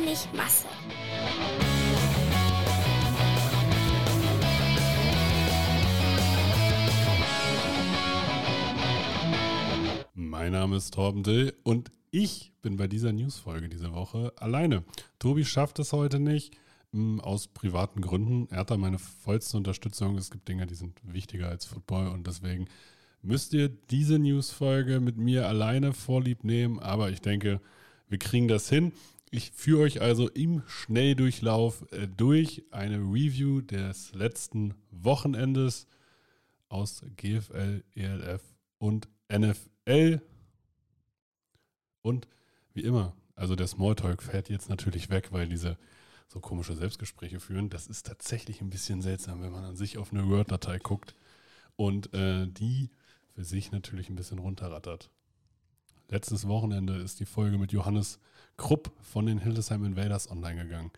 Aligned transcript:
Wenig 0.00 0.28
Masse. 0.32 0.68
Mein 10.14 10.52
Name 10.52 10.76
ist 10.76 10.94
Torben 10.94 11.24
Dill 11.24 11.52
und 11.64 11.90
ich 12.12 12.52
bin 12.62 12.76
bei 12.76 12.86
dieser 12.86 13.12
Newsfolge 13.12 13.68
diese 13.68 13.92
Woche 13.92 14.32
alleine. 14.36 14.84
Tobi 15.18 15.44
schafft 15.44 15.80
es 15.80 15.92
heute 15.92 16.20
nicht, 16.20 16.56
m, 16.92 17.20
aus 17.20 17.48
privaten 17.48 18.00
Gründen. 18.00 18.46
Er 18.52 18.58
hat 18.58 18.70
da 18.70 18.76
meine 18.76 19.00
vollste 19.00 19.56
Unterstützung. 19.56 20.16
Es 20.16 20.30
gibt 20.30 20.46
Dinge, 20.46 20.68
die 20.68 20.76
sind 20.76 21.00
wichtiger 21.02 21.48
als 21.48 21.64
Football 21.64 22.06
und 22.06 22.28
deswegen 22.28 22.68
müsst 23.20 23.52
ihr 23.52 23.68
diese 23.68 24.20
Newsfolge 24.20 25.00
mit 25.00 25.16
mir 25.16 25.48
alleine 25.48 25.92
vorlieb 25.92 26.44
nehmen. 26.44 26.78
Aber 26.78 27.10
ich 27.10 27.20
denke, 27.20 27.60
wir 28.08 28.18
kriegen 28.18 28.46
das 28.46 28.68
hin. 28.68 28.92
Ich 29.30 29.50
führe 29.50 29.82
euch 29.82 30.00
also 30.00 30.28
im 30.28 30.62
Schnelldurchlauf 30.66 31.84
äh, 31.92 32.08
durch 32.08 32.64
eine 32.70 32.98
Review 32.98 33.60
des 33.60 34.14
letzten 34.14 34.74
Wochenendes 34.90 35.86
aus 36.68 37.02
GFL, 37.16 37.84
ELF 37.94 38.42
und 38.78 39.08
NFL. 39.30 40.22
Und 42.02 42.28
wie 42.72 42.82
immer, 42.82 43.14
also 43.34 43.54
der 43.54 43.66
Smalltalk 43.66 44.22
fährt 44.22 44.48
jetzt 44.48 44.70
natürlich 44.70 45.10
weg, 45.10 45.32
weil 45.32 45.48
diese 45.48 45.76
so 46.26 46.40
komische 46.40 46.74
Selbstgespräche 46.74 47.40
führen. 47.40 47.70
Das 47.70 47.86
ist 47.86 48.06
tatsächlich 48.06 48.60
ein 48.60 48.70
bisschen 48.70 49.02
seltsam, 49.02 49.42
wenn 49.42 49.52
man 49.52 49.64
an 49.64 49.76
sich 49.76 49.98
auf 49.98 50.12
eine 50.12 50.28
Word-Datei 50.28 50.78
guckt 50.78 51.14
und 51.76 52.12
äh, 52.14 52.46
die 52.46 52.90
für 53.34 53.44
sich 53.44 53.72
natürlich 53.72 54.08
ein 54.08 54.16
bisschen 54.16 54.38
runterrattert. 54.38 55.10
Letztes 56.10 56.48
Wochenende 56.48 56.94
ist 56.94 57.20
die 57.20 57.26
Folge 57.26 57.58
mit 57.58 57.70
Johannes 57.72 58.18
Krupp 58.56 58.90
von 59.02 59.26
den 59.26 59.38
Hildesheim 59.38 59.84
Invaders 59.84 60.30
online 60.30 60.64
gegangen. 60.64 60.90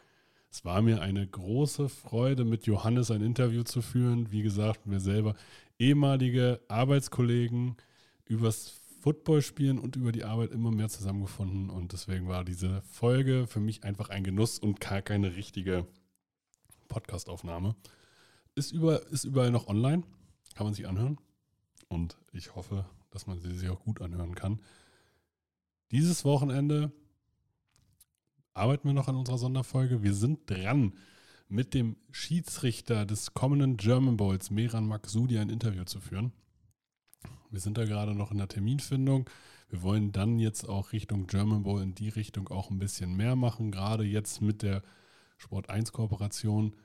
Es 0.53 0.65
war 0.65 0.83
mir 0.83 1.03
eine 1.03 1.27
große 1.27 1.89
Freude, 1.89 2.45
mit 2.45 2.67
Johannes 2.67 3.11
ein 3.11 3.21
Interview 3.21 3.65
zu 3.65 3.83
führen. 3.83 4.31
Wie 4.31 4.43
gesagt, 4.43 4.83
wir 4.85 5.01
selber 5.01 5.35
ehemalige 5.81 6.61
Arbeitskollegen 6.69 7.77
übers 8.25 8.81
Footballspielen 9.01 9.81
und 9.81 9.97
über 9.97 10.13
die 10.13 10.23
Arbeit 10.23 10.53
immer 10.53 10.71
mehr 10.71 10.89
zusammengefunden. 10.89 11.71
Und 11.71 11.93
deswegen 11.93 12.29
war 12.29 12.45
diese 12.45 12.81
Folge 12.83 13.49
für 13.49 13.61
mich 13.61 13.83
einfach 13.83 14.11
ein 14.11 14.23
Genuss 14.23 14.61
und 14.61 14.81
gar 14.81 15.03
keine 15.03 15.35
richtige 15.35 15.89
Podcastaufnahme. 16.87 17.75
Ist, 18.55 18.71
über, 18.71 19.05
ist 19.09 19.25
überall 19.25 19.51
noch 19.51 19.67
online, 19.67 20.05
kann 20.55 20.67
man 20.67 20.75
sich 20.75 20.87
anhören. 20.87 21.19
Und 21.89 22.17
ich 22.33 22.55
hoffe, 22.55 22.85
dass 23.11 23.27
man 23.27 23.41
sie 23.41 23.57
sich 23.57 23.69
auch 23.71 23.81
gut 23.81 24.01
anhören 24.01 24.37
kann. 24.37 24.61
Dieses 25.91 26.25
Wochenende 26.25 26.93
arbeiten 28.55 28.87
wir 28.87 28.95
noch 28.95 29.09
an 29.09 29.17
unserer 29.17 29.39
Sonderfolge. 29.39 30.03
Wir 30.03 30.15
sind 30.15 30.49
dran, 30.49 30.95
mit 31.49 31.75
dem 31.75 31.97
Schiedsrichter 32.13 33.05
des 33.05 33.35
kommenden 33.35 33.77
German 33.77 34.17
Bowls, 34.17 34.51
Meran 34.51 34.87
Maksudi, 34.87 35.39
ein 35.39 35.51
Interview 35.51 35.83
zu 35.85 36.01
führen. 36.01 36.33
Wir 37.51 37.59
sind 37.59 37.77
da 37.77 37.85
gerade 37.85 38.15
noch 38.15 38.31
in 38.31 38.39
der 38.39 38.47
Terminfindung. 38.47 39.29
Wir 39.69 39.83
wollen 39.83 40.13
dann 40.13 40.39
jetzt 40.39 40.69
auch 40.69 40.93
Richtung 40.93 41.27
German 41.27 41.65
Bowl 41.65 41.83
in 41.83 41.97
die 41.97 42.09
Richtung 42.09 42.49
auch 42.49 42.71
ein 42.71 42.79
bisschen 42.79 43.17
mehr 43.17 43.35
machen. 43.35 43.73
Gerade 43.73 44.05
jetzt 44.05 44.41
mit 44.41 44.63
der 44.63 44.83
Sport 45.39 45.71
1 45.71 45.91
Kooperation 45.91 46.77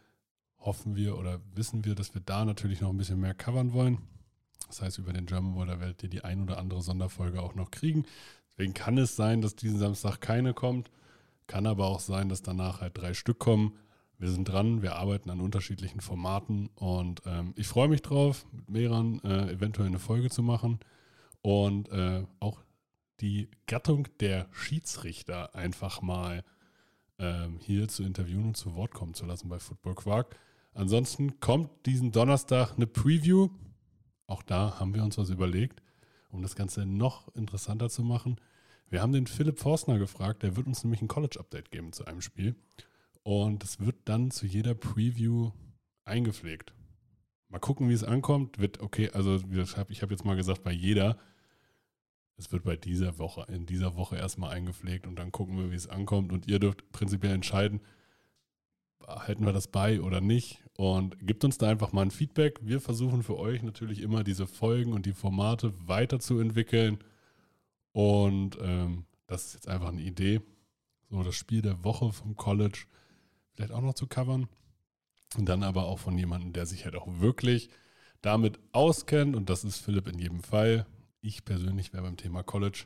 hoffen 0.57 0.95
wir 0.95 1.17
oder 1.19 1.41
wissen 1.53 1.85
wir, 1.85 1.93
dass 1.93 2.15
wir 2.15 2.21
da 2.21 2.43
natürlich 2.43 2.81
noch 2.81 2.89
ein 2.89 2.97
bisschen 2.97 3.19
mehr 3.19 3.35
covern 3.35 3.73
wollen. 3.73 3.99
Das 4.67 4.81
heißt, 4.81 4.97
über 4.97 5.13
den 5.13 5.27
German 5.27 5.53
Bowl, 5.53 5.67
da 5.67 5.79
werdet 5.79 6.01
ihr 6.01 6.09
die 6.09 6.23
ein 6.23 6.41
oder 6.41 6.57
andere 6.57 6.81
Sonderfolge 6.81 7.43
auch 7.43 7.53
noch 7.53 7.69
kriegen. 7.69 8.05
Deswegen 8.57 8.73
kann 8.73 8.97
es 8.97 9.15
sein, 9.15 9.41
dass 9.41 9.55
diesen 9.55 9.79
Samstag 9.79 10.21
keine 10.21 10.53
kommt. 10.53 10.89
Kann 11.47 11.67
aber 11.67 11.85
auch 11.87 11.99
sein, 11.99 12.29
dass 12.29 12.41
danach 12.41 12.81
halt 12.81 12.97
drei 12.97 13.13
Stück 13.13 13.39
kommen. 13.39 13.77
Wir 14.17 14.29
sind 14.31 14.45
dran, 14.45 14.81
wir 14.81 14.95
arbeiten 14.95 15.29
an 15.29 15.41
unterschiedlichen 15.41 15.99
Formaten 15.99 16.69
und 16.75 17.21
ähm, 17.25 17.53
ich 17.57 17.67
freue 17.67 17.89
mich 17.89 18.01
drauf, 18.01 18.45
mit 18.53 18.69
Meran 18.69 19.19
äh, 19.25 19.51
eventuell 19.51 19.87
eine 19.87 19.99
Folge 19.99 20.29
zu 20.29 20.41
machen 20.41 20.79
und 21.41 21.89
äh, 21.89 22.23
auch 22.39 22.63
die 23.19 23.49
Gattung 23.67 24.07
der 24.21 24.47
Schiedsrichter 24.51 25.53
einfach 25.53 26.01
mal 26.01 26.43
ähm, 27.19 27.59
hier 27.59 27.89
zu 27.89 28.03
interviewen 28.03 28.45
und 28.45 28.57
zu 28.57 28.75
Wort 28.75 28.93
kommen 28.93 29.13
zu 29.13 29.25
lassen 29.25 29.49
bei 29.49 29.59
Football 29.59 29.95
Quark. 29.95 30.37
Ansonsten 30.73 31.39
kommt 31.39 31.69
diesen 31.85 32.11
Donnerstag 32.11 32.73
eine 32.75 32.87
Preview. 32.87 33.49
Auch 34.27 34.43
da 34.43 34.79
haben 34.79 34.93
wir 34.93 35.03
uns 35.03 35.17
was 35.17 35.29
überlegt, 35.29 35.81
um 36.35 36.43
das 36.43 36.55
Ganze 36.55 36.85
noch 36.85 37.33
interessanter 37.35 37.89
zu 37.89 38.03
machen. 38.03 38.39
Wir 38.89 39.01
haben 39.01 39.13
den 39.13 39.25
Philipp 39.25 39.59
Forstner 39.59 39.97
gefragt, 39.97 40.43
der 40.43 40.55
wird 40.55 40.67
uns 40.67 40.83
nämlich 40.83 41.01
ein 41.01 41.07
College-Update 41.07 41.71
geben 41.71 41.91
zu 41.91 42.05
einem 42.05 42.21
Spiel. 42.21 42.55
Und 43.23 43.63
es 43.63 43.79
wird 43.79 43.95
dann 44.05 44.29
zu 44.29 44.45
jeder 44.45 44.75
Preview 44.75 45.51
eingepflegt. 46.03 46.73
Mal 47.49 47.59
gucken, 47.59 47.89
wie 47.89 47.93
es 47.93 48.03
ankommt. 48.03 48.59
Wird 48.59 48.81
okay, 48.81 49.09
also 49.11 49.37
ich 49.37 49.77
habe 49.77 49.93
hab 49.93 50.11
jetzt 50.11 50.25
mal 50.25 50.35
gesagt, 50.35 50.63
bei 50.63 50.71
jeder. 50.71 51.17
Es 52.37 52.51
wird 52.51 52.63
bei 52.63 52.75
dieser 52.75 53.17
Woche, 53.17 53.45
in 53.51 53.65
dieser 53.65 53.95
Woche 53.95 54.17
erstmal 54.17 54.53
eingepflegt 54.53 55.07
und 55.07 55.17
dann 55.17 55.31
gucken 55.31 55.57
wir, 55.57 55.71
wie 55.71 55.75
es 55.75 55.87
ankommt. 55.87 56.33
Und 56.33 56.47
ihr 56.47 56.59
dürft 56.59 56.91
prinzipiell 56.91 57.33
entscheiden, 57.33 57.79
halten 59.07 59.45
wir 59.45 59.53
das 59.53 59.67
bei 59.67 60.01
oder 60.01 60.21
nicht. 60.21 60.61
Und 60.77 61.25
gebt 61.25 61.43
uns 61.45 61.57
da 61.57 61.69
einfach 61.69 61.93
mal 61.93 62.01
ein 62.01 62.11
Feedback. 62.11 62.59
Wir 62.61 62.81
versuchen 62.81 63.23
für 63.23 63.37
euch 63.37 63.63
natürlich 63.63 64.01
immer 64.01 64.23
diese 64.23 64.45
Folgen 64.45 64.91
und 64.93 65.05
die 65.05 65.13
Formate 65.13 65.73
weiterzuentwickeln. 65.87 66.99
Und 67.93 68.57
ähm, 68.61 69.05
das 69.27 69.45
ist 69.45 69.53
jetzt 69.53 69.67
einfach 69.69 69.89
eine 69.89 70.01
Idee. 70.01 70.41
So, 71.09 71.23
das 71.23 71.35
Spiel 71.35 71.61
der 71.61 71.83
Woche 71.83 72.11
vom 72.11 72.35
College 72.35 72.85
vielleicht 73.53 73.71
auch 73.71 73.81
noch 73.81 73.93
zu 73.93 74.07
covern. 74.07 74.47
Und 75.37 75.47
dann 75.47 75.63
aber 75.63 75.85
auch 75.85 75.99
von 75.99 76.17
jemandem, 76.17 76.53
der 76.53 76.65
sich 76.65 76.85
halt 76.85 76.95
auch 76.95 77.07
wirklich 77.19 77.69
damit 78.21 78.59
auskennt. 78.73 79.35
Und 79.35 79.49
das 79.49 79.63
ist 79.63 79.77
Philipp 79.77 80.07
in 80.07 80.19
jedem 80.19 80.41
Fall. 80.41 80.85
Ich 81.21 81.45
persönlich 81.45 81.93
wäre 81.93 82.03
beim 82.03 82.17
Thema 82.17 82.43
College 82.43 82.85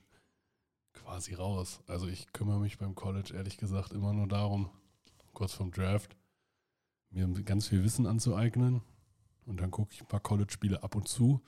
quasi 0.93 1.33
raus. 1.33 1.81
Also 1.87 2.07
ich 2.07 2.31
kümmere 2.33 2.59
mich 2.59 2.77
beim 2.77 2.95
College 2.95 3.33
ehrlich 3.35 3.57
gesagt 3.57 3.93
immer 3.93 4.13
nur 4.13 4.27
darum, 4.27 4.69
kurz 5.39 5.53
vom 5.53 5.71
Draft, 5.71 6.17
mir 7.11 7.27
ganz 7.43 7.69
viel 7.69 7.83
Wissen 7.83 8.05
anzueignen. 8.05 8.81
Und 9.45 9.61
dann 9.61 9.71
gucke 9.71 9.93
ich 9.93 10.01
ein 10.01 10.07
paar 10.07 10.19
College-Spiele 10.19 10.83
ab 10.83 10.95
und 10.95 11.07
zu, 11.07 11.41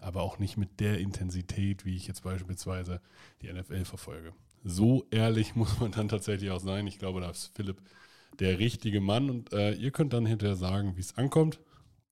aber 0.00 0.22
auch 0.22 0.38
nicht 0.38 0.56
mit 0.56 0.80
der 0.80 0.98
Intensität, 0.98 1.84
wie 1.84 1.96
ich 1.96 2.08
jetzt 2.08 2.24
beispielsweise 2.24 3.00
die 3.40 3.50
NFL 3.50 3.84
verfolge. 3.84 4.34
So 4.64 5.06
ehrlich 5.12 5.54
muss 5.54 5.78
man 5.78 5.92
dann 5.92 6.08
tatsächlich 6.08 6.50
auch 6.50 6.60
sein. 6.60 6.88
Ich 6.88 6.98
glaube, 6.98 7.20
da 7.20 7.30
ist 7.30 7.52
Philipp 7.54 7.80
der 8.40 8.58
richtige 8.58 9.00
Mann. 9.00 9.30
Und 9.30 9.52
äh, 9.52 9.72
ihr 9.74 9.92
könnt 9.92 10.12
dann 10.12 10.26
hinterher 10.26 10.56
sagen, 10.56 10.96
wie 10.96 11.00
es 11.00 11.16
ankommt 11.16 11.60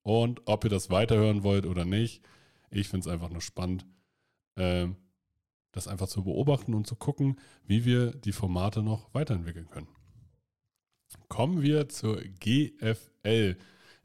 und 0.02 0.40
ob 0.46 0.62
ihr 0.62 0.70
das 0.70 0.88
weiterhören 0.88 1.42
wollt 1.42 1.66
oder 1.66 1.84
nicht. 1.84 2.22
Ich 2.70 2.88
finde 2.88 3.08
es 3.08 3.12
einfach 3.12 3.30
nur 3.30 3.42
spannend, 3.42 3.84
äh, 4.54 4.86
das 5.72 5.88
einfach 5.88 6.06
zu 6.06 6.22
beobachten 6.22 6.74
und 6.74 6.86
zu 6.86 6.94
gucken, 6.94 7.40
wie 7.66 7.84
wir 7.84 8.12
die 8.12 8.32
Formate 8.32 8.84
noch 8.84 9.12
weiterentwickeln 9.12 9.68
können. 9.68 9.88
Kommen 11.28 11.62
wir 11.62 11.88
zur 11.88 12.20
GFL. 12.40 13.56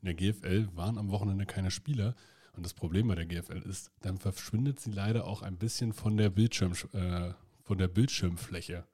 In 0.01 0.06
der 0.06 0.13
GFL 0.13 0.69
waren 0.75 0.97
am 0.97 1.11
Wochenende 1.11 1.45
keine 1.45 1.71
Spieler. 1.71 2.15
Und 2.53 2.65
das 2.65 2.73
Problem 2.73 3.07
bei 3.07 3.15
der 3.15 3.25
GFL 3.25 3.61
ist, 3.69 3.91
dann 4.01 4.17
verschwindet 4.17 4.79
sie 4.79 4.91
leider 4.91 5.25
auch 5.25 5.41
ein 5.41 5.57
bisschen 5.57 5.94
von 5.94 6.17
der, 6.17 6.29
Bildschirm, 6.29 6.73
äh, 6.94 7.31
von 7.63 7.77
der 7.77 7.88
Bildschirmfläche. 7.88 8.85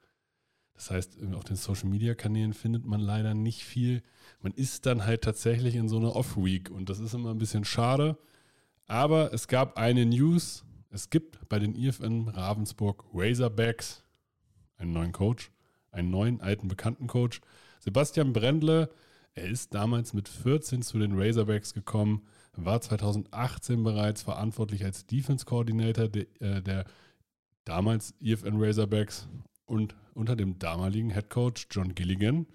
Das 0.74 0.90
heißt, 0.90 1.18
auf 1.34 1.44
den 1.44 1.56
Social 1.56 1.88
Media 1.88 2.14
Kanälen 2.14 2.52
findet 2.52 2.84
man 2.84 3.00
leider 3.00 3.34
nicht 3.34 3.64
viel. 3.64 4.02
Man 4.40 4.52
ist 4.52 4.86
dann 4.86 5.06
halt 5.06 5.22
tatsächlich 5.22 5.74
in 5.74 5.88
so 5.88 5.96
einer 5.96 6.14
Off-Week 6.14 6.70
und 6.70 6.90
das 6.90 7.00
ist 7.00 7.14
immer 7.14 7.30
ein 7.30 7.38
bisschen 7.38 7.64
schade. 7.64 8.18
Aber 8.86 9.32
es 9.32 9.48
gab 9.48 9.78
eine 9.78 10.04
News. 10.04 10.64
Es 10.90 11.10
gibt 11.10 11.48
bei 11.48 11.58
den 11.58 11.74
IFN 11.74 12.28
Ravensburg 12.28 13.04
Razorbacks 13.12 14.04
einen 14.76 14.92
neuen 14.92 15.12
Coach, 15.12 15.50
einen 15.90 16.10
neuen 16.10 16.40
alten 16.40 16.68
bekannten 16.68 17.06
Coach. 17.06 17.40
Sebastian 17.86 18.32
Brendle, 18.32 18.90
er 19.34 19.44
ist 19.44 19.72
damals 19.72 20.12
mit 20.12 20.28
14 20.28 20.82
zu 20.82 20.98
den 20.98 21.16
Razorbacks 21.16 21.72
gekommen, 21.72 22.26
war 22.56 22.80
2018 22.80 23.84
bereits 23.84 24.22
verantwortlich 24.22 24.84
als 24.84 25.06
Defense 25.06 25.44
Coordinator 25.44 26.08
der, 26.08 26.26
äh, 26.40 26.60
der 26.62 26.84
damals 27.64 28.14
IFN 28.18 28.60
Razorbacks 28.60 29.28
und 29.66 29.94
unter 30.14 30.34
dem 30.34 30.58
damaligen 30.58 31.10
Head 31.10 31.30
Coach 31.30 31.68
John 31.70 31.94
Gilligan 31.94 32.46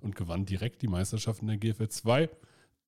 und 0.00 0.16
gewann 0.16 0.44
direkt 0.44 0.82
die 0.82 0.88
Meisterschaft 0.88 1.40
in 1.40 1.46
der 1.46 1.58
GFL 1.58 1.88
2. 1.88 2.28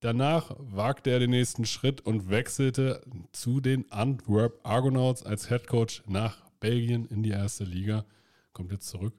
Danach 0.01 0.53
wagte 0.59 1.09
er 1.09 1.19
den 1.19 1.29
nächsten 1.29 1.65
Schritt 1.65 2.01
und 2.01 2.29
wechselte 2.29 3.01
zu 3.31 3.61
den 3.61 3.89
Antwerp 3.93 4.59
Argonauts 4.63 5.23
als 5.23 5.47
Head 5.47 5.67
Coach 5.67 6.03
nach 6.05 6.41
Belgien 6.59 7.05
in 7.05 7.23
die 7.23 7.29
erste 7.29 7.63
Liga. 7.63 8.03
Kommt 8.51 8.73
jetzt 8.73 8.89
zurück. 8.89 9.13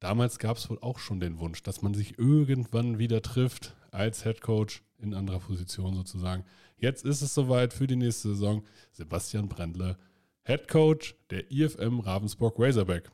Damals 0.00 0.38
gab 0.38 0.58
es 0.58 0.68
wohl 0.68 0.78
auch 0.80 0.98
schon 0.98 1.20
den 1.20 1.38
Wunsch, 1.38 1.62
dass 1.62 1.82
man 1.82 1.94
sich 1.94 2.18
irgendwann 2.18 2.98
wieder 2.98 3.22
trifft 3.22 3.74
als 3.90 4.24
Head 4.24 4.40
Coach 4.40 4.82
in 4.98 5.14
anderer 5.14 5.40
Position 5.40 5.94
sozusagen. 5.94 6.44
Jetzt 6.76 7.04
ist 7.04 7.22
es 7.22 7.34
soweit 7.34 7.72
für 7.72 7.86
die 7.86 7.96
nächste 7.96 8.28
Saison. 8.28 8.64
Sebastian 8.92 9.48
Brendle, 9.48 9.96
Head 10.44 10.68
Coach 10.68 11.16
der 11.30 11.50
IFM 11.50 12.00
Ravensburg 12.00 12.58
Razorback. 12.58 13.10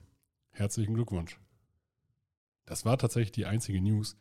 Herzlichen 0.50 0.94
Glückwunsch. 0.94 1.38
Das 2.66 2.84
war 2.84 2.98
tatsächlich 2.98 3.32
die 3.32 3.46
einzige 3.46 3.80
News, 3.80 4.16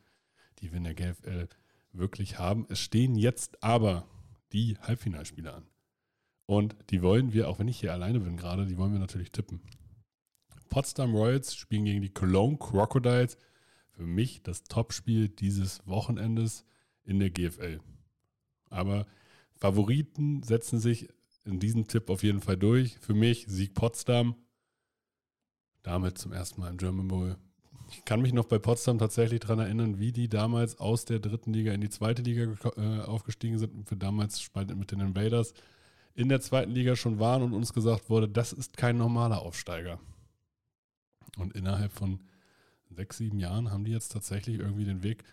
die 0.60 0.72
wir 0.72 0.78
in 0.78 0.84
der 0.84 0.94
GFL 0.94 1.50
wirklich 1.94 2.40
haben. 2.40 2.66
Es 2.70 2.80
stehen 2.80 3.16
jetzt 3.16 3.64
aber 3.64 4.08
die 4.54 4.78
Halbfinalspiele 4.80 5.54
an. 5.54 5.66
Und 6.46 6.76
die 6.90 7.02
wollen 7.02 7.34
wir, 7.34 7.50
auch 7.50 7.60
wenn 7.60 7.68
ich 7.68 7.80
hier 7.80 7.94
alleine 7.94 8.20
bin 8.20 8.38
gerade, 8.38 8.66
die 8.66 8.78
wollen 8.78 8.94
wir 8.94 9.00
natürlich 9.00 9.32
tippen. 9.32 9.62
Potsdam 10.72 11.14
Royals 11.14 11.54
spielen 11.54 11.86
gegen 11.86 12.02
die 12.02 12.14
Cologne 12.14 12.58
Crocodiles. 12.58 13.38
Für 13.92 14.08
mich 14.08 14.42
das 14.42 14.64
Topspiel 14.64 15.30
dieses 15.30 15.86
Wochenendes 15.86 16.66
in 17.04 17.20
der 17.20 17.30
GFL. 17.30 17.80
Aber 18.70 19.06
Favoriten 19.54 20.42
setzen 20.42 20.80
sich 20.80 21.10
in 21.46 21.60
diesem 21.60 21.88
Tipp 21.88 22.10
auf 22.10 22.24
jeden 22.24 22.42
Fall 22.42 22.58
durch. 22.58 22.98
Für 23.00 23.14
mich 23.14 23.46
Sieg 23.48 23.76
Potsdam 23.76 24.36
damit 25.84 26.18
zum 26.18 26.32
ersten 26.32 26.62
Mal 26.62 26.70
im 26.70 26.78
German 26.78 27.10
Bowl. 27.10 27.38
Ich 27.90 28.06
kann 28.06 28.22
mich 28.22 28.32
noch 28.32 28.46
bei 28.46 28.58
Potsdam 28.58 28.98
tatsächlich 28.98 29.42
daran 29.42 29.60
erinnern, 29.60 30.00
wie 30.00 30.14
die 30.14 30.30
damals 30.30 30.80
aus 30.80 31.04
der 31.04 31.20
dritten 31.20 31.52
Liga 31.52 31.74
in 31.74 31.82
die 31.82 31.90
zweite 31.90 32.22
Liga 32.22 32.56
äh, 32.78 33.02
aufgestiegen 33.02 33.60
sind 33.60 33.74
und 33.74 33.90
für 33.90 33.98
damals 33.98 34.50
mit 34.74 34.92
den 34.92 35.02
Invaders 35.02 35.54
in 36.14 36.30
der 36.30 36.40
zweiten 36.40 36.72
Liga 36.72 36.96
schon 36.96 37.20
waren 37.20 37.42
und 37.42 37.54
uns 37.54 37.74
gesagt 37.74 38.10
wurde, 38.10 38.30
das 38.30 38.54
ist 38.54 38.78
kein 38.78 38.98
normaler 38.98 39.42
Aufsteiger. 39.42 40.00
Und 41.38 41.56
innerhalb 41.56 41.92
von 41.92 42.20
sechs, 42.90 43.18
sieben 43.18 43.40
Jahren 43.40 43.72
haben 43.72 43.84
die 43.84 43.92
jetzt 43.92 44.12
tatsächlich 44.12 44.60
irgendwie 44.60 44.86
den 44.86 45.04
Weg 45.04 45.24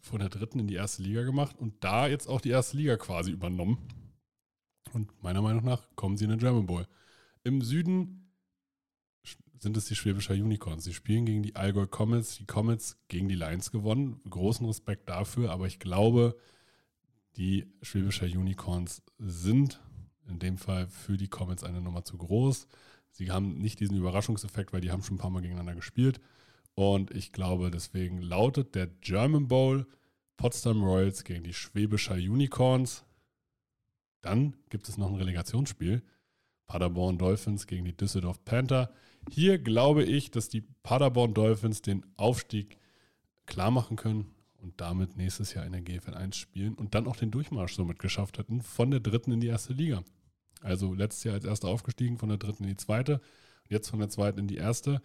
von 0.00 0.20
der 0.20 0.28
dritten 0.28 0.58
in 0.58 0.66
die 0.66 0.74
erste 0.74 1.02
Liga 1.02 1.22
gemacht 1.22 1.56
und 1.58 1.82
da 1.84 2.06
jetzt 2.06 2.26
auch 2.26 2.40
die 2.40 2.50
erste 2.50 2.76
Liga 2.76 2.96
quasi 2.96 3.30
übernommen. 3.30 3.78
Und 4.92 5.22
meiner 5.22 5.42
Meinung 5.42 5.64
nach 5.64 5.82
kommen 5.94 6.16
sie 6.16 6.24
in 6.24 6.30
den 6.30 6.38
German 6.38 6.66
Bowl. 6.66 6.86
Im 7.44 7.62
Süden 7.62 8.32
sind 9.58 9.76
es 9.76 9.86
die 9.86 9.94
Schwäbischer 9.94 10.34
Unicorns. 10.34 10.84
Sie 10.84 10.94
spielen 10.94 11.26
gegen 11.26 11.42
die 11.42 11.54
Allgäu 11.54 11.86
Comets, 11.86 12.36
die 12.36 12.46
Comets 12.46 12.98
gegen 13.08 13.28
die 13.28 13.34
Lions 13.34 13.70
gewonnen. 13.70 14.20
Großen 14.28 14.66
Respekt 14.66 15.08
dafür, 15.08 15.50
aber 15.50 15.66
ich 15.66 15.78
glaube, 15.78 16.36
die 17.36 17.70
Schwäbischer 17.82 18.26
Unicorns 18.26 19.02
sind 19.18 19.80
in 20.26 20.38
dem 20.38 20.56
Fall 20.56 20.88
für 20.88 21.16
die 21.16 21.28
Comets 21.28 21.62
eine 21.62 21.80
Nummer 21.80 22.04
zu 22.04 22.16
groß. 22.16 22.68
Sie 23.10 23.30
haben 23.30 23.58
nicht 23.58 23.80
diesen 23.80 23.96
Überraschungseffekt, 23.96 24.72
weil 24.72 24.80
die 24.80 24.90
haben 24.90 25.02
schon 25.02 25.16
ein 25.16 25.20
paar 25.20 25.30
Mal 25.30 25.42
gegeneinander 25.42 25.74
gespielt. 25.74 26.20
Und 26.74 27.10
ich 27.10 27.32
glaube, 27.32 27.70
deswegen 27.70 28.22
lautet 28.22 28.74
der 28.74 28.86
German 28.86 29.48
Bowl 29.48 29.86
Potsdam 30.36 30.82
Royals 30.82 31.24
gegen 31.24 31.44
die 31.44 31.52
Schwäbischer 31.52 32.14
Unicorns. 32.14 33.04
Dann 34.22 34.56
gibt 34.70 34.88
es 34.88 34.96
noch 34.96 35.08
ein 35.08 35.16
Relegationsspiel. 35.16 36.02
Paderborn 36.66 37.18
Dolphins 37.18 37.66
gegen 37.66 37.84
die 37.84 37.96
Düsseldorf 37.96 38.44
Panther. 38.44 38.92
Hier 39.30 39.58
glaube 39.58 40.04
ich, 40.04 40.30
dass 40.30 40.48
die 40.48 40.62
Paderborn 40.82 41.34
Dolphins 41.34 41.82
den 41.82 42.06
Aufstieg 42.16 42.78
klar 43.44 43.70
machen 43.70 43.96
können 43.96 44.34
und 44.58 44.80
damit 44.80 45.16
nächstes 45.16 45.52
Jahr 45.52 45.66
in 45.66 45.72
der 45.72 45.82
GFL 45.82 46.14
1 46.14 46.36
spielen 46.36 46.74
und 46.74 46.94
dann 46.94 47.06
auch 47.06 47.16
den 47.16 47.30
Durchmarsch 47.30 47.74
somit 47.74 47.98
geschafft 47.98 48.38
hätten 48.38 48.62
von 48.62 48.90
der 48.90 49.00
dritten 49.00 49.32
in 49.32 49.40
die 49.40 49.48
erste 49.48 49.72
Liga. 49.72 50.04
Also 50.60 50.94
letztes 50.94 51.24
Jahr 51.24 51.34
als 51.34 51.44
erster 51.44 51.68
aufgestiegen, 51.68 52.18
von 52.18 52.28
der 52.28 52.38
dritten 52.38 52.64
in 52.64 52.70
die 52.70 52.76
zweite 52.76 53.14
und 53.14 53.70
jetzt 53.70 53.88
von 53.88 53.98
der 53.98 54.08
zweiten 54.08 54.40
in 54.40 54.46
die 54.46 54.56
erste. 54.56 55.00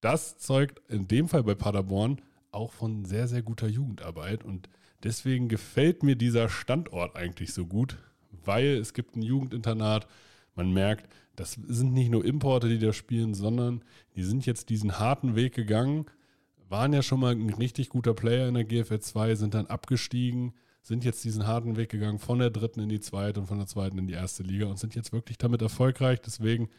Das 0.00 0.38
zeugt 0.38 0.80
in 0.88 1.08
dem 1.08 1.28
Fall 1.28 1.42
bei 1.42 1.54
Paderborn 1.54 2.20
auch 2.52 2.72
von 2.72 3.04
sehr, 3.04 3.28
sehr 3.28 3.42
guter 3.42 3.68
Jugendarbeit 3.68 4.44
und 4.44 4.68
deswegen 5.02 5.48
gefällt 5.48 6.02
mir 6.02 6.16
dieser 6.16 6.48
Standort 6.48 7.16
eigentlich 7.16 7.52
so 7.52 7.66
gut, 7.66 7.96
weil 8.44 8.76
es 8.76 8.94
gibt 8.94 9.16
ein 9.16 9.22
Jugendinternat, 9.22 10.06
man 10.54 10.72
merkt, 10.72 11.12
das 11.36 11.52
sind 11.52 11.92
nicht 11.92 12.10
nur 12.10 12.24
Importe, 12.24 12.68
die 12.68 12.78
da 12.78 12.92
spielen, 12.92 13.34
sondern 13.34 13.82
die 14.16 14.24
sind 14.24 14.46
jetzt 14.46 14.68
diesen 14.68 14.98
harten 14.98 15.36
Weg 15.36 15.54
gegangen, 15.54 16.06
waren 16.68 16.92
ja 16.92 17.02
schon 17.02 17.20
mal 17.20 17.32
ein 17.32 17.50
richtig 17.50 17.88
guter 17.88 18.14
Player 18.14 18.48
in 18.48 18.54
der 18.54 18.64
GFL 18.64 19.00
2, 19.00 19.34
sind 19.36 19.54
dann 19.54 19.66
abgestiegen, 19.66 20.54
sind 20.82 21.04
jetzt 21.04 21.24
diesen 21.24 21.46
harten 21.46 21.76
Weg 21.76 21.90
gegangen 21.90 22.18
von 22.18 22.38
der 22.38 22.50
dritten 22.50 22.80
in 22.80 22.88
die 22.88 23.00
zweite 23.00 23.40
und 23.40 23.46
von 23.46 23.58
der 23.58 23.66
zweiten 23.66 23.98
in 23.98 24.06
die 24.06 24.14
erste 24.14 24.42
Liga 24.42 24.66
und 24.66 24.78
sind 24.78 24.94
jetzt 24.94 25.12
wirklich 25.12 25.38
damit 25.38 25.62
erfolgreich. 25.62 26.20
Deswegen 26.20 26.70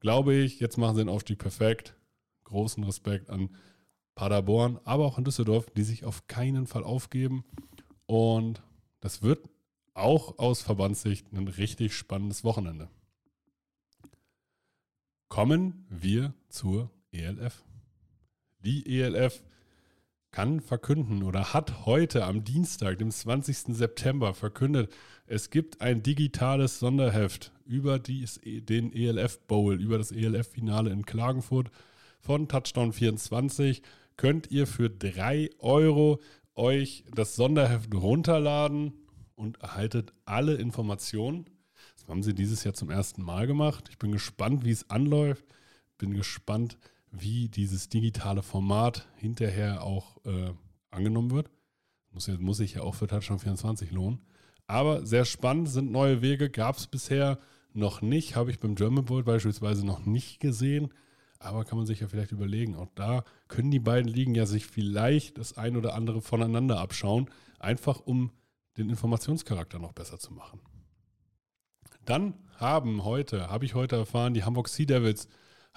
glaube 0.00 0.34
ich, 0.34 0.60
jetzt 0.60 0.76
machen 0.76 0.96
sie 0.96 1.02
den 1.02 1.08
Aufstieg 1.08 1.38
perfekt. 1.38 1.96
Großen 2.44 2.84
Respekt 2.84 3.28
an 3.28 3.50
Paderborn, 4.14 4.78
aber 4.84 5.04
auch 5.04 5.18
an 5.18 5.24
Düsseldorf, 5.24 5.66
die 5.70 5.82
sich 5.82 6.04
auf 6.04 6.26
keinen 6.26 6.66
Fall 6.66 6.84
aufgeben. 6.84 7.44
Und 8.06 8.62
das 9.00 9.22
wird 9.22 9.48
auch 9.94 10.38
aus 10.38 10.62
Verbandssicht 10.62 11.32
ein 11.32 11.48
richtig 11.48 11.94
spannendes 11.94 12.44
Wochenende. 12.44 12.88
Kommen 15.28 15.86
wir 15.90 16.34
zur 16.48 16.90
ELF. 17.10 17.64
Die 18.60 19.00
ELF 19.00 19.42
kann 20.36 20.60
verkünden 20.60 21.22
oder 21.22 21.54
hat 21.54 21.86
heute 21.86 22.26
am 22.26 22.44
Dienstag, 22.44 22.98
dem 22.98 23.10
20. 23.10 23.74
September, 23.74 24.34
verkündet, 24.34 24.92
es 25.26 25.48
gibt 25.48 25.80
ein 25.80 26.02
digitales 26.02 26.78
Sonderheft 26.78 27.52
über 27.64 27.98
dies, 27.98 28.38
den 28.44 28.92
ELF 28.92 29.38
Bowl, 29.46 29.80
über 29.80 29.96
das 29.96 30.12
ELF-Finale 30.12 30.90
in 30.90 31.06
Klagenfurt 31.06 31.70
von 32.20 32.48
Touchdown 32.48 32.92
24. 32.92 33.80
Könnt 34.18 34.50
ihr 34.50 34.66
für 34.66 34.90
3 34.90 35.48
Euro 35.58 36.20
euch 36.54 37.04
das 37.14 37.34
Sonderheft 37.34 37.94
runterladen 37.94 38.92
und 39.36 39.62
erhaltet 39.62 40.12
alle 40.26 40.56
Informationen. 40.56 41.46
Das 41.96 42.08
haben 42.08 42.22
sie 42.22 42.34
dieses 42.34 42.62
Jahr 42.62 42.74
zum 42.74 42.90
ersten 42.90 43.22
Mal 43.22 43.46
gemacht. 43.46 43.88
Ich 43.88 43.96
bin 43.96 44.12
gespannt, 44.12 44.66
wie 44.66 44.72
es 44.72 44.90
anläuft. 44.90 45.46
Bin 45.96 46.12
gespannt, 46.12 46.76
wie 46.82 46.95
dieses 47.16 47.88
digitale 47.88 48.42
Format 48.42 49.08
hinterher 49.16 49.82
auch 49.82 50.24
äh, 50.24 50.52
angenommen 50.90 51.30
wird. 51.30 51.50
Muss, 52.10 52.28
muss 52.38 52.58
sich 52.58 52.74
ja 52.74 52.82
auch 52.82 52.94
für 52.94 53.06
Touchdown 53.06 53.38
24 53.38 53.90
lohnen. 53.90 54.20
Aber 54.66 55.06
sehr 55.06 55.24
spannend 55.24 55.68
sind 55.68 55.92
neue 55.92 56.22
Wege. 56.22 56.50
Gab 56.50 56.76
es 56.76 56.86
bisher 56.86 57.38
noch 57.72 58.02
nicht. 58.02 58.36
Habe 58.36 58.50
ich 58.50 58.58
beim 58.58 58.74
German 58.74 59.04
Bowl 59.04 59.22
beispielsweise 59.22 59.84
noch 59.84 60.04
nicht 60.06 60.40
gesehen. 60.40 60.92
Aber 61.38 61.64
kann 61.64 61.78
man 61.78 61.86
sich 61.86 62.00
ja 62.00 62.08
vielleicht 62.08 62.32
überlegen. 62.32 62.74
Auch 62.74 62.88
da 62.94 63.24
können 63.48 63.70
die 63.70 63.78
beiden 63.78 64.10
Ligen 64.10 64.34
ja 64.34 64.46
sich 64.46 64.66
vielleicht 64.66 65.38
das 65.38 65.56
ein 65.56 65.76
oder 65.76 65.94
andere 65.94 66.20
voneinander 66.20 66.80
abschauen. 66.80 67.30
Einfach 67.58 68.00
um 68.00 68.32
den 68.78 68.90
Informationscharakter 68.90 69.78
noch 69.78 69.92
besser 69.92 70.18
zu 70.18 70.32
machen. 70.32 70.60
Dann 72.04 72.34
haben 72.56 73.04
heute, 73.04 73.50
habe 73.50 73.64
ich 73.64 73.74
heute 73.74 73.96
erfahren, 73.96 74.34
die 74.34 74.44
Hamburg 74.44 74.68
Sea 74.68 74.86
Devils 74.86 75.28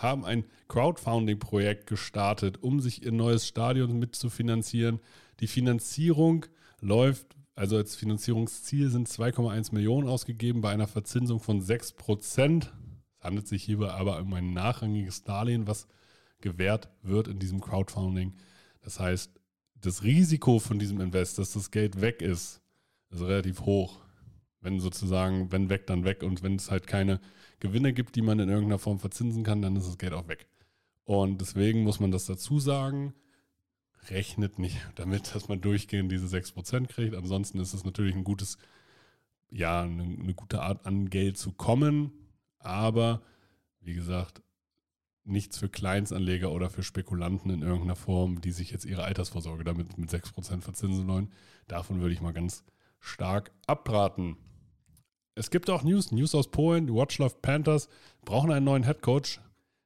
haben 0.02 0.26
ein 0.26 0.46
Crowdfunding-Projekt 0.68 1.88
gestartet, 1.88 2.64
um 2.64 2.80
sich 2.80 3.04
ihr 3.04 3.12
neues 3.12 3.48
Stadion 3.48 4.00
mitzufinanzieren. 4.00 5.00
Die 5.40 5.48
Finanzierung 5.48 6.46
läuft, 6.82 7.36
also 7.56 7.76
als 7.78 7.96
Finanzierungsziel 7.96 8.90
sind 8.90 9.08
2,1 9.08 9.74
Millionen 9.74 10.08
ausgegeben 10.08 10.62
bei 10.62 10.72
einer 10.72 10.88
Verzinsung 10.88 11.40
von 11.40 11.62
6 11.62 11.94
Prozent. 11.94 12.74
Es 13.18 13.24
handelt 13.24 13.48
sich 13.48 13.64
hierbei 13.64 13.92
aber 13.92 14.20
um 14.20 14.34
ein 14.34 14.54
nachrangiges 14.54 15.24
Darlehen, 15.24 15.68
was 15.68 15.88
gewährt 16.40 16.90
wird 17.02 17.28
in 17.28 17.40
diesem 17.40 17.60
Crowdfunding. 17.60 18.34
Das 18.82 19.00
heißt, 19.00 19.32
das 19.76 20.04
Risiko 20.04 20.60
von 20.60 20.80
diesem 20.80 21.02
Invest, 21.02 21.38
dass 21.38 21.54
das 21.54 21.72
Geld 21.72 22.02
weg 22.02 22.22
ist, 22.22 22.62
ist 23.10 23.22
relativ 23.22 23.62
hoch. 23.62 24.00
Wenn 24.62 24.80
sozusagen, 24.80 25.52
wenn 25.52 25.70
weg, 25.70 25.88
dann 25.88 26.04
weg. 26.04 26.24
Und 26.24 26.44
wenn 26.44 26.56
es 26.56 26.70
halt 26.70 26.88
keine 26.88 27.20
Gewinne 27.60 27.94
gibt, 27.94 28.16
die 28.16 28.22
man 28.22 28.40
in 28.40 28.50
irgendeiner 28.50 28.80
Form 28.80 29.00
verzinsen 29.00 29.44
kann, 29.44 29.62
dann 29.62 29.76
ist 29.76 29.88
das 29.88 29.98
Geld 29.98 30.14
auch 30.14 30.28
weg. 30.28 30.48
Und 31.06 31.42
deswegen 31.42 31.84
muss 31.84 32.00
man 32.00 32.12
das 32.12 32.26
dazu 32.26 32.60
sagen. 32.60 33.14
Rechnet 34.10 34.60
nicht 34.60 34.78
damit, 34.96 35.34
dass 35.34 35.48
man 35.48 35.62
durchgehend 35.62 36.12
diese 36.12 36.28
6% 36.28 36.88
kriegt. 36.88 37.16
Ansonsten 37.16 37.60
ist 37.60 37.74
es 37.74 37.86
natürlich 37.86 38.16
ein 38.16 38.24
gutes, 38.24 38.58
ja, 39.50 39.82
eine, 39.82 40.04
eine 40.04 40.34
gute 40.34 40.62
Art 40.62 40.86
an 40.86 41.10
Geld 41.10 41.38
zu 41.38 41.52
kommen. 41.52 42.12
Aber 42.60 43.22
wie 43.82 43.94
gesagt, 43.94 44.42
nichts 45.24 45.58
für 45.58 45.70
Kleinstanleger 45.70 46.52
oder 46.52 46.70
für 46.70 46.84
Spekulanten 46.84 47.52
in 47.52 47.62
irgendeiner 47.62 47.96
Form, 47.96 48.42
die 48.42 48.52
sich 48.52 48.72
jetzt 48.72 48.86
ihre 48.86 49.04
Altersvorsorge 49.04 49.64
damit 49.64 49.98
mit 49.98 50.10
6% 50.10 50.62
verzinsen 50.62 51.08
wollen. 51.08 51.32
Davon 51.68 52.02
würde 52.02 52.14
ich 52.14 52.22
mal 52.22 52.34
ganz 52.34 52.64
stark 53.00 53.52
abraten. 53.66 54.38
Es 55.40 55.52
gibt 55.52 55.70
auch 55.70 55.84
News, 55.84 56.12
News 56.12 56.36
aus 56.36 56.52
Polen. 56.52 56.88
Die 56.88 56.94
Watchlove 56.94 57.36
Panthers 57.42 57.88
brauchen 58.26 58.52
einen 58.52 58.66
neuen 58.66 58.84
Headcoach. 58.84 59.40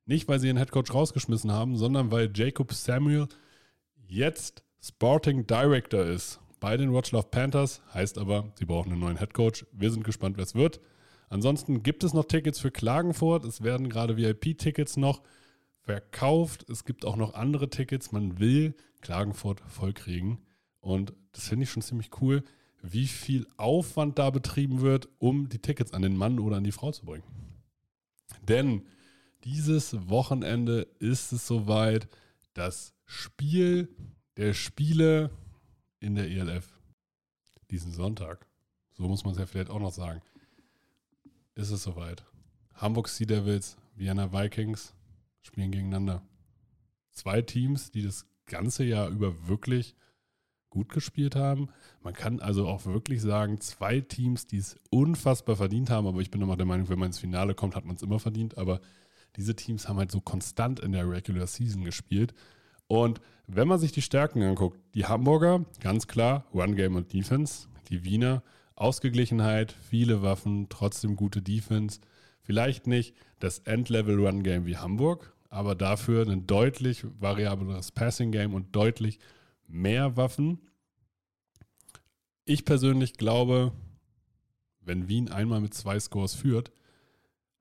Nicht, 0.07 0.27
weil 0.27 0.39
sie 0.39 0.48
ihren 0.48 0.57
Headcoach 0.57 0.91
rausgeschmissen 0.91 1.51
haben, 1.51 1.77
sondern 1.77 2.10
weil 2.10 2.31
Jacob 2.33 2.74
Samuel 2.74 3.27
jetzt 4.07 4.63
Sporting 4.81 5.45
Director 5.45 6.03
ist 6.03 6.39
bei 6.60 6.75
den 6.75 6.91
Watchlove 6.91 7.27
Panthers. 7.29 7.83
Heißt 7.93 8.17
aber, 8.17 8.51
sie 8.57 8.65
brauchen 8.65 8.91
einen 8.91 9.01
neuen 9.01 9.17
Headcoach. 9.17 9.67
Wir 9.72 9.91
sind 9.91 10.03
gespannt, 10.03 10.38
wer 10.38 10.43
es 10.43 10.55
wird. 10.55 10.81
Ansonsten 11.29 11.83
gibt 11.83 12.03
es 12.03 12.15
noch 12.15 12.25
Tickets 12.25 12.60
für 12.60 12.72
Klagenfurt. 12.72 13.45
Es 13.45 13.62
werden 13.62 13.89
gerade 13.89 14.17
VIP-Tickets 14.17 14.98
noch 14.98 15.22
verkauft. 15.83 16.67
Es 16.67 16.83
gibt 16.83 17.05
auch 17.05 17.15
noch 17.15 17.36
andere 17.36 17.69
Tickets. 17.69 18.12
Man 18.12 18.39
will 18.39 18.74
Klagenfurt 19.01 19.62
vollkriegen. 19.67 20.39
Und 20.79 21.13
das 21.31 21.48
finde 21.50 21.65
ich 21.65 21.69
schon 21.69 21.83
ziemlich 21.83 22.10
cool, 22.22 22.43
wie 22.83 23.07
viel 23.07 23.47
Aufwand 23.57 24.19
da 24.19 24.29
betrieben 24.29 24.81
wird, 24.81 25.09
um 25.17 25.49
die 25.49 25.59
Tickets 25.59 25.93
an 25.93 26.03
den 26.03 26.15
Mann 26.15 26.37
oder 26.37 26.57
an 26.57 26.63
die 26.63 26.71
Frau 26.71 26.91
zu 26.91 27.05
bringen. 27.05 27.23
Denn 28.47 28.83
dieses 29.43 30.07
Wochenende 30.09 30.87
ist 30.99 31.31
es 31.31 31.47
soweit, 31.47 32.07
das 32.53 32.93
Spiel 33.05 33.89
der 34.37 34.53
Spiele 34.53 35.31
in 35.99 36.13
der 36.13 36.29
ELF. 36.29 36.71
Diesen 37.71 37.91
Sonntag. 37.91 38.45
So 38.91 39.07
muss 39.07 39.23
man 39.23 39.33
es 39.33 39.39
ja 39.39 39.47
vielleicht 39.47 39.71
auch 39.71 39.79
noch 39.79 39.91
sagen 39.91 40.21
ist 41.55 41.71
es 41.71 41.83
soweit. 41.83 42.25
Hamburg 42.75 43.07
Sea 43.07 43.27
Devils, 43.27 43.77
Vienna 43.95 44.31
Vikings 44.31 44.93
spielen 45.41 45.71
gegeneinander. 45.71 46.23
Zwei 47.11 47.41
Teams, 47.41 47.91
die 47.91 48.01
das 48.01 48.25
ganze 48.45 48.83
Jahr 48.83 49.09
über 49.09 49.47
wirklich 49.47 49.95
gut 50.73 50.89
gespielt 50.89 51.35
haben. 51.35 51.69
Man 52.01 52.13
kann 52.13 52.39
also 52.39 52.67
auch 52.67 52.85
wirklich 52.85 53.21
sagen, 53.21 53.61
zwei 53.61 54.01
Teams, 54.01 54.47
die 54.47 54.57
es 54.57 54.75
unfassbar 54.89 55.55
verdient 55.55 55.91
haben, 55.91 56.07
aber 56.07 56.19
ich 56.19 56.31
bin 56.31 56.41
immer 56.41 56.57
der 56.57 56.65
Meinung, 56.65 56.89
wenn 56.89 56.97
man 56.97 57.07
ins 57.07 57.19
Finale 57.19 57.53
kommt, 57.53 57.75
hat 57.75 57.85
man 57.85 57.95
es 57.95 58.01
immer 58.01 58.19
verdient. 58.19 58.57
Aber 58.57 58.81
diese 59.35 59.55
Teams 59.55 59.87
haben 59.87 59.97
halt 59.97 60.11
so 60.11 60.19
konstant 60.19 60.79
in 60.79 60.91
der 60.91 61.07
Regular 61.07 61.45
Season 61.45 61.83
gespielt. 61.83 62.33
Und 62.87 63.21
wenn 63.45 63.67
man 63.67 63.79
sich 63.79 63.91
die 63.91 64.01
Stärken 64.01 64.41
anguckt, 64.41 64.79
die 64.95 65.05
Hamburger, 65.05 65.63
ganz 65.79 66.07
klar, 66.07 66.45
One 66.53 66.73
Game 66.73 66.95
und 66.95 67.13
Defense, 67.13 67.67
die 67.89 68.03
Wiener, 68.03 68.41
Ausgeglichenheit, 68.75 69.71
viele 69.71 70.23
Waffen, 70.23 70.67
trotzdem 70.69 71.15
gute 71.15 71.43
Defense. 71.43 71.99
Vielleicht 72.41 72.87
nicht 72.87 73.15
das 73.39 73.59
Endlevel-Run-Game 73.59 74.65
wie 74.65 74.77
Hamburg, 74.77 75.35
aber 75.51 75.75
dafür 75.75 76.27
ein 76.27 76.47
deutlich 76.47 77.05
variableres 77.19 77.91
Passing-Game 77.91 78.55
und 78.55 78.75
deutlich 78.75 79.19
mehr 79.67 80.17
Waffen. 80.17 80.60
Ich 82.46 82.65
persönlich 82.65 83.13
glaube, 83.13 83.72
wenn 84.82 85.08
Wien 85.08 85.29
einmal 85.29 85.62
mit 85.62 85.74
zwei 85.74 86.00
Scores 86.00 86.36
führt, 86.36 86.72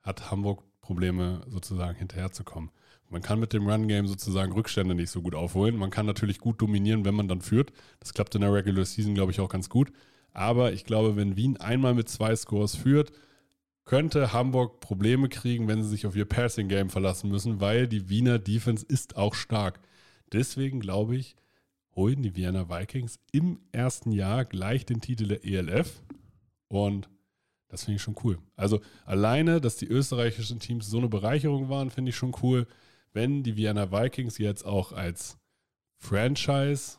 hat 0.02 0.30
Hamburg 0.30 0.64
Probleme 0.80 1.44
sozusagen 1.48 1.96
hinterherzukommen. 1.96 2.70
Man 3.08 3.22
kann 3.22 3.38
mit 3.38 3.52
dem 3.52 3.68
Run-Game 3.68 4.06
sozusagen 4.06 4.52
Rückstände 4.52 4.94
nicht 4.94 5.10
so 5.10 5.20
gut 5.20 5.34
aufholen. 5.34 5.76
Man 5.76 5.90
kann 5.90 6.06
natürlich 6.06 6.38
gut 6.38 6.60
dominieren, 6.62 7.04
wenn 7.04 7.14
man 7.14 7.28
dann 7.28 7.42
führt. 7.42 7.72
Das 8.00 8.14
klappt 8.14 8.34
in 8.34 8.40
der 8.40 8.52
Regular 8.52 8.84
Season, 8.84 9.14
glaube 9.14 9.32
ich, 9.32 9.40
auch 9.40 9.50
ganz 9.50 9.68
gut. 9.68 9.92
Aber 10.32 10.72
ich 10.72 10.84
glaube, 10.84 11.14
wenn 11.14 11.36
Wien 11.36 11.58
einmal 11.58 11.94
mit 11.94 12.08
zwei 12.08 12.34
Scores 12.34 12.74
führt, 12.74 13.12
könnte 13.84 14.32
Hamburg 14.32 14.80
Probleme 14.80 15.28
kriegen, 15.28 15.68
wenn 15.68 15.82
sie 15.82 15.90
sich 15.90 16.06
auf 16.06 16.16
ihr 16.16 16.24
Passing 16.24 16.68
Game 16.68 16.88
verlassen 16.88 17.30
müssen, 17.30 17.60
weil 17.60 17.86
die 17.86 18.08
Wiener 18.08 18.38
Defense 18.38 18.86
ist 18.86 19.16
auch 19.16 19.34
stark. 19.34 19.80
Deswegen 20.32 20.80
glaube 20.80 21.16
ich, 21.16 21.36
holen 21.94 22.22
die 22.22 22.36
Wiener 22.36 22.68
Vikings 22.68 23.18
im 23.32 23.60
ersten 23.72 24.12
Jahr 24.12 24.44
gleich 24.44 24.86
den 24.86 25.00
Titel 25.00 25.28
der 25.28 25.44
ELF 25.44 26.02
und 26.68 27.08
das 27.68 27.84
finde 27.84 27.96
ich 27.96 28.02
schon 28.02 28.16
cool. 28.22 28.38
Also 28.54 28.80
alleine, 29.06 29.60
dass 29.60 29.76
die 29.76 29.86
österreichischen 29.86 30.58
Teams 30.58 30.86
so 30.88 30.98
eine 30.98 31.08
Bereicherung 31.08 31.70
waren, 31.70 31.90
finde 31.90 32.10
ich 32.10 32.16
schon 32.16 32.36
cool. 32.42 32.66
Wenn 33.14 33.42
die 33.42 33.56
Vienna 33.56 33.90
Vikings 33.90 34.36
jetzt 34.36 34.64
auch 34.64 34.92
als 34.92 35.38
Franchise 35.96 36.98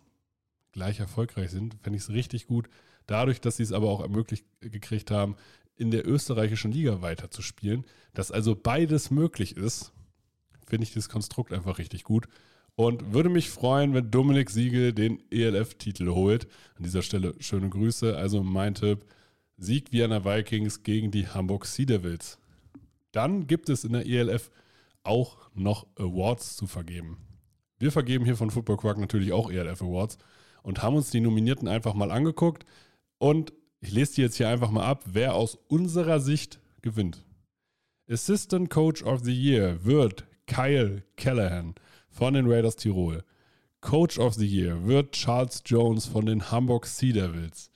gleich 0.71 0.99
erfolgreich 0.99 1.51
sind, 1.51 1.75
fände 1.81 1.97
ich 1.97 2.03
es 2.03 2.09
richtig 2.09 2.47
gut. 2.47 2.69
Dadurch, 3.05 3.39
dass 3.39 3.57
sie 3.57 3.63
es 3.63 3.71
aber 3.71 3.89
auch 3.89 4.01
ermöglicht 4.01 4.45
gekriegt 4.61 5.11
haben, 5.11 5.35
in 5.75 5.91
der 5.91 6.07
österreichischen 6.07 6.71
Liga 6.71 7.01
weiterzuspielen, 7.01 7.85
dass 8.13 8.31
also 8.31 8.55
beides 8.55 9.11
möglich 9.11 9.55
ist, 9.55 9.91
finde 10.65 10.85
ich 10.85 10.93
das 10.93 11.09
Konstrukt 11.09 11.51
einfach 11.51 11.77
richtig 11.77 12.03
gut. 12.03 12.27
Und 12.75 13.13
würde 13.13 13.29
mich 13.29 13.49
freuen, 13.49 13.93
wenn 13.93 14.09
Dominik 14.09 14.49
Siegel 14.49 14.93
den 14.93 15.21
ELF-Titel 15.31 16.09
holt. 16.09 16.47
An 16.75 16.83
dieser 16.83 17.03
Stelle 17.03 17.35
schöne 17.39 17.69
Grüße. 17.69 18.17
Also 18.17 18.43
mein 18.43 18.73
Tipp: 18.73 19.05
Sieg 19.57 19.91
Vienna 19.91 20.25
Vikings 20.25 20.83
gegen 20.83 21.11
die 21.11 21.27
Hamburg 21.27 21.65
Sea 21.65 21.85
Devils. 21.85 22.39
Dann 23.11 23.45
gibt 23.45 23.69
es 23.69 23.83
in 23.83 23.93
der 23.93 24.07
ELF 24.07 24.49
auch 25.03 25.49
noch 25.53 25.85
Awards 25.97 26.55
zu 26.55 26.65
vergeben. 26.65 27.17
Wir 27.77 27.91
vergeben 27.91 28.25
hier 28.25 28.37
von 28.37 28.49
Football 28.49 28.77
Quark 28.77 28.97
natürlich 28.97 29.33
auch 29.33 29.51
ELF 29.51 29.81
Awards 29.81 30.17
und 30.63 30.81
haben 30.81 30.95
uns 30.95 31.11
die 31.11 31.19
Nominierten 31.19 31.67
einfach 31.67 31.93
mal 31.93 32.11
angeguckt. 32.11 32.65
Und 33.19 33.53
ich 33.81 33.91
lese 33.91 34.15
die 34.15 34.21
jetzt 34.21 34.37
hier 34.37 34.49
einfach 34.49 34.71
mal 34.71 34.85
ab, 34.85 35.03
wer 35.05 35.35
aus 35.35 35.59
unserer 35.67 36.19
Sicht 36.19 36.59
gewinnt. 36.81 37.23
Assistant 38.09 38.69
Coach 38.69 39.03
of 39.03 39.21
the 39.23 39.33
Year 39.33 39.83
wird 39.85 40.25
Kyle 40.47 41.03
Callahan 41.17 41.75
von 42.13 42.33
den 42.33 42.47
Raiders 42.47 42.75
Tirol. 42.75 43.23
Coach 43.81 44.17
of 44.17 44.35
the 44.35 44.45
Year 44.45 44.85
wird 44.85 45.11
Charles 45.11 45.61
Jones 45.65 46.05
von 46.05 46.25
den 46.25 46.51
Hamburg 46.51 46.85
Sea 46.85 47.11
Devils. 47.11 47.69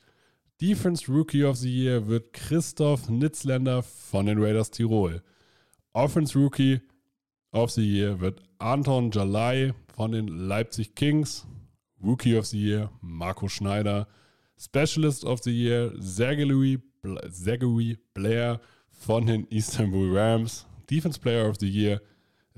Defense 0.62 1.12
Rookie 1.12 1.44
of 1.44 1.58
the 1.58 1.70
Year 1.70 2.08
wird 2.08 2.32
Christoph 2.34 3.10
Nitzländer 3.10 3.84
von 3.84 4.28
den 4.28 4.42
Raiders 4.42 4.72
Tirol. 4.72 5.22
Offense 5.94 6.38
Rookie 6.38 6.80
of 7.52 7.72
the 7.72 7.82
Year 7.82 8.20
wird 8.20 8.42
Anton 8.60 9.12
Jalai 9.12 9.74
von 9.96 10.14
den 10.14 10.28
Leipzig 10.28 10.96
Kings. 10.96 11.46
Rookie 12.02 12.38
of 12.38 12.46
the 12.46 12.60
Year 12.60 12.90
Marco 13.02 13.48
Schneider 13.48 14.08
Specialist 14.60 15.24
of 15.24 15.44
the 15.44 15.52
Year, 15.52 15.92
Zachary, 16.02 16.80
Blair 18.14 18.60
von 18.90 19.26
den 19.28 19.48
Istanbul 19.52 20.18
Rams. 20.18 20.66
Defense 20.88 21.20
Player 21.20 21.48
of 21.48 21.58
the 21.60 21.68
Year, 21.68 22.02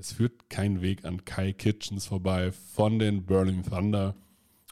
es 0.00 0.12
führt 0.12 0.48
kein 0.48 0.80
Weg 0.80 1.04
an 1.04 1.24
Kai 1.24 1.52
Kitchens 1.52 2.06
vorbei 2.06 2.52
von 2.52 2.98
den 2.98 3.26
Berlin 3.26 3.62
Thunder. 3.62 4.16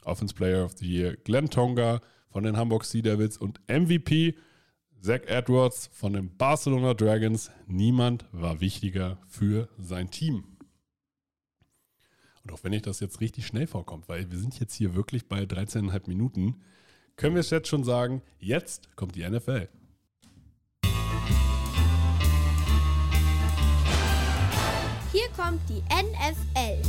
Offense 0.03 0.33
Player 0.33 0.65
of 0.65 0.77
the 0.77 0.87
Year, 0.87 1.17
Glenn 1.17 1.49
Tonga 1.49 2.01
von 2.31 2.43
den 2.43 2.57
Hamburg 2.57 2.85
Sea 2.85 3.01
Devils 3.01 3.37
und 3.37 3.59
MVP 3.67 4.35
Zach 5.01 5.21
Edwards 5.27 5.89
von 5.93 6.13
den 6.13 6.35
Barcelona 6.35 6.93
Dragons. 6.93 7.51
Niemand 7.67 8.25
war 8.31 8.59
wichtiger 8.59 9.19
für 9.27 9.69
sein 9.77 10.09
Team. 10.09 10.43
Und 12.43 12.51
auch 12.51 12.63
wenn 12.63 12.73
ich 12.73 12.81
das 12.81 12.99
jetzt 12.99 13.21
richtig 13.21 13.45
schnell 13.45 13.67
vorkommt, 13.67 14.09
weil 14.09 14.31
wir 14.31 14.39
sind 14.39 14.59
jetzt 14.59 14.73
hier 14.73 14.95
wirklich 14.95 15.27
bei 15.27 15.43
13,5 15.43 16.07
Minuten, 16.07 16.61
können 17.17 17.35
wir 17.35 17.41
es 17.41 17.49
jetzt 17.49 17.67
schon 17.67 17.83
sagen, 17.83 18.21
jetzt 18.39 18.95
kommt 18.95 19.15
die 19.15 19.29
NFL. 19.29 19.67
Hier 25.11 25.27
kommt 25.35 25.59
die 25.67 25.81
NFL. 25.89 26.83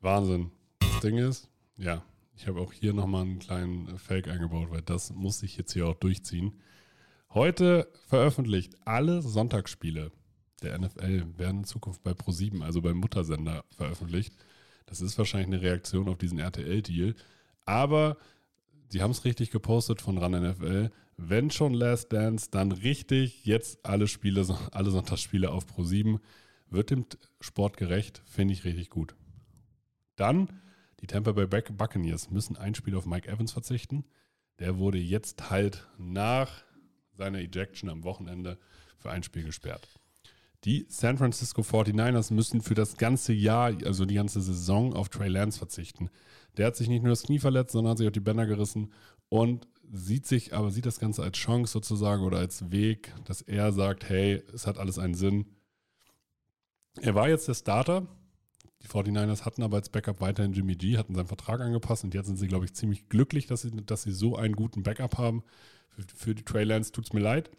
Wahnsinn. 0.00 0.52
Das 0.78 1.00
Ding 1.00 1.18
ist, 1.18 1.48
ja, 1.76 2.04
ich 2.36 2.46
habe 2.46 2.60
auch 2.60 2.72
hier 2.72 2.92
nochmal 2.92 3.22
einen 3.22 3.40
kleinen 3.40 3.98
Fake 3.98 4.28
eingebaut, 4.28 4.70
weil 4.70 4.82
das 4.82 5.12
muss 5.12 5.42
ich 5.42 5.56
jetzt 5.56 5.72
hier 5.72 5.88
auch 5.88 5.96
durchziehen. 5.96 6.60
Heute 7.34 7.88
veröffentlicht 8.06 8.76
alle 8.84 9.22
Sonntagsspiele 9.22 10.12
der 10.62 10.78
NFL 10.78 11.38
werden 11.38 11.58
in 11.58 11.64
Zukunft 11.64 12.04
bei 12.04 12.12
Pro7, 12.12 12.62
also 12.62 12.80
beim 12.80 12.98
Muttersender, 12.98 13.64
veröffentlicht. 13.76 14.36
Das 14.86 15.00
ist 15.00 15.18
wahrscheinlich 15.18 15.48
eine 15.48 15.62
Reaktion 15.62 16.08
auf 16.08 16.16
diesen 16.16 16.38
RTL-Deal. 16.38 17.16
Aber 17.64 18.16
sie 18.88 19.02
haben 19.02 19.10
es 19.10 19.24
richtig 19.24 19.50
gepostet 19.50 20.00
von 20.00 20.16
RAN 20.16 20.30
NFL. 20.30 20.92
Wenn 21.16 21.50
schon 21.50 21.72
Last 21.72 22.12
Dance, 22.12 22.48
dann 22.50 22.72
richtig 22.72 23.44
jetzt 23.46 23.84
alle 23.84 24.06
Spiele, 24.06 24.46
alle 24.72 24.90
Sonntagsspiele 24.90 25.50
auf 25.50 25.64
Pro7. 25.66 26.20
Wird 26.68 26.90
dem 26.90 27.06
Sport 27.40 27.76
gerecht, 27.76 28.22
finde 28.26 28.52
ich 28.52 28.64
richtig 28.64 28.90
gut. 28.90 29.14
Dann 30.16 30.60
Die 31.00 31.06
Tampa 31.06 31.32
Bay 31.32 31.46
Buccaneers 31.46 32.30
müssen 32.30 32.56
ein 32.56 32.74
Spiel 32.74 32.96
auf 32.96 33.06
Mike 33.06 33.28
Evans 33.28 33.52
verzichten. 33.52 34.04
Der 34.58 34.78
wurde 34.78 34.98
jetzt 34.98 35.50
halt 35.50 35.86
nach 35.98 36.64
seiner 37.12 37.38
Ejection 37.38 37.90
am 37.90 38.02
Wochenende 38.04 38.58
für 38.96 39.10
ein 39.10 39.22
Spiel 39.22 39.44
gesperrt. 39.44 39.88
Die 40.64 40.86
San 40.88 41.18
Francisco 41.18 41.62
49ers 41.62 42.32
müssen 42.32 42.60
für 42.60 42.74
das 42.74 42.96
ganze 42.96 43.32
Jahr, 43.32 43.72
also 43.84 44.04
die 44.04 44.14
ganze 44.14 44.40
Saison, 44.40 44.94
auf 44.94 45.10
Trey 45.10 45.28
Lance 45.28 45.58
verzichten. 45.58 46.10
Der 46.56 46.66
hat 46.66 46.76
sich 46.76 46.88
nicht 46.88 47.02
nur 47.02 47.10
das 47.10 47.22
Knie 47.22 47.38
verletzt, 47.38 47.72
sondern 47.72 47.92
hat 47.92 47.98
sich 47.98 48.08
auch 48.08 48.12
die 48.12 48.20
Bänder 48.20 48.46
gerissen 48.46 48.92
und 49.28 49.68
sieht 49.92 50.26
sich, 50.26 50.54
aber 50.54 50.70
sieht 50.70 50.86
das 50.86 51.00
Ganze 51.00 51.22
als 51.22 51.36
Chance 51.36 51.72
sozusagen 51.72 52.22
oder 52.22 52.38
als 52.38 52.70
Weg, 52.70 53.14
dass 53.24 53.42
er 53.42 53.72
sagt, 53.72 54.08
hey, 54.08 54.42
es 54.52 54.66
hat 54.66 54.78
alles 54.78 54.98
einen 54.98 55.14
Sinn. 55.14 55.46
Er 57.00 57.14
war 57.14 57.28
jetzt 57.28 57.48
der 57.48 57.54
Starter. 57.54 58.06
Die 58.82 58.88
49ers 58.88 59.44
hatten 59.44 59.62
aber 59.62 59.78
als 59.78 59.88
Backup 59.88 60.20
weiterhin 60.20 60.52
Jimmy 60.52 60.76
G, 60.76 60.96
hatten 60.96 61.14
seinen 61.14 61.26
Vertrag 61.26 61.60
angepasst 61.60 62.04
und 62.04 62.14
jetzt 62.14 62.26
sind 62.26 62.36
sie, 62.36 62.46
glaube 62.46 62.66
ich, 62.66 62.74
ziemlich 62.74 63.08
glücklich, 63.08 63.46
dass 63.46 63.62
sie, 63.62 63.70
dass 63.70 64.02
sie 64.02 64.12
so 64.12 64.36
einen 64.36 64.54
guten 64.54 64.82
Backup 64.82 65.18
haben. 65.18 65.42
Für, 65.88 66.02
für 66.14 66.34
die 66.34 66.44
Trey 66.44 66.64
Lance 66.64 66.92
tut 66.92 67.06
es 67.06 67.12
mir 67.12 67.20
leid. 67.20 67.50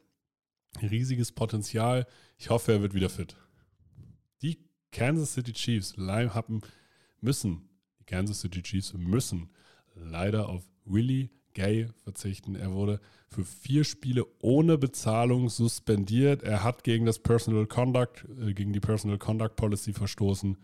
Riesiges 0.82 1.32
Potenzial. 1.32 2.08
Ich 2.38 2.50
hoffe, 2.50 2.74
er 2.74 2.82
wird 2.82 2.94
wieder 2.94 3.10
fit. 3.10 3.36
Die 4.42 4.60
Kansas 4.92 5.34
City 5.34 5.54
Chiefs 5.54 5.96
müssen, 7.20 7.70
die 8.00 8.06
Kansas 8.06 8.42
City 8.42 8.62
Chiefs 8.62 8.94
müssen 8.94 9.50
leider 9.96 10.50
auf 10.50 10.64
Willie 10.86 11.30
Gay 11.58 11.90
verzichten. 12.04 12.56
Er 12.56 12.72
wurde 12.72 13.00
für 13.30 13.44
vier 13.44 13.84
Spiele 13.84 14.28
ohne 14.42 14.78
Bezahlung 14.78 15.50
suspendiert. 15.50 16.44
Er 16.44 16.64
hat 16.64 16.84
gegen 16.84 17.08
das 17.08 17.18
Personal 17.18 17.66
Conduct, 17.66 18.26
äh, 18.40 18.54
gegen 18.54 18.74
die 18.74 18.80
Personal 18.80 19.18
Conduct 19.18 19.56
Policy 19.56 19.92
verstoßen. 19.92 20.56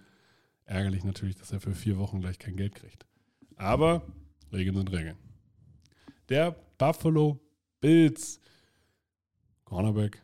Ärgerlich 0.65 1.03
natürlich, 1.03 1.35
dass 1.35 1.51
er 1.51 1.59
für 1.59 1.73
vier 1.73 1.97
Wochen 1.97 2.21
gleich 2.21 2.37
kein 2.37 2.55
Geld 2.55 2.75
kriegt. 2.75 3.07
Aber 3.55 4.03
Regeln 4.51 4.77
sind 4.77 4.91
Regeln. 4.91 5.17
Der 6.29 6.55
Buffalo 6.77 7.39
Bills 7.81 8.39
Cornerback, 9.65 10.21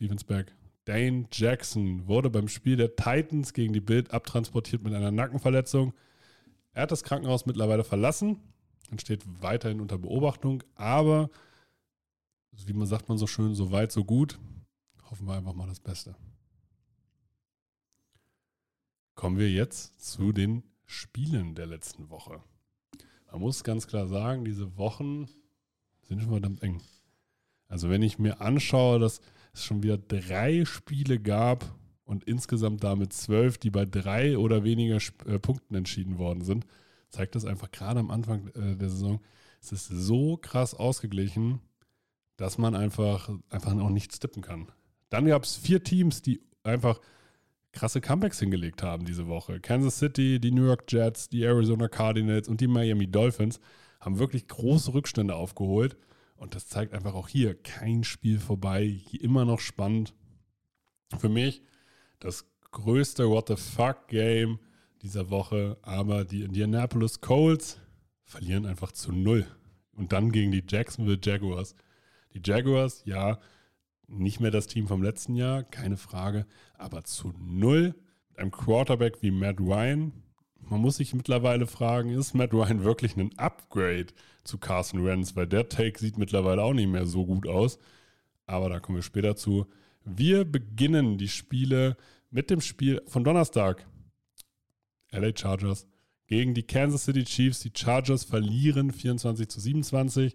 Defenseback, 0.00 0.54
Dane 0.84 1.28
Jackson 1.32 2.06
wurde 2.06 2.28
beim 2.28 2.48
Spiel 2.48 2.76
der 2.76 2.94
Titans 2.94 3.54
gegen 3.54 3.72
die 3.72 3.80
Bild 3.80 4.12
abtransportiert 4.12 4.84
mit 4.84 4.92
einer 4.92 5.10
Nackenverletzung. 5.10 5.94
Er 6.74 6.82
hat 6.82 6.92
das 6.92 7.04
Krankenhaus 7.04 7.46
mittlerweile 7.46 7.84
verlassen 7.84 8.42
und 8.90 9.00
steht 9.00 9.22
weiterhin 9.42 9.80
unter 9.80 9.98
Beobachtung, 9.98 10.62
aber 10.74 11.30
wie 12.66 12.72
man 12.72 12.86
sagt 12.86 13.08
man 13.08 13.18
so 13.18 13.26
schön, 13.26 13.54
so 13.54 13.70
weit, 13.70 13.92
so 13.92 14.04
gut. 14.04 14.38
Hoffen 15.10 15.26
wir 15.26 15.34
einfach 15.34 15.54
mal 15.54 15.68
das 15.68 15.80
Beste. 15.80 16.16
Kommen 19.14 19.38
wir 19.38 19.50
jetzt 19.50 20.00
zu 20.00 20.32
den 20.32 20.62
Spielen 20.84 21.54
der 21.54 21.66
letzten 21.66 22.10
Woche. 22.10 22.42
Man 23.30 23.40
muss 23.40 23.64
ganz 23.64 23.86
klar 23.86 24.06
sagen, 24.06 24.44
diese 24.44 24.76
Wochen 24.76 25.28
sind 26.02 26.20
schon 26.20 26.30
verdammt 26.30 26.62
eng. 26.62 26.82
Also 27.68 27.90
wenn 27.90 28.02
ich 28.02 28.18
mir 28.18 28.40
anschaue, 28.40 28.98
dass 28.98 29.20
es 29.52 29.64
schon 29.64 29.82
wieder 29.82 29.98
drei 29.98 30.64
Spiele 30.64 31.20
gab 31.20 31.74
und 32.04 32.24
insgesamt 32.24 32.82
damit 32.84 33.12
zwölf, 33.12 33.58
die 33.58 33.70
bei 33.70 33.84
drei 33.84 34.38
oder 34.38 34.64
weniger 34.64 34.98
äh, 35.26 35.38
Punkten 35.38 35.74
entschieden 35.74 36.18
worden 36.18 36.42
sind, 36.42 36.66
zeigt 37.10 37.34
das 37.34 37.44
einfach 37.44 37.70
gerade 37.70 38.00
am 38.00 38.10
Anfang 38.10 38.48
äh, 38.48 38.76
der 38.76 38.90
Saison, 38.90 39.20
es 39.60 39.72
ist 39.72 39.88
so 39.88 40.36
krass 40.36 40.74
ausgeglichen, 40.74 41.60
dass 42.36 42.58
man 42.58 42.74
einfach, 42.74 43.30
einfach 43.50 43.76
auch 43.76 43.90
nichts 43.90 44.18
tippen 44.20 44.42
kann. 44.42 44.70
Dann 45.08 45.26
gab 45.26 45.42
es 45.44 45.56
vier 45.56 45.82
Teams, 45.82 46.22
die 46.22 46.40
einfach 46.62 47.00
krasse 47.72 48.00
Comebacks 48.00 48.38
hingelegt 48.38 48.82
haben 48.82 49.04
diese 49.04 49.26
Woche. 49.26 49.60
Kansas 49.60 49.98
City, 49.98 50.40
die 50.40 50.52
New 50.52 50.64
York 50.64 50.84
Jets, 50.90 51.28
die 51.28 51.42
Arizona 51.42 51.88
Cardinals 51.88 52.48
und 52.48 52.60
die 52.60 52.66
Miami 52.66 53.10
Dolphins 53.10 53.60
haben 54.00 54.18
wirklich 54.18 54.46
große 54.48 54.94
Rückstände 54.94 55.34
aufgeholt. 55.34 55.96
Und 56.36 56.54
das 56.54 56.68
zeigt 56.68 56.94
einfach 56.94 57.14
auch 57.14 57.28
hier 57.28 57.60
kein 57.60 58.04
Spiel 58.04 58.38
vorbei, 58.38 59.00
immer 59.20 59.44
noch 59.44 59.60
spannend. 59.60 60.14
Für 61.18 61.28
mich 61.28 61.62
das 62.20 62.46
größte 62.70 63.28
What 63.28 63.48
the 63.48 63.56
fuck 63.56 64.08
Game 64.08 64.60
dieser 65.02 65.30
Woche, 65.30 65.78
aber 65.82 66.24
die 66.24 66.42
Indianapolis 66.42 67.20
Colts 67.20 67.80
verlieren 68.24 68.66
einfach 68.66 68.92
zu 68.92 69.12
null. 69.12 69.46
Und 69.92 70.12
dann 70.12 70.30
gegen 70.30 70.52
die 70.52 70.64
Jacksonville 70.66 71.18
Jaguars. 71.22 71.74
Die 72.34 72.40
Jaguars, 72.44 73.02
ja, 73.04 73.38
nicht 74.06 74.40
mehr 74.40 74.50
das 74.50 74.66
Team 74.66 74.86
vom 74.86 75.02
letzten 75.02 75.34
Jahr, 75.34 75.62
keine 75.62 75.96
Frage, 75.96 76.46
aber 76.76 77.04
zu 77.04 77.32
null 77.38 77.94
mit 78.30 78.38
einem 78.38 78.50
Quarterback 78.50 79.22
wie 79.22 79.30
Matt 79.30 79.60
Ryan. 79.60 80.12
Man 80.60 80.80
muss 80.80 80.96
sich 80.96 81.14
mittlerweile 81.14 81.66
fragen, 81.66 82.10
ist 82.10 82.34
Matt 82.34 82.52
Ryan 82.52 82.84
wirklich 82.84 83.16
ein 83.16 83.36
Upgrade 83.38 84.08
zu 84.44 84.58
Carson 84.58 85.04
Wentz? 85.04 85.36
Weil 85.36 85.46
der 85.46 85.68
Take 85.68 85.98
sieht 85.98 86.18
mittlerweile 86.18 86.62
auch 86.62 86.74
nicht 86.74 86.88
mehr 86.88 87.06
so 87.06 87.26
gut 87.26 87.46
aus. 87.46 87.78
Aber 88.46 88.68
da 88.68 88.80
kommen 88.80 88.98
wir 88.98 89.02
später 89.02 89.36
zu. 89.36 89.66
Wir 90.04 90.44
beginnen 90.44 91.18
die 91.18 91.28
Spiele 91.28 91.96
mit 92.30 92.50
dem 92.50 92.60
Spiel 92.60 93.02
von 93.06 93.24
Donnerstag. 93.24 93.86
LA 95.10 95.32
Chargers 95.36 95.86
gegen 96.26 96.54
die 96.54 96.62
Kansas 96.62 97.04
City 97.04 97.24
Chiefs. 97.24 97.60
Die 97.60 97.72
Chargers 97.74 98.24
verlieren 98.24 98.92
24 98.92 99.48
zu 99.48 99.60
27. 99.60 100.34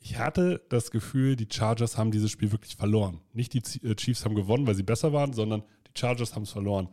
Ich 0.00 0.18
hatte 0.18 0.62
das 0.68 0.90
Gefühl, 0.90 1.36
die 1.36 1.48
Chargers 1.50 1.96
haben 1.96 2.10
dieses 2.10 2.30
Spiel 2.30 2.50
wirklich 2.50 2.76
verloren. 2.76 3.20
Nicht 3.32 3.52
die 3.54 3.86
äh, 3.86 3.94
Chiefs 3.94 4.24
haben 4.24 4.34
gewonnen, 4.34 4.66
weil 4.66 4.74
sie 4.74 4.82
besser 4.82 5.12
waren, 5.12 5.32
sondern 5.32 5.62
die 5.86 5.98
Chargers 5.98 6.34
haben 6.34 6.42
es 6.42 6.50
verloren. 6.50 6.88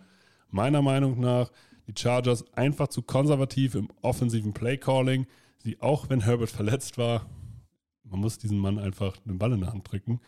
Meiner 0.49 0.81
Meinung 0.81 1.19
nach 1.19 1.51
die 1.87 1.99
Chargers 1.99 2.45
einfach 2.53 2.87
zu 2.87 3.01
konservativ 3.01 3.75
im 3.75 3.89
offensiven 4.01 4.53
Playcalling. 4.53 5.25
Sie, 5.57 5.79
auch 5.81 6.09
wenn 6.09 6.21
Herbert 6.21 6.51
verletzt 6.51 6.97
war, 6.97 7.25
man 8.03 8.19
muss 8.19 8.37
diesem 8.37 8.59
Mann 8.59 8.77
einfach 8.77 9.17
den 9.17 9.39
Ball 9.39 9.53
in 9.53 9.61
der 9.61 9.73
Hand 9.73 9.91
drücken. 9.91 10.19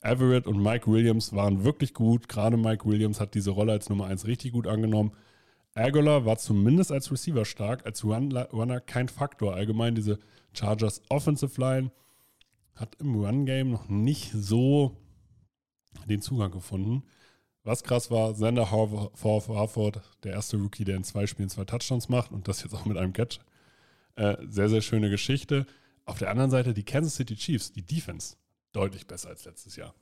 Everett 0.00 0.46
und 0.46 0.62
Mike 0.62 0.90
Williams 0.90 1.32
waren 1.32 1.64
wirklich 1.64 1.94
gut. 1.94 2.28
Gerade 2.28 2.56
Mike 2.56 2.86
Williams 2.86 3.20
hat 3.20 3.34
diese 3.34 3.50
Rolle 3.50 3.72
als 3.72 3.88
Nummer 3.88 4.06
1 4.06 4.26
richtig 4.26 4.52
gut 4.52 4.66
angenommen. 4.66 5.12
Aguilar 5.74 6.24
war 6.24 6.38
zumindest 6.38 6.90
als 6.90 7.10
Receiver 7.12 7.44
stark, 7.44 7.86
als 7.86 8.04
Runner 8.04 8.80
kein 8.80 9.08
Faktor. 9.08 9.54
Allgemein 9.54 9.94
diese 9.94 10.18
Chargers 10.52 11.02
Offensive 11.08 11.60
Line 11.60 11.92
hat 12.74 12.96
im 13.00 13.14
Run-Game 13.14 13.70
noch 13.70 13.88
nicht 13.88 14.32
so 14.32 14.96
den 16.06 16.22
Zugang 16.22 16.50
gefunden. 16.50 17.04
Was 17.64 17.82
krass 17.82 18.10
war, 18.10 18.34
Sander 18.34 18.70
Harford, 18.70 20.00
der 20.24 20.32
erste 20.32 20.56
Rookie, 20.56 20.84
der 20.84 20.96
in 20.96 21.04
zwei 21.04 21.26
Spielen 21.26 21.50
zwei 21.50 21.64
Touchdowns 21.64 22.08
macht 22.08 22.32
und 22.32 22.48
das 22.48 22.62
jetzt 22.62 22.74
auch 22.74 22.86
mit 22.86 22.96
einem 22.96 23.12
Catch. 23.12 23.40
Äh, 24.14 24.36
sehr, 24.48 24.68
sehr 24.68 24.80
schöne 24.80 25.10
Geschichte. 25.10 25.66
Auf 26.06 26.18
der 26.18 26.30
anderen 26.30 26.50
Seite 26.50 26.72
die 26.72 26.84
Kansas 26.84 27.16
City 27.16 27.36
Chiefs, 27.36 27.72
die 27.72 27.82
Defense, 27.82 28.36
deutlich 28.72 29.06
besser 29.06 29.28
als 29.28 29.44
letztes 29.44 29.76
Jahr. 29.76 29.94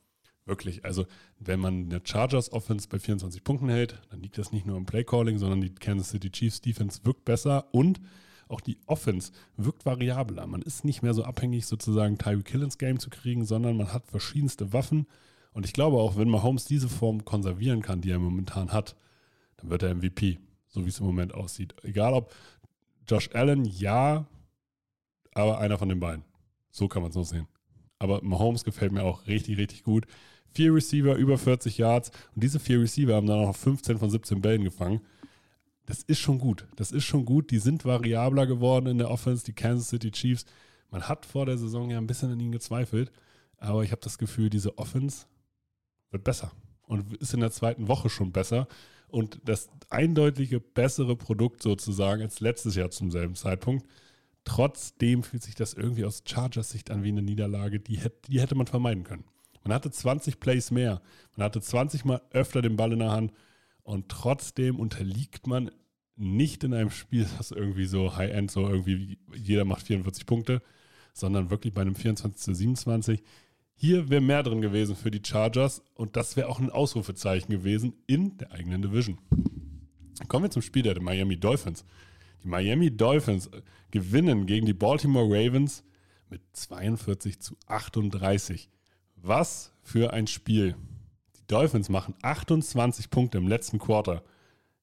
Wirklich, 0.47 0.85
also 0.85 1.05
wenn 1.39 1.59
man 1.59 1.85
eine 1.85 2.01
Chargers 2.03 2.53
Offense 2.53 2.87
bei 2.87 2.99
24 2.99 3.43
Punkten 3.43 3.67
hält, 3.67 4.01
dann 4.09 4.21
liegt 4.21 4.37
das 4.37 4.53
nicht 4.53 4.65
nur 4.65 4.77
im 4.77 4.85
Playcalling, 4.85 5.37
sondern 5.37 5.59
die 5.59 5.75
Kansas 5.75 6.09
City 6.09 6.31
Chiefs 6.31 6.61
Defense 6.61 7.01
wirkt 7.03 7.25
besser 7.25 7.67
und 7.73 7.99
auch 8.47 8.61
die 8.61 8.77
Offense 8.85 9.33
wirkt 9.57 9.85
variabler. 9.85 10.47
Man 10.47 10.61
ist 10.61 10.85
nicht 10.85 11.03
mehr 11.03 11.13
so 11.13 11.25
abhängig, 11.25 11.65
sozusagen 11.65 12.17
Tyreek 12.17 12.45
Kill 12.45 12.63
ins 12.63 12.77
Game 12.77 12.97
zu 12.97 13.09
kriegen, 13.09 13.43
sondern 13.43 13.75
man 13.75 13.91
hat 13.91 14.07
verschiedenste 14.07 14.71
Waffen. 14.71 15.05
Und 15.51 15.65
ich 15.65 15.73
glaube 15.73 15.97
auch, 15.97 16.15
wenn 16.15 16.29
Mahomes 16.29 16.63
diese 16.63 16.87
Form 16.87 17.25
konservieren 17.25 17.81
kann, 17.81 17.99
die 17.99 18.11
er 18.11 18.19
momentan 18.19 18.71
hat, 18.71 18.95
dann 19.57 19.69
wird 19.69 19.83
er 19.83 19.93
MVP, 19.93 20.39
so 20.67 20.85
wie 20.85 20.89
es 20.89 21.01
im 21.01 21.05
Moment 21.05 21.33
aussieht. 21.33 21.75
Egal 21.83 22.13
ob 22.13 22.33
Josh 23.05 23.29
Allen, 23.33 23.65
ja, 23.65 24.27
aber 25.33 25.59
einer 25.59 25.77
von 25.77 25.89
den 25.89 25.99
beiden. 25.99 26.23
So 26.71 26.87
kann 26.87 27.01
man 27.01 27.09
es 27.09 27.17
noch 27.17 27.25
sehen. 27.25 27.47
Aber 27.99 28.23
Mahomes 28.23 28.63
gefällt 28.63 28.91
mir 28.91 29.03
auch 29.03 29.27
richtig, 29.27 29.57
richtig 29.57 29.83
gut. 29.83 30.05
Vier 30.57 30.73
Receiver, 30.73 31.13
über 31.13 31.37
40 31.37 31.77
Yards. 31.77 32.09
Und 32.33 32.43
diese 32.43 32.59
vier 32.59 32.81
Receiver 32.81 33.13
haben 33.13 33.27
dann 33.27 33.45
auch 33.45 33.55
15 33.55 33.99
von 33.99 34.09
17 34.09 34.41
Bällen 34.41 34.63
gefangen. 34.63 35.01
Das 35.85 36.01
ist 36.01 36.17
schon 36.17 36.39
gut. 36.39 36.65
Das 36.77 36.91
ist 36.91 37.03
schon 37.03 37.25
gut. 37.25 37.51
Die 37.51 37.59
sind 37.59 37.85
variabler 37.85 38.47
geworden 38.47 38.87
in 38.87 38.97
der 38.97 39.11
Offense, 39.11 39.45
die 39.45 39.53
Kansas 39.53 39.89
City 39.89 40.09
Chiefs. 40.09 40.45
Man 40.89 41.03
hat 41.03 41.27
vor 41.27 41.45
der 41.45 41.59
Saison 41.59 41.91
ja 41.91 41.99
ein 41.99 42.07
bisschen 42.07 42.31
an 42.31 42.39
ihnen 42.39 42.51
gezweifelt. 42.51 43.11
Aber 43.59 43.83
ich 43.83 43.91
habe 43.91 44.01
das 44.01 44.17
Gefühl, 44.17 44.49
diese 44.49 44.79
Offense 44.79 45.27
wird 46.09 46.23
besser. 46.23 46.51
Und 46.87 47.13
ist 47.17 47.35
in 47.35 47.41
der 47.41 47.51
zweiten 47.51 47.87
Woche 47.87 48.09
schon 48.09 48.31
besser. 48.31 48.67
Und 49.09 49.39
das 49.45 49.69
eindeutige 49.91 50.59
bessere 50.59 51.15
Produkt 51.15 51.61
sozusagen 51.61 52.23
als 52.23 52.39
letztes 52.39 52.73
Jahr 52.73 52.89
zum 52.89 53.11
selben 53.11 53.35
Zeitpunkt. 53.35 53.85
Trotzdem 54.43 55.21
fühlt 55.21 55.43
sich 55.43 55.53
das 55.53 55.75
irgendwie 55.75 56.05
aus 56.05 56.23
Chargers 56.25 56.71
Sicht 56.71 56.89
an 56.89 57.03
wie 57.03 57.09
eine 57.09 57.21
Niederlage, 57.21 57.79
die, 57.79 57.99
die 58.27 58.41
hätte 58.41 58.55
man 58.55 58.65
vermeiden 58.65 59.03
können. 59.03 59.23
Man 59.67 59.75
hatte 59.75 59.91
20 59.91 60.39
Plays 60.39 60.71
mehr. 60.71 61.01
Man 61.35 61.43
hatte 61.43 61.59
20 61.59 62.05
Mal 62.05 62.21
öfter 62.31 62.61
den 62.61 62.77
Ball 62.77 62.93
in 62.93 62.99
der 62.99 63.11
Hand. 63.11 63.33
Und 63.83 64.07
trotzdem 64.07 64.79
unterliegt 64.79 65.45
man 65.45 65.71
nicht 66.15 66.63
in 66.63 66.73
einem 66.73 66.89
Spiel, 66.89 67.27
das 67.37 67.51
irgendwie 67.51 67.85
so 67.85 68.15
High-End, 68.15 68.49
so 68.49 68.65
irgendwie 68.65 69.19
jeder 69.35 69.65
macht 69.65 69.85
44 69.85 70.25
Punkte, 70.25 70.61
sondern 71.13 71.49
wirklich 71.49 71.73
bei 71.73 71.81
einem 71.81 71.95
24 71.95 72.41
zu 72.41 72.53
27. 72.53 73.21
Hier 73.75 74.09
wäre 74.09 74.21
mehr 74.21 74.41
drin 74.41 74.61
gewesen 74.61 74.95
für 74.95 75.11
die 75.11 75.21
Chargers 75.21 75.83
und 75.95 76.15
das 76.15 76.37
wäre 76.37 76.47
auch 76.47 76.59
ein 76.59 76.69
Ausrufezeichen 76.69 77.51
gewesen 77.51 77.93
in 78.07 78.37
der 78.37 78.53
eigenen 78.53 78.81
Division. 78.81 79.19
Kommen 80.29 80.45
wir 80.45 80.49
zum 80.49 80.61
Spiel 80.61 80.83
der 80.83 80.99
Miami 81.01 81.37
Dolphins. 81.37 81.83
Die 82.41 82.47
Miami 82.47 82.95
Dolphins 82.95 83.49
gewinnen 83.91 84.45
gegen 84.45 84.65
die 84.65 84.73
Baltimore 84.73 85.27
Ravens 85.27 85.83
mit 86.29 86.41
42 86.53 87.41
zu 87.41 87.57
38. 87.67 88.69
Was 89.21 89.73
für 89.81 90.13
ein 90.13 90.27
Spiel. 90.27 90.75
Die 91.37 91.47
Dolphins 91.47 91.89
machen 91.89 92.15
28 92.21 93.09
Punkte 93.09 93.37
im 93.37 93.47
letzten 93.47 93.79
Quarter 93.79 94.23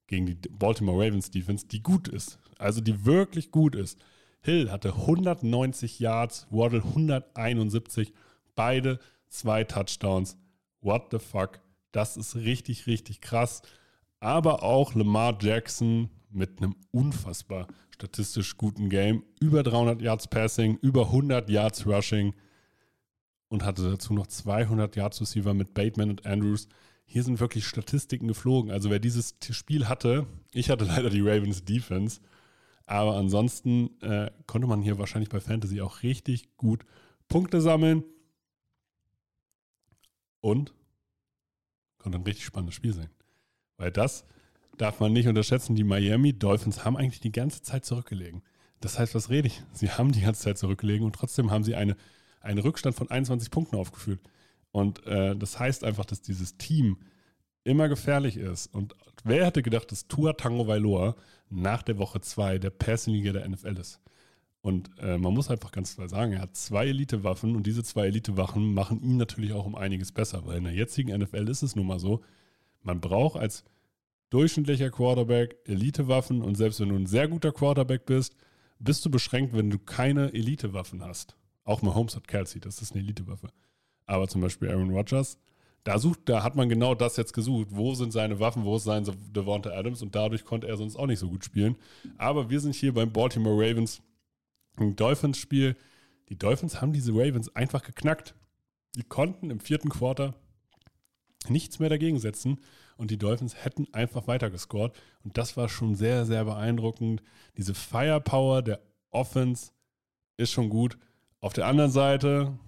gegen 0.07 0.27
die 0.27 0.35
Baltimore 0.49 1.05
Ravens 1.05 1.31
Defense, 1.31 1.67
die 1.67 1.83
gut 1.83 2.09
ist. 2.09 2.39
Also 2.59 2.81
die 2.81 3.05
wirklich 3.05 3.51
gut 3.51 3.75
ist. 3.75 3.99
Hill 4.41 4.71
hatte 4.71 4.95
190 4.95 6.01
Yards, 6.01 6.47
Waddle 6.51 6.83
171, 6.83 8.13
beide 8.55 8.99
zwei 9.29 9.65
Touchdowns. 9.65 10.37
What 10.83 11.09
the 11.11 11.19
fuck? 11.19 11.61
Das 11.93 12.17
ist 12.17 12.37
richtig, 12.37 12.87
richtig 12.87 13.21
krass. 13.21 13.63
Aber 14.21 14.63
auch 14.63 14.95
Lamar 14.95 15.39
Jackson 15.41 16.11
mit 16.31 16.59
einem 16.59 16.77
unfassbar 16.91 17.67
statistisch 17.91 18.57
guten 18.57 18.91
Game. 18.91 19.23
Über 19.41 19.63
300 19.63 20.03
Yards 20.03 20.29
Passing, 20.29 20.79
über 20.83 21.07
100 21.07 21.49
Yards 21.49 21.87
Rushing 21.87 22.35
und 23.55 23.65
hatte 23.65 23.89
dazu 23.89 24.13
noch 24.13 24.27
200 24.27 24.97
Yards 24.97 25.21
Receiver 25.21 25.55
mit 25.55 25.75
Bateman 25.75 26.11
und 26.11 26.27
Andrews. 26.27 26.67
Hier 27.07 27.23
sind 27.23 27.39
wirklich 27.39 27.67
Statistiken 27.67 28.27
geflogen. 28.27 28.73
Also 28.73 28.91
wer 28.91 28.99
dieses 28.99 29.37
Spiel 29.51 29.89
hatte, 29.89 30.27
ich 30.53 30.71
hatte 30.71 30.85
leider 30.87 31.09
die 31.09 31.21
Ravens 31.21 31.65
Defense, 31.65 32.21
aber 32.85 33.17
ansonsten 33.17 33.91
äh, 34.03 34.33
konnte 34.47 34.67
man 34.67 34.83
hier 34.83 34.99
wahrscheinlich 34.99 35.29
bei 35.29 35.39
Fantasy 35.39 35.81
auch 35.81 36.03
richtig 36.03 36.57
gut 36.57 36.85
Punkte 37.29 37.61
sammeln 37.61 38.03
und 40.41 40.75
konnte 41.99 42.19
ein 42.19 42.25
richtig 42.25 42.45
spannendes 42.45 42.75
Spiel 42.75 42.93
sein. 42.93 43.09
Weil 43.77 43.93
das 43.93 44.27
darf 44.79 44.99
man 44.99 45.13
nicht 45.13 45.29
unterschätzen. 45.29 45.77
Die 45.77 45.85
Miami 45.85 46.33
Dolphins 46.37 46.85
haben 46.85 46.97
eigentlich 46.97 47.21
die 47.21 47.33
ganze 47.33 47.63
Zeit 47.63 47.85
zurückgelegen. 47.85 48.43
Das 48.81 48.99
heißt, 48.99 49.15
was 49.15 49.31
rede 49.31 49.47
ich? 49.47 49.63
Sie 49.73 49.91
haben 49.91 50.11
die 50.11 50.23
ganze 50.23 50.43
Zeit 50.43 50.59
zurückgelegen 50.59 51.07
und 51.07 51.15
trotzdem 51.15 51.53
haben 51.53 51.63
sie 51.63 51.77
eine, 51.77 51.97
einen 52.45 52.59
Rückstand 52.59 52.95
von 52.95 53.11
21 53.11 53.51
Punkten 53.51 53.77
aufgeführt. 53.77 54.21
Und 54.71 55.07
äh, 55.07 55.37
das 55.37 55.59
heißt 55.59 55.85
einfach, 55.85 56.05
dass 56.05 56.21
dieses 56.21 56.57
Team 56.57 56.99
immer 57.65 57.89
gefährlich 57.89 58.37
ist. 58.37 58.67
Und 58.75 58.95
wer 59.25 59.47
hätte 59.47 59.63
gedacht, 59.63 59.91
dass 59.91 60.07
Tua 60.07 60.35
Tango 60.35 60.67
Vailoa 60.67 61.17
nach 61.49 61.83
der 61.83 61.99
Woche 61.99 62.21
2 62.21 62.59
der 62.59 62.71
Passing-Liga 62.71 63.33
der 63.33 63.49
NFL 63.49 63.79
ist? 63.79 64.01
Und 64.61 64.91
äh, 64.99 65.19
man 65.19 65.35
muss 65.35 65.51
einfach 65.51 65.73
ganz 65.73 65.95
klar 65.95 66.09
sagen, 66.09 66.33
er 66.33 66.41
hat 66.41 66.57
zwei 66.57 66.87
Elite-Waffen 66.87 67.55
und 67.55 67.67
diese 67.67 67.85
zwei 67.85 68.07
Elite-Waffen 68.07 68.73
machen 68.73 69.03
ihn 69.03 69.19
natürlich 69.19 69.53
auch 69.53 69.67
um 69.67 69.75
einiges 69.75 70.11
besser, 70.11 70.47
weil 70.47 70.57
in 70.57 70.65
der 70.65 70.73
jetzigen 70.73 71.15
NFL 71.17 71.49
ist 71.49 71.63
es 71.63 71.77
nun 71.77 71.87
mal 71.87 71.99
so, 71.99 72.23
man 72.83 73.01
braucht 73.01 73.39
als 73.39 73.65
durchschnittlicher 74.31 74.91
Quarterback 74.91 75.57
Elite-Waffen 75.67 76.41
und 76.41 76.55
selbst 76.57 76.81
wenn 76.81 76.89
du 76.89 76.97
ein 76.97 77.07
sehr 77.07 77.29
guter 77.29 77.53
Quarterback 77.53 78.07
bist, 78.07 78.37
bist 78.79 79.05
du 79.05 79.11
beschränkt, 79.11 79.55
wenn 79.55 79.69
du 79.69 79.79
keine 79.79 80.33
Elite-Waffen 80.33 81.05
hast. 81.05 81.37
Auch 81.65 81.83
Mahomes 81.83 82.15
hat 82.15 82.29
Kelsey, 82.29 82.61
das 82.61 82.83
ist 82.83 82.93
eine 82.93 83.03
Elite-Waffe. 83.03 83.49
Aber 84.07 84.29
zum 84.29 84.41
Beispiel 84.41 84.71
Aaron 84.71 84.91
Rodgers, 84.91 85.39
da 85.83 85.99
sucht, 85.99 86.21
da 86.27 86.43
hat 86.43 86.57
man 86.57 86.69
genau 86.69 86.95
das 86.95 87.17
jetzt 87.17 87.35
gesucht. 87.35 87.69
Wo 87.71 87.95
sind 87.95 88.13
seine 88.13 88.41
Waffen, 88.41 88.65
wo 88.65 88.77
ist 88.77 88.85
sein 88.85 89.07
Devonta 89.35 89.71
Adams 89.71 90.03
und 90.03 90.15
dadurch 90.15 90.45
konnte 90.45 90.67
er 90.67 90.77
sonst 90.77 90.97
auch 90.97 91.07
nicht 91.07 91.19
so 91.19 91.29
gut 91.29 91.45
spielen. 91.45 91.77
Aber 92.17 92.49
wir 92.49 92.61
sind 92.61 92.75
hier 92.75 92.95
beim 92.95 93.13
Baltimore 93.13 93.57
Ravens 93.57 94.03
Dolphins 94.79 95.39
Spiel. 95.39 95.77
Die 96.31 96.39
Dolphins 96.39 96.81
haben 96.81 96.93
diese 96.93 97.13
Ravens 97.13 97.55
einfach 97.55 97.83
geknackt. 97.83 98.35
Die 98.95 99.03
konnten 99.03 99.51
im 99.51 99.61
vierten 99.61 99.91
Quarter 99.91 100.35
nichts 101.49 101.79
mehr 101.79 101.91
dagegen 101.91 102.19
setzen 102.19 102.59
und 102.97 103.11
die 103.11 103.19
Dolphins 103.19 103.65
hätten 103.65 103.93
einfach 103.93 104.27
weitergescored. 104.27 104.97
Und 105.23 105.37
das 105.37 105.57
war 105.57 105.69
schon 105.69 105.95
sehr, 105.95 106.25
sehr 106.25 106.45
beeindruckend. 106.45 107.23
Diese 107.57 107.75
Firepower 107.75 108.63
der 108.63 108.81
Offense 109.11 109.73
ist 110.37 110.53
schon 110.53 110.71
gut. 110.71 110.97
Auf 111.45 111.53
der 111.53 111.67
anderen 111.67 111.91
Seite, 111.91 112.59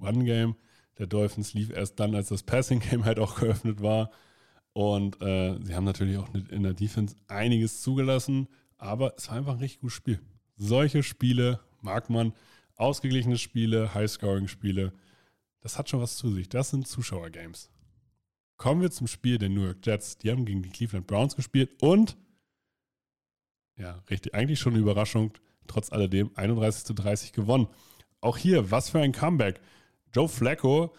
One 0.00 0.24
Game 0.24 0.56
der 0.96 1.06
Dolphins 1.06 1.52
lief 1.52 1.68
erst 1.68 2.00
dann, 2.00 2.14
als 2.14 2.28
das 2.28 2.42
Passing 2.42 2.80
Game 2.80 3.04
halt 3.04 3.18
auch 3.18 3.38
geöffnet 3.38 3.82
war. 3.82 4.10
Und 4.72 5.20
äh, 5.20 5.62
sie 5.62 5.74
haben 5.74 5.84
natürlich 5.84 6.16
auch 6.16 6.32
in 6.32 6.62
der 6.62 6.72
Defense 6.72 7.16
einiges 7.28 7.82
zugelassen, 7.82 8.48
aber 8.78 9.12
es 9.18 9.28
war 9.28 9.36
einfach 9.36 9.52
ein 9.52 9.58
richtig 9.58 9.80
gutes 9.80 9.94
Spiel. 9.94 10.22
Solche 10.56 11.02
Spiele 11.02 11.60
mag 11.82 12.08
man. 12.08 12.32
Ausgeglichene 12.76 13.36
Spiele, 13.36 13.92
High-Scoring-Spiele, 13.92 14.94
das 15.60 15.76
hat 15.76 15.90
schon 15.90 16.00
was 16.00 16.16
zu 16.16 16.32
sich. 16.32 16.48
Das 16.48 16.70
sind 16.70 16.88
Zuschauer-Games. 16.88 17.70
Kommen 18.56 18.80
wir 18.80 18.90
zum 18.90 19.06
Spiel 19.06 19.36
der 19.36 19.50
New 19.50 19.64
York 19.64 19.84
Jets. 19.84 20.16
Die 20.16 20.30
haben 20.30 20.46
gegen 20.46 20.62
die 20.62 20.70
Cleveland 20.70 21.06
Browns 21.06 21.36
gespielt 21.36 21.82
und, 21.82 22.16
ja, 23.76 24.02
richtig, 24.08 24.34
eigentlich 24.34 24.60
schon 24.60 24.72
eine 24.72 24.80
Überraschung, 24.80 25.32
trotz 25.66 25.92
alledem 25.92 26.30
31 26.34 26.84
zu 26.84 26.94
30 26.94 27.32
gewonnen. 27.32 27.68
Auch 28.20 28.36
hier, 28.36 28.70
was 28.70 28.90
für 28.90 29.00
ein 29.00 29.12
Comeback. 29.12 29.60
Joe 30.14 30.28
Flacco, 30.28 30.94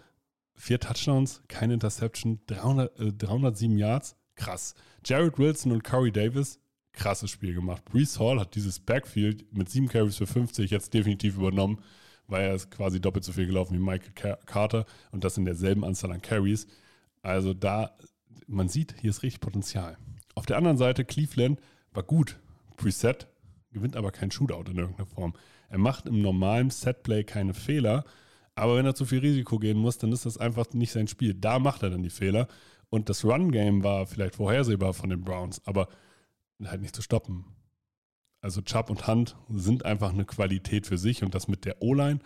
vier 0.55 0.79
Touchdowns, 0.79 1.41
keine 1.47 1.73
Interception, 1.73 2.39
300, 2.47 2.99
äh, 2.99 3.13
307 3.13 3.77
Yards, 3.77 4.15
krass. 4.35 4.75
Jared 5.05 5.37
Wilson 5.37 5.71
und 5.71 5.83
Corey 5.83 6.11
Davis, 6.11 6.59
krasses 6.93 7.31
Spiel 7.31 7.53
gemacht. 7.53 7.85
Brees 7.85 8.19
Hall 8.19 8.39
hat 8.39 8.55
dieses 8.55 8.79
Backfield 8.79 9.53
mit 9.53 9.69
sieben 9.69 9.87
Carries 9.87 10.17
für 10.17 10.27
50 10.27 10.71
jetzt 10.71 10.93
definitiv 10.93 11.37
übernommen, 11.37 11.79
weil 12.27 12.43
er 12.43 12.55
ist 12.55 12.71
quasi 12.71 12.99
doppelt 12.99 13.23
so 13.23 13.31
viel 13.31 13.45
gelaufen 13.45 13.75
wie 13.75 13.83
Michael 13.83 14.37
Carter 14.45 14.85
und 15.11 15.23
das 15.23 15.37
in 15.37 15.45
derselben 15.45 15.85
Anzahl 15.85 16.11
an 16.11 16.21
Carries. 16.21 16.67
Also 17.21 17.53
da, 17.53 17.95
man 18.47 18.67
sieht, 18.67 18.95
hier 18.99 19.11
ist 19.11 19.23
richtig 19.23 19.39
Potenzial. 19.39 19.97
Auf 20.35 20.45
der 20.45 20.57
anderen 20.57 20.77
Seite, 20.77 21.05
Cleveland 21.05 21.59
war 21.93 22.03
gut. 22.03 22.37
Preset 22.75 23.27
gewinnt 23.77 23.95
aber 23.95 24.11
kein 24.11 24.31
Shootout 24.31 24.69
in 24.69 24.77
irgendeiner 24.77 25.07
Form. 25.07 25.33
Er 25.69 25.77
macht 25.77 26.05
im 26.05 26.21
normalen 26.21 26.69
Setplay 26.69 27.23
keine 27.23 27.53
Fehler, 27.53 28.03
aber 28.55 28.75
wenn 28.77 28.85
er 28.85 28.95
zu 28.95 29.05
viel 29.05 29.19
Risiko 29.19 29.59
gehen 29.59 29.77
muss, 29.77 29.97
dann 29.97 30.11
ist 30.11 30.25
das 30.25 30.37
einfach 30.37 30.73
nicht 30.73 30.91
sein 30.91 31.07
Spiel. 31.07 31.33
Da 31.33 31.59
macht 31.59 31.83
er 31.83 31.91
dann 31.91 32.03
die 32.03 32.09
Fehler. 32.09 32.47
Und 32.89 33.09
das 33.09 33.23
Run-Game 33.23 33.83
war 33.83 34.07
vielleicht 34.07 34.35
vorhersehbar 34.35 34.93
von 34.93 35.09
den 35.09 35.23
Browns, 35.23 35.61
aber 35.65 35.89
halt 36.63 36.81
nicht 36.81 36.95
zu 36.95 37.01
stoppen. 37.01 37.45
Also 38.41 38.61
Chubb 38.61 38.89
und 38.89 39.07
Hunt 39.07 39.35
sind 39.49 39.85
einfach 39.85 40.13
eine 40.13 40.25
Qualität 40.25 40.87
für 40.87 40.97
sich 40.97 41.23
und 41.23 41.35
das 41.35 41.47
mit 41.47 41.65
der 41.65 41.81
O-Line. 41.81 42.19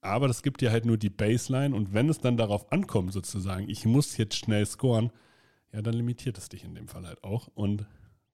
Aber 0.00 0.28
das 0.28 0.42
gibt 0.42 0.60
dir 0.60 0.70
halt 0.70 0.84
nur 0.84 0.98
die 0.98 1.10
Baseline 1.10 1.74
und 1.74 1.94
wenn 1.94 2.08
es 2.08 2.18
dann 2.18 2.36
darauf 2.36 2.70
ankommt, 2.70 3.12
sozusagen, 3.12 3.68
ich 3.68 3.86
muss 3.86 4.16
jetzt 4.16 4.36
schnell 4.36 4.66
scoren, 4.66 5.10
ja, 5.72 5.82
dann 5.82 5.94
limitiert 5.94 6.38
es 6.38 6.48
dich 6.48 6.64
in 6.64 6.74
dem 6.74 6.88
Fall 6.88 7.06
halt 7.06 7.24
auch. 7.24 7.48
Und 7.48 7.86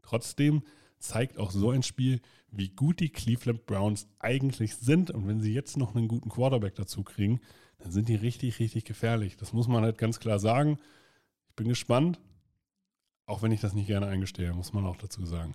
trotzdem 0.02 0.62
zeigt 1.00 1.38
auch 1.38 1.50
so 1.50 1.70
ein 1.70 1.82
Spiel, 1.82 2.20
wie 2.52 2.68
gut 2.68 3.00
die 3.00 3.10
Cleveland 3.10 3.66
Browns 3.66 4.06
eigentlich 4.18 4.76
sind. 4.76 5.10
Und 5.10 5.26
wenn 5.26 5.40
sie 5.40 5.52
jetzt 5.52 5.76
noch 5.76 5.94
einen 5.94 6.08
guten 6.08 6.28
Quarterback 6.28 6.74
dazu 6.74 7.02
kriegen, 7.02 7.40
dann 7.78 7.90
sind 7.90 8.08
die 8.08 8.16
richtig, 8.16 8.58
richtig 8.60 8.84
gefährlich. 8.84 9.36
Das 9.36 9.52
muss 9.52 9.68
man 9.68 9.82
halt 9.82 9.98
ganz 9.98 10.20
klar 10.20 10.38
sagen. 10.38 10.78
Ich 11.48 11.56
bin 11.56 11.68
gespannt, 11.68 12.20
auch 13.26 13.42
wenn 13.42 13.52
ich 13.52 13.60
das 13.60 13.74
nicht 13.74 13.86
gerne 13.86 14.06
eingestehe, 14.06 14.52
muss 14.52 14.72
man 14.72 14.86
auch 14.86 14.96
dazu 14.96 15.24
sagen. 15.24 15.54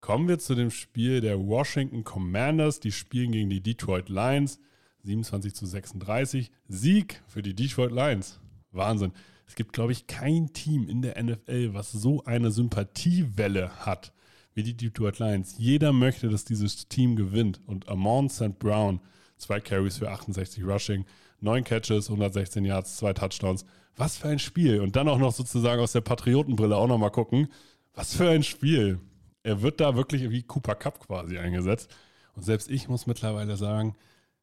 Kommen 0.00 0.28
wir 0.28 0.38
zu 0.38 0.54
dem 0.54 0.70
Spiel 0.70 1.20
der 1.20 1.38
Washington 1.38 2.04
Commanders. 2.04 2.80
Die 2.80 2.92
spielen 2.92 3.32
gegen 3.32 3.50
die 3.50 3.62
Detroit 3.62 4.08
Lions. 4.08 4.58
27 5.02 5.54
zu 5.54 5.66
36. 5.66 6.50
Sieg 6.68 7.22
für 7.26 7.42
die 7.42 7.54
Detroit 7.54 7.92
Lions. 7.92 8.40
Wahnsinn. 8.70 9.12
Es 9.46 9.56
gibt, 9.56 9.72
glaube 9.72 9.92
ich, 9.92 10.06
kein 10.06 10.52
Team 10.52 10.88
in 10.88 11.02
der 11.02 11.22
NFL, 11.22 11.74
was 11.74 11.90
so 11.90 12.24
eine 12.24 12.50
Sympathiewelle 12.50 13.84
hat 13.84 14.12
wie 14.54 14.62
die 14.62 14.76
Detroit 14.76 15.18
Lions. 15.18 15.54
Jeder 15.58 15.92
möchte, 15.92 16.28
dass 16.28 16.44
dieses 16.44 16.88
Team 16.88 17.16
gewinnt. 17.16 17.60
Und 17.66 17.88
Amon 17.88 18.28
St. 18.28 18.58
Brown, 18.58 19.00
zwei 19.36 19.60
Carries 19.60 19.98
für 19.98 20.10
68 20.10 20.64
Rushing, 20.64 21.04
neun 21.40 21.64
Catches, 21.64 22.08
116 22.08 22.64
Yards, 22.64 22.96
zwei 22.96 23.12
Touchdowns. 23.12 23.64
Was 23.96 24.16
für 24.16 24.28
ein 24.28 24.38
Spiel. 24.38 24.80
Und 24.80 24.96
dann 24.96 25.08
auch 25.08 25.18
noch 25.18 25.32
sozusagen 25.32 25.80
aus 25.80 25.92
der 25.92 26.00
Patriotenbrille 26.00 26.76
auch 26.76 26.88
nochmal 26.88 27.10
gucken. 27.10 27.48
Was 27.94 28.14
für 28.14 28.28
ein 28.28 28.42
Spiel. 28.42 29.00
Er 29.42 29.62
wird 29.62 29.80
da 29.80 29.96
wirklich 29.96 30.30
wie 30.30 30.42
Cooper 30.42 30.74
Cup 30.74 31.06
quasi 31.06 31.38
eingesetzt. 31.38 31.94
Und 32.34 32.44
selbst 32.44 32.70
ich 32.70 32.88
muss 32.88 33.06
mittlerweile 33.06 33.56
sagen, 33.56 33.96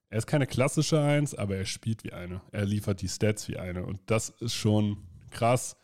er 0.10 0.20
ist 0.20 0.28
keine 0.28 0.48
klassische 0.48 1.02
Eins, 1.02 1.36
aber 1.36 1.58
er 1.58 1.66
spielt 1.66 2.04
wie 2.04 2.14
eine. 2.14 2.42
Er 2.52 2.66
liefert 2.66 3.02
die 3.02 3.10
Stats 3.10 3.48
wie 3.48 3.58
eine. 3.58 3.86
Und 3.86 4.00
das 4.06 4.30
ist 4.30 4.54
schon 4.54 4.98
krass. 5.32 5.78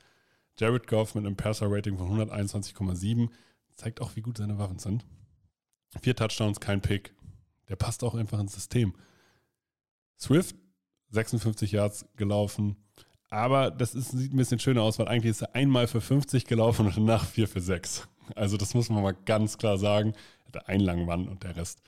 Jared 0.58 0.88
Goff 0.88 1.16
mit 1.16 1.26
einem 1.26 1.36
Passer-Rating 1.36 1.98
von 1.98 2.10
121,7 2.20 3.30
zeigt 3.76 4.02
auch, 4.02 4.16
wie 4.16 4.22
gut 4.22 4.38
seine 4.38 4.58
Waffen 4.58 4.80
sind. 4.80 5.06
Vier 6.02 6.16
Touchdowns, 6.16 6.60
kein 6.60 6.82
Pick. 6.82 7.14
Der 7.70 7.76
passt 7.76 8.04
auch 8.04 8.16
einfach 8.16 8.40
ins 8.40 8.54
System. 8.54 8.94
Swift, 10.20 10.56
56 11.10 11.72
Yards 11.72 12.06
gelaufen. 12.16 12.78
Aber 13.30 13.72
das 13.72 13.96
ist, 13.96 14.12
sieht 14.12 14.34
ein 14.34 14.38
bisschen 14.38 14.60
schöner 14.60 14.84
aus, 14.84 15.00
weil 15.00 15.08
eigentlich 15.08 15.32
ist 15.32 15.42
er 15.42 15.56
einmal 15.56 15.88
für 15.88 16.02
50 16.02 16.46
gelaufen 16.46 16.86
und 16.86 16.98
danach 16.98 17.26
4 17.26 17.48
für 17.48 17.62
6. 17.62 18.08
Also 18.36 18.58
das 18.58 18.74
muss 18.74 18.90
man 18.90 19.04
mal 19.04 19.16
ganz 19.26 19.58
klar 19.58 19.78
sagen. 19.78 20.14
Er 20.42 20.46
hatte 20.48 20.68
einen 20.68 20.84
langen 20.84 21.06
Mann 21.06 21.28
und 21.28 21.44
der 21.44 21.56
Rest, 21.56 21.82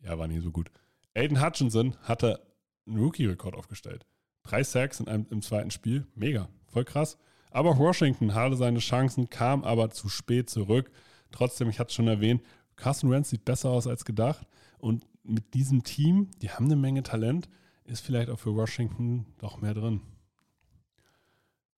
ja, 0.00 0.18
war 0.18 0.28
nicht 0.28 0.42
so 0.42 0.50
gut. 0.50 0.70
Aiden 1.14 1.42
Hutchinson 1.44 1.96
hatte 2.02 2.46
einen 2.86 2.98
Rookie-Rekord 2.98 3.54
aufgestellt. 3.54 4.06
Drei 4.42 4.62
Sacks 4.62 5.00
in 5.00 5.08
einem, 5.08 5.26
im 5.30 5.42
zweiten 5.42 5.70
Spiel. 5.70 6.06
Mega, 6.14 6.48
voll 6.66 6.84
krass. 6.84 7.18
Aber 7.50 7.70
auch 7.70 7.78
Washington 7.78 8.34
hatte 8.34 8.56
seine 8.56 8.78
Chancen, 8.78 9.30
kam 9.30 9.64
aber 9.64 9.90
zu 9.90 10.08
spät 10.08 10.50
zurück. 10.50 10.90
Trotzdem, 11.30 11.68
ich 11.68 11.78
hatte 11.78 11.88
es 11.88 11.94
schon 11.94 12.08
erwähnt, 12.08 12.42
Carson 12.76 13.10
Wentz 13.10 13.30
sieht 13.30 13.44
besser 13.44 13.70
aus 13.70 13.86
als 13.86 14.04
gedacht. 14.04 14.46
Und 14.78 15.04
mit 15.24 15.54
diesem 15.54 15.82
Team, 15.82 16.30
die 16.40 16.50
haben 16.50 16.66
eine 16.66 16.76
Menge 16.76 17.02
Talent, 17.02 17.48
ist 17.84 18.00
vielleicht 18.00 18.30
auch 18.30 18.38
für 18.38 18.54
Washington 18.54 19.26
doch 19.38 19.60
mehr 19.60 19.74
drin. 19.74 20.00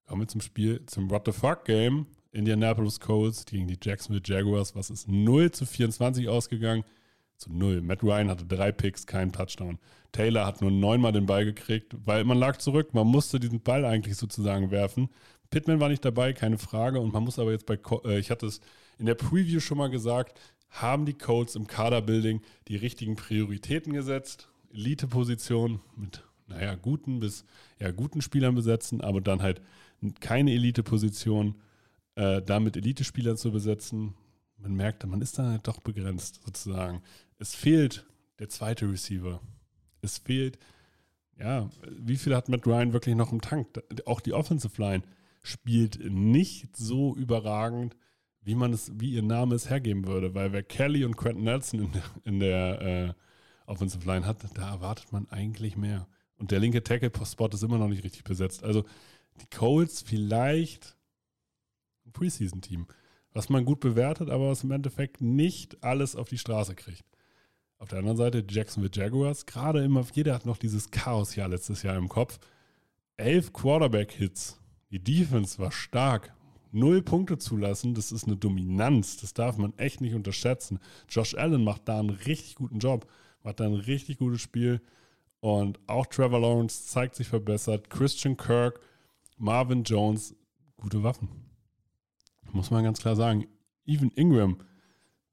Kommen 0.05 0.21
wir 0.21 0.27
zum 0.27 0.41
Spiel, 0.41 0.85
zum 0.85 1.09
What 1.09 1.23
the 1.25 1.31
Fuck 1.31 1.65
Game. 1.65 2.05
Indianapolis 2.33 2.99
Colts 2.99 3.45
gegen 3.45 3.67
die 3.67 3.77
Jacksonville 3.81 4.23
Jaguars. 4.23 4.75
Was 4.75 4.89
ist 4.89 5.07
0 5.07 5.51
zu 5.51 5.65
24 5.65 6.29
ausgegangen? 6.29 6.83
Zu 7.37 7.51
0. 7.51 7.81
Matt 7.81 8.03
Ryan 8.03 8.29
hatte 8.29 8.45
drei 8.45 8.71
Picks, 8.71 9.05
keinen 9.05 9.31
Touchdown. 9.31 9.79
Taylor 10.11 10.45
hat 10.45 10.61
nur 10.61 10.71
neunmal 10.71 11.11
den 11.11 11.25
Ball 11.25 11.45
gekriegt, 11.45 11.95
weil 12.05 12.23
man 12.23 12.37
lag 12.37 12.57
zurück. 12.57 12.93
Man 12.93 13.07
musste 13.07 13.39
diesen 13.39 13.61
Ball 13.61 13.83
eigentlich 13.83 14.15
sozusagen 14.15 14.69
werfen. 14.69 15.09
Pittman 15.51 15.79
war 15.79 15.89
nicht 15.89 16.03
dabei, 16.03 16.33
keine 16.33 16.57
Frage. 16.57 16.99
Und 16.99 17.13
man 17.13 17.23
muss 17.23 17.37
aber 17.37 17.51
jetzt 17.51 17.67
bei, 17.67 17.77
äh, 18.05 18.17
ich 18.17 18.31
hatte 18.31 18.47
es 18.47 18.61
in 18.97 19.05
der 19.05 19.15
Preview 19.15 19.59
schon 19.59 19.77
mal 19.77 19.89
gesagt, 19.89 20.39
haben 20.69 21.05
die 21.05 21.13
Colts 21.13 21.55
im 21.55 21.67
Kaderbuilding 21.67 22.41
die 22.67 22.77
richtigen 22.77 23.15
Prioritäten 23.15 23.93
gesetzt. 23.93 24.49
Elite-Position 24.73 25.81
mit, 25.97 26.23
naja, 26.47 26.75
guten 26.75 27.19
bis 27.19 27.45
ja, 27.79 27.91
guten 27.91 28.21
Spielern 28.21 28.55
besetzen, 28.55 29.01
aber 29.01 29.19
dann 29.19 29.41
halt 29.41 29.61
keine 30.21 30.53
Elite-Position 30.53 31.55
äh, 32.15 32.41
damit 32.41 32.77
Elite-Spielern 32.77 33.35
zu 33.37 33.51
besetzen. 33.51 34.13
Man 34.57 34.73
merkt, 34.73 35.05
man 35.05 35.21
ist 35.21 35.37
dann 35.37 35.51
halt 35.51 35.67
doch 35.67 35.81
begrenzt 35.81 36.41
sozusagen. 36.45 37.01
Es 37.37 37.53
fehlt 37.53 38.05
der 38.39 38.47
zweite 38.49 38.89
Receiver. 38.89 39.41
Es 40.01 40.19
fehlt, 40.19 40.57
ja, 41.37 41.69
wie 41.89 42.17
viel 42.17 42.35
hat 42.35 42.47
Matt 42.47 42.65
Ryan 42.65 42.93
wirklich 42.93 43.15
noch 43.15 43.31
im 43.33 43.41
Tank? 43.41 43.67
Auch 44.05 44.21
die 44.21 44.33
Offensive 44.33 44.81
Line 44.81 45.03
spielt 45.41 45.99
nicht 46.03 46.75
so 46.75 47.15
überragend, 47.15 47.95
wie 48.41 48.55
man 48.55 48.73
es, 48.73 48.91
wie 48.95 49.13
ihr 49.13 49.23
Name 49.23 49.55
es 49.55 49.69
hergeben 49.69 50.07
würde, 50.07 50.33
weil 50.33 50.51
wer 50.51 50.63
Kelly 50.63 51.05
und 51.05 51.17
Quentin 51.17 51.43
Nelson 51.43 51.79
in, 51.79 51.91
in 52.23 52.39
der 52.39 52.81
äh, 52.81 53.13
Offensive 53.65 54.05
Line 54.05 54.25
hat, 54.25 54.43
da 54.55 54.69
erwartet 54.69 55.11
man 55.11 55.29
eigentlich 55.29 55.77
mehr. 55.77 56.07
Und 56.37 56.51
der 56.51 56.59
linke 56.59 56.83
Tackle-Spot 56.83 57.49
ist 57.49 57.63
immer 57.63 57.77
noch 57.77 57.87
nicht 57.87 58.03
richtig 58.03 58.23
besetzt. 58.23 58.63
Also 58.63 58.83
die 59.39 59.55
Colts 59.55 60.01
vielleicht 60.01 60.97
ein 62.05 62.11
Preseason-Team, 62.11 62.87
was 63.31 63.49
man 63.49 63.63
gut 63.63 63.79
bewertet, 63.79 64.29
aber 64.29 64.49
was 64.49 64.63
im 64.63 64.71
Endeffekt 64.71 65.21
nicht 65.21 65.83
alles 65.83 66.15
auf 66.15 66.29
die 66.29 66.39
Straße 66.39 66.75
kriegt. 66.75 67.05
Auf 67.77 67.89
der 67.89 67.99
anderen 67.99 68.17
Seite 68.17 68.45
Jacksonville 68.47 68.91
Jaguars, 68.93 69.45
gerade 69.45 69.83
immer, 69.83 70.05
jeder 70.13 70.33
hat 70.33 70.45
noch 70.45 70.57
dieses 70.57 70.91
Chaos-Jahr 70.91 71.47
letztes 71.49 71.83
Jahr 71.83 71.97
im 71.97 72.09
Kopf. 72.09 72.39
Elf 73.17 73.53
Quarterback-Hits. 73.53 74.60
Die 74.91 74.99
Defense 74.99 75.57
war 75.57 75.71
stark. 75.71 76.33
Null 76.73 77.01
Punkte 77.01 77.37
zulassen, 77.37 77.93
das 77.93 78.11
ist 78.11 78.25
eine 78.25 78.37
Dominanz. 78.37 79.17
Das 79.17 79.33
darf 79.33 79.57
man 79.57 79.77
echt 79.77 79.99
nicht 80.01 80.13
unterschätzen. 80.13 80.79
Josh 81.09 81.35
Allen 81.35 81.63
macht 81.63 81.87
da 81.87 81.99
einen 81.99 82.09
richtig 82.09 82.55
guten 82.55 82.79
Job, 82.79 83.09
macht 83.43 83.59
da 83.59 83.65
ein 83.65 83.73
richtig 83.73 84.19
gutes 84.19 84.41
Spiel. 84.41 84.81
Und 85.39 85.79
auch 85.87 86.05
Trevor 86.05 86.39
Lawrence 86.39 86.85
zeigt 86.85 87.15
sich 87.15 87.27
verbessert. 87.27 87.89
Christian 87.89 88.37
Kirk, 88.37 88.79
Marvin 89.37 89.83
Jones, 89.83 90.35
gute 90.77 91.03
Waffen. 91.03 91.29
Muss 92.51 92.71
man 92.71 92.83
ganz 92.83 92.99
klar 92.99 93.15
sagen. 93.15 93.47
Even 93.85 94.11
Ingram 94.11 94.57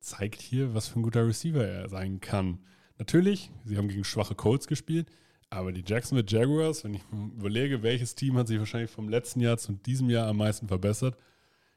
zeigt 0.00 0.40
hier, 0.40 0.74
was 0.74 0.88
für 0.88 0.98
ein 0.98 1.02
guter 1.02 1.26
Receiver 1.26 1.64
er 1.64 1.88
sein 1.88 2.20
kann. 2.20 2.60
Natürlich, 2.96 3.50
sie 3.64 3.76
haben 3.76 3.88
gegen 3.88 4.04
schwache 4.04 4.34
Colts 4.34 4.66
gespielt, 4.66 5.10
aber 5.50 5.72
die 5.72 5.84
Jacksonville 5.86 6.26
Jaguars, 6.28 6.84
wenn 6.84 6.94
ich 6.94 7.02
überlege, 7.12 7.82
welches 7.82 8.14
Team 8.14 8.36
hat 8.36 8.48
sich 8.48 8.58
wahrscheinlich 8.58 8.90
vom 8.90 9.08
letzten 9.08 9.40
Jahr 9.40 9.58
zu 9.58 9.72
diesem 9.72 10.10
Jahr 10.10 10.28
am 10.28 10.36
meisten 10.36 10.68
verbessert, 10.68 11.16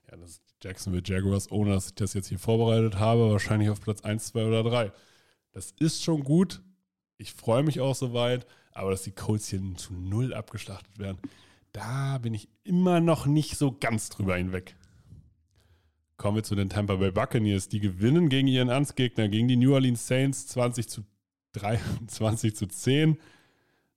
ja, 0.10 0.18
das 0.18 0.32
ist 0.32 0.44
Jacksonville 0.62 1.04
Jaguars, 1.06 1.52
ohne 1.52 1.72
dass 1.72 1.88
ich 1.88 1.96
das 1.96 2.14
jetzt 2.14 2.28
hier 2.28 2.40
vorbereitet 2.40 3.00
habe, 3.00 3.32
wahrscheinlich 3.32 3.70
auf 3.70 3.82
Platz 3.82 4.02
1, 4.02 4.28
2 4.28 4.46
oder 4.46 4.64
3. 4.64 4.92
Das 5.54 5.74
ist 5.80 6.04
schon 6.04 6.24
gut. 6.24 6.62
Ich 7.18 7.34
freue 7.34 7.64
mich 7.64 7.80
auch 7.80 7.96
soweit, 7.96 8.46
aber 8.74 8.92
dass 8.92 9.04
die 9.04 9.12
Colts 9.12 9.48
hier 9.48 9.62
zu 9.76 9.94
null 9.94 10.34
abgeschlachtet 10.34 10.98
werden, 11.00 11.20
da 11.72 12.18
bin 12.18 12.34
ich 12.34 12.50
immer 12.64 13.00
noch 13.00 13.26
nicht 13.26 13.58
so 13.58 13.76
ganz 13.78 14.10
drüber 14.10 14.36
hinweg. 14.36 14.76
Kommen 16.18 16.38
wir 16.38 16.44
zu 16.44 16.56
den 16.56 16.70
Tampa 16.70 16.96
Bay 16.96 17.12
Buccaneers. 17.12 17.70
Die 17.70 17.80
gewinnen 17.80 18.30
gegen 18.30 18.48
ihren 18.48 18.70
Amtsgegner, 18.70 19.28
gegen 19.28 19.48
die 19.48 19.56
New 19.56 19.74
Orleans 19.74 20.06
Saints 20.06 20.48
20 20.48 20.88
zu 20.88 21.04
23 21.54 22.56
zu 22.56 22.68
10. 22.68 23.18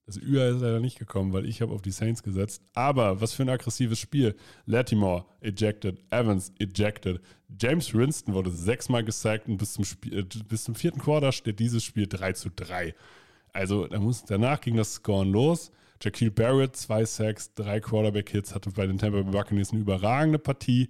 Das 0.05 0.17
Ü 0.17 0.39
ist 0.39 0.61
leider 0.61 0.79
nicht 0.79 0.99
gekommen, 0.99 1.33
weil 1.33 1.47
ich 1.47 1.61
habe 1.61 1.73
auf 1.73 1.81
die 1.81 1.91
Saints 1.91 2.21
gesetzt. 2.21 2.61
Aber 2.73 3.21
was 3.21 3.33
für 3.33 3.41
ein 3.41 3.49
aggressives 3.49 3.97
Spiel. 3.97 4.35
Latimore 4.65 5.25
ejected, 5.41 5.97
Evans 6.11 6.53
ejected. 6.59 7.19
James 7.59 7.93
Winston 7.93 8.33
wurde 8.33 8.51
sechsmal 8.51 9.03
gesackt 9.03 9.47
und 9.47 9.57
bis 9.57 9.73
zum, 9.73 9.83
Spiel, 9.83 10.19
äh, 10.19 10.23
bis 10.47 10.65
zum 10.65 10.75
vierten 10.75 10.99
Quarter 10.99 11.31
steht 11.31 11.59
dieses 11.59 11.83
Spiel 11.83 12.05
3 12.07 12.33
zu 12.33 12.49
3. 12.49 12.93
Also 13.51 13.87
da 13.87 13.99
muss, 13.99 14.25
danach 14.25 14.61
ging 14.61 14.75
das 14.75 14.95
Scoren 14.95 15.31
los. 15.31 15.71
Jaquil 16.01 16.29
Barrett, 16.29 16.75
zwei 16.75 17.05
Sacks, 17.05 17.53
drei 17.53 17.79
Quarterback-Hits, 17.79 18.53
hatte 18.53 18.69
bei 18.71 18.85
den 18.85 18.97
Tampa 18.97 19.21
Bay 19.21 19.31
Buccaneers 19.31 19.71
eine 19.71 19.81
überragende 19.81 20.37
Partie. 20.37 20.89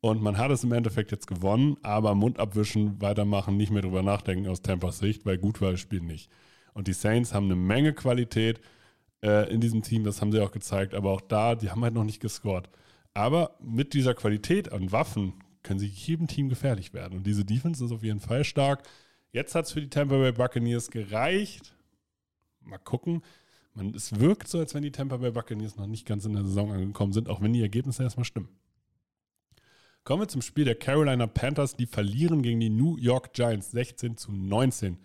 Und 0.00 0.22
man 0.22 0.38
hat 0.38 0.50
es 0.50 0.64
im 0.64 0.72
Endeffekt 0.72 1.10
jetzt 1.12 1.26
gewonnen, 1.26 1.76
aber 1.82 2.14
Mund 2.14 2.38
abwischen, 2.38 3.00
weitermachen, 3.00 3.56
nicht 3.56 3.70
mehr 3.70 3.82
drüber 3.82 4.02
nachdenken 4.02 4.48
aus 4.48 4.62
Tampas 4.62 4.98
Sicht, 4.98 5.26
weil 5.26 5.38
gut 5.38 5.60
war 5.60 5.72
das 5.72 5.80
Spiel 5.80 6.00
nicht. 6.00 6.30
Und 6.78 6.86
die 6.86 6.92
Saints 6.92 7.34
haben 7.34 7.46
eine 7.46 7.56
Menge 7.56 7.92
Qualität 7.92 8.60
äh, 9.20 9.52
in 9.52 9.60
diesem 9.60 9.82
Team, 9.82 10.04
das 10.04 10.20
haben 10.20 10.30
sie 10.30 10.40
auch 10.40 10.52
gezeigt, 10.52 10.94
aber 10.94 11.10
auch 11.10 11.20
da, 11.20 11.56
die 11.56 11.72
haben 11.72 11.82
halt 11.82 11.92
noch 11.92 12.04
nicht 12.04 12.20
gescored. 12.20 12.70
Aber 13.14 13.56
mit 13.60 13.94
dieser 13.94 14.14
Qualität 14.14 14.70
an 14.70 14.92
Waffen 14.92 15.32
können 15.64 15.80
sie 15.80 15.88
jedem 15.88 16.28
Team 16.28 16.48
gefährlich 16.48 16.94
werden. 16.94 17.18
Und 17.18 17.26
diese 17.26 17.44
Defense 17.44 17.84
ist 17.84 17.90
auf 17.90 18.04
jeden 18.04 18.20
Fall 18.20 18.44
stark. 18.44 18.84
Jetzt 19.32 19.56
hat 19.56 19.64
es 19.64 19.72
für 19.72 19.80
die 19.80 19.90
Tampa 19.90 20.18
Bay 20.18 20.30
Buccaneers 20.30 20.92
gereicht. 20.92 21.74
Mal 22.60 22.78
gucken. 22.78 23.22
Man, 23.74 23.92
es 23.92 24.20
wirkt 24.20 24.46
so, 24.46 24.60
als 24.60 24.72
wenn 24.72 24.84
die 24.84 24.92
Tampa 24.92 25.16
Bay 25.16 25.32
Buccaneers 25.32 25.74
noch 25.74 25.88
nicht 25.88 26.06
ganz 26.06 26.26
in 26.26 26.34
der 26.34 26.44
Saison 26.44 26.70
angekommen 26.70 27.12
sind, 27.12 27.28
auch 27.28 27.40
wenn 27.40 27.52
die 27.52 27.62
Ergebnisse 27.62 28.04
erstmal 28.04 28.24
stimmen. 28.24 28.50
Kommen 30.04 30.22
wir 30.22 30.28
zum 30.28 30.42
Spiel 30.42 30.64
der 30.64 30.76
Carolina 30.76 31.26
Panthers. 31.26 31.74
Die 31.74 31.86
verlieren 31.86 32.40
gegen 32.40 32.60
die 32.60 32.70
New 32.70 32.96
York 32.98 33.32
Giants 33.32 33.72
16 33.72 34.16
zu 34.16 34.30
19. 34.30 34.96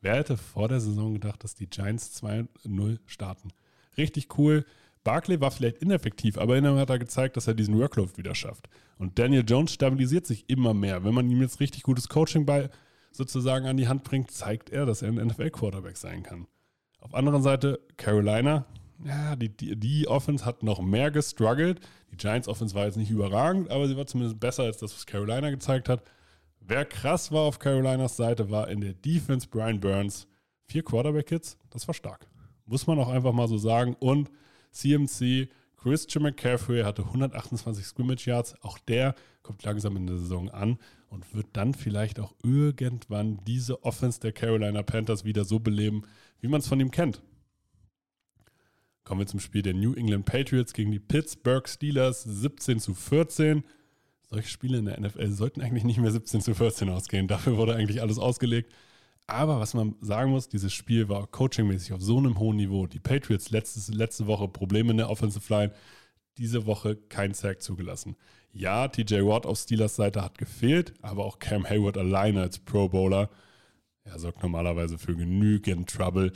Wer 0.00 0.16
hätte 0.16 0.36
vor 0.36 0.68
der 0.68 0.80
Saison 0.80 1.14
gedacht, 1.14 1.42
dass 1.42 1.54
die 1.54 1.66
Giants 1.66 2.22
2-0 2.22 2.98
starten? 3.06 3.50
Richtig 3.96 4.38
cool. 4.38 4.64
Barkley 5.04 5.40
war 5.40 5.50
vielleicht 5.50 5.78
ineffektiv, 5.78 6.38
aber 6.38 6.56
immerhin 6.56 6.78
hat 6.78 6.90
er 6.90 6.98
gezeigt, 6.98 7.36
dass 7.36 7.46
er 7.46 7.54
diesen 7.54 7.78
Workload 7.78 8.16
wieder 8.16 8.34
schafft. 8.34 8.68
Und 8.98 9.18
Daniel 9.18 9.44
Jones 9.46 9.72
stabilisiert 9.72 10.26
sich 10.26 10.48
immer 10.48 10.74
mehr. 10.74 11.04
Wenn 11.04 11.14
man 11.14 11.30
ihm 11.30 11.40
jetzt 11.40 11.60
richtig 11.60 11.82
gutes 11.82 12.08
Coaching 12.08 12.46
bei 12.46 12.68
sozusagen 13.10 13.66
an 13.66 13.76
die 13.76 13.88
Hand 13.88 14.04
bringt, 14.04 14.30
zeigt 14.30 14.70
er, 14.70 14.86
dass 14.86 15.02
er 15.02 15.08
ein 15.08 15.14
NFL-Quarterback 15.14 15.96
sein 15.96 16.22
kann. 16.22 16.46
Auf 17.00 17.10
der 17.10 17.18
anderen 17.18 17.42
Seite 17.42 17.80
Carolina, 17.96 18.66
ja, 19.04 19.36
die, 19.36 19.48
die, 19.48 19.76
die 19.76 20.08
Offense 20.08 20.44
hat 20.44 20.62
noch 20.62 20.80
mehr 20.80 21.10
gestruggelt. 21.10 21.80
Die 22.12 22.16
Giants 22.16 22.48
Offense 22.48 22.74
war 22.74 22.86
jetzt 22.86 22.96
nicht 22.96 23.10
überragend, 23.10 23.70
aber 23.70 23.88
sie 23.88 23.96
war 23.96 24.06
zumindest 24.06 24.40
besser 24.40 24.64
als 24.64 24.78
das, 24.78 24.94
was 24.94 25.06
Carolina 25.06 25.50
gezeigt 25.50 25.88
hat. 25.88 26.02
Wer 26.68 26.84
krass 26.84 27.32
war 27.32 27.44
auf 27.44 27.58
Carolinas 27.58 28.18
Seite, 28.18 28.50
war 28.50 28.68
in 28.68 28.82
der 28.82 28.92
Defense 28.92 29.48
Brian 29.48 29.80
Burns. 29.80 30.28
Vier 30.66 30.84
Quarterback-Hits, 30.84 31.56
das 31.70 31.88
war 31.88 31.94
stark. 31.94 32.28
Muss 32.66 32.86
man 32.86 32.98
auch 32.98 33.08
einfach 33.08 33.32
mal 33.32 33.48
so 33.48 33.56
sagen. 33.56 33.96
Und 34.00 34.30
CMC, 34.72 35.48
Christian 35.78 36.24
McCaffrey 36.24 36.82
hatte 36.82 37.04
128 37.04 37.86
Scrimmage 37.86 38.26
Yards. 38.26 38.54
Auch 38.60 38.78
der 38.80 39.14
kommt 39.42 39.62
langsam 39.62 39.96
in 39.96 40.06
der 40.06 40.18
Saison 40.18 40.50
an 40.50 40.76
und 41.08 41.34
wird 41.34 41.46
dann 41.54 41.72
vielleicht 41.72 42.20
auch 42.20 42.34
irgendwann 42.42 43.42
diese 43.46 43.82
Offense 43.82 44.20
der 44.20 44.32
Carolina 44.32 44.82
Panthers 44.82 45.24
wieder 45.24 45.46
so 45.46 45.60
beleben, 45.60 46.02
wie 46.40 46.48
man 46.48 46.60
es 46.60 46.68
von 46.68 46.80
ihm 46.80 46.90
kennt. 46.90 47.22
Kommen 49.04 49.22
wir 49.22 49.26
zum 49.26 49.40
Spiel 49.40 49.62
der 49.62 49.72
New 49.72 49.94
England 49.94 50.26
Patriots 50.26 50.74
gegen 50.74 50.92
die 50.92 50.98
Pittsburgh 50.98 51.66
Steelers 51.66 52.24
17 52.24 52.78
zu 52.78 52.92
14. 52.92 53.64
Solche 54.30 54.48
Spiele 54.48 54.78
in 54.78 54.84
der 54.84 55.00
NFL 55.00 55.30
sollten 55.30 55.62
eigentlich 55.62 55.84
nicht 55.84 55.98
mehr 55.98 56.10
17 56.10 56.40
zu 56.42 56.54
14 56.54 56.90
ausgehen. 56.90 57.28
Dafür 57.28 57.56
wurde 57.56 57.74
eigentlich 57.74 58.02
alles 58.02 58.18
ausgelegt. 58.18 58.72
Aber 59.26 59.60
was 59.60 59.74
man 59.74 59.94
sagen 60.00 60.30
muss, 60.30 60.48
dieses 60.48 60.72
Spiel 60.72 61.08
war 61.08 61.26
coachingmäßig 61.26 61.92
auf 61.92 62.02
so 62.02 62.18
einem 62.18 62.38
hohen 62.38 62.56
Niveau. 62.56 62.86
Die 62.86 62.98
Patriots 62.98 63.50
letztes, 63.50 63.88
letzte 63.88 64.26
Woche 64.26 64.48
Probleme 64.48 64.90
in 64.90 64.98
der 64.98 65.10
Offensive 65.10 65.52
Line, 65.52 65.72
diese 66.38 66.66
Woche 66.66 66.96
kein 66.96 67.34
Sack 67.34 67.62
zugelassen. 67.62 68.16
Ja, 68.52 68.88
TJ 68.88 69.16
Watt 69.26 69.44
auf 69.44 69.58
Steelers 69.58 69.96
Seite 69.96 70.22
hat 70.22 70.38
gefehlt, 70.38 70.94
aber 71.02 71.24
auch 71.24 71.38
Cam 71.38 71.68
Hayward 71.68 71.98
alleine 71.98 72.42
als 72.42 72.58
Pro 72.58 72.88
Bowler, 72.88 73.28
er 74.04 74.18
sorgt 74.18 74.42
normalerweise 74.42 74.98
für 74.98 75.14
genügend 75.14 75.90
Trouble. 75.90 76.32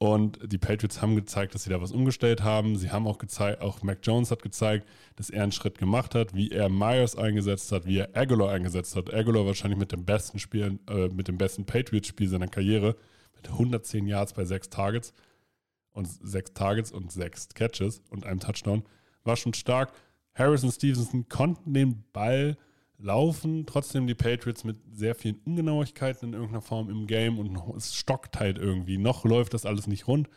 Und 0.00 0.38
die 0.52 0.58
Patriots 0.58 1.00
haben 1.00 1.14
gezeigt, 1.14 1.54
dass 1.54 1.64
sie 1.64 1.70
da 1.70 1.80
was 1.80 1.92
umgestellt 1.92 2.42
haben. 2.42 2.76
Sie 2.76 2.90
haben 2.90 3.06
auch 3.06 3.18
gezeigt, 3.18 3.62
auch 3.62 3.82
Mac 3.82 3.98
Jones 4.02 4.30
hat 4.30 4.42
gezeigt, 4.42 4.88
dass 5.16 5.30
er 5.30 5.44
einen 5.44 5.52
Schritt 5.52 5.78
gemacht 5.78 6.14
hat, 6.14 6.34
wie 6.34 6.50
er 6.50 6.68
Myers 6.68 7.16
eingesetzt 7.16 7.70
hat, 7.70 7.86
wie 7.86 7.98
er 7.98 8.16
Aguilar 8.16 8.50
eingesetzt 8.50 8.96
hat. 8.96 9.14
Aguilar 9.14 9.46
wahrscheinlich 9.46 9.78
mit 9.78 9.92
dem 9.92 10.04
besten 10.04 10.38
Spiel, 10.40 10.80
äh, 10.90 11.08
mit 11.08 11.28
dem 11.28 11.38
besten 11.38 11.64
Patriots-Spiel 11.64 12.28
seiner 12.28 12.48
Karriere, 12.48 12.96
mit 13.36 13.48
110 13.48 14.06
Yards 14.06 14.32
bei 14.32 14.44
sechs 14.44 14.68
Targets 14.68 15.14
und 15.92 16.06
sechs 16.06 16.52
Targets 16.52 16.90
und 16.90 17.12
sechs 17.12 17.48
Catches 17.50 18.02
und 18.10 18.26
einem 18.26 18.40
Touchdown. 18.40 18.82
War 19.22 19.36
schon 19.36 19.54
stark. 19.54 19.92
Harrison 20.34 20.72
Stevenson 20.72 21.28
konnten 21.28 21.72
den 21.72 22.04
Ball 22.12 22.56
laufen 22.98 23.66
trotzdem 23.66 24.06
die 24.06 24.14
Patriots 24.14 24.64
mit 24.64 24.76
sehr 24.92 25.14
vielen 25.14 25.40
Ungenauigkeiten 25.44 26.28
in 26.28 26.34
irgendeiner 26.34 26.62
Form 26.62 26.90
im 26.90 27.06
Game 27.06 27.38
und 27.38 27.76
es 27.76 27.94
stockt 27.94 28.38
halt 28.38 28.58
irgendwie. 28.58 28.98
Noch 28.98 29.24
läuft 29.24 29.54
das 29.54 29.66
alles 29.66 29.86
nicht 29.86 30.06
rund. 30.06 30.28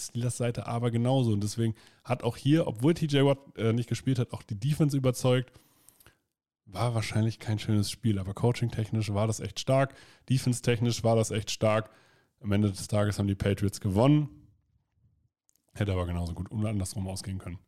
Steelers 0.00 0.36
Seite 0.36 0.66
aber 0.66 0.90
genauso. 0.90 1.32
Und 1.32 1.42
deswegen 1.42 1.74
hat 2.04 2.22
auch 2.22 2.36
hier, 2.36 2.66
obwohl 2.66 2.94
TJ 2.94 3.24
Watt 3.24 3.38
äh, 3.56 3.72
nicht 3.72 3.88
gespielt 3.88 4.18
hat, 4.18 4.32
auch 4.32 4.42
die 4.42 4.58
Defense 4.58 4.96
überzeugt. 4.96 5.52
War 6.66 6.94
wahrscheinlich 6.94 7.38
kein 7.38 7.58
schönes 7.58 7.90
Spiel, 7.90 8.18
aber 8.18 8.34
coaching-technisch 8.34 9.14
war 9.14 9.26
das 9.26 9.40
echt 9.40 9.60
stark. 9.60 9.94
Defense-technisch 10.28 11.04
war 11.04 11.16
das 11.16 11.30
echt 11.30 11.50
stark. 11.50 11.90
Am 12.40 12.52
Ende 12.52 12.70
des 12.70 12.88
Tages 12.88 13.18
haben 13.18 13.28
die 13.28 13.34
Patriots 13.34 13.80
gewonnen. 13.80 14.28
Hätte 15.74 15.92
aber 15.92 16.06
genauso 16.06 16.34
gut 16.34 16.50
andersrum 16.50 17.06
ausgehen 17.06 17.38
können. 17.38 17.58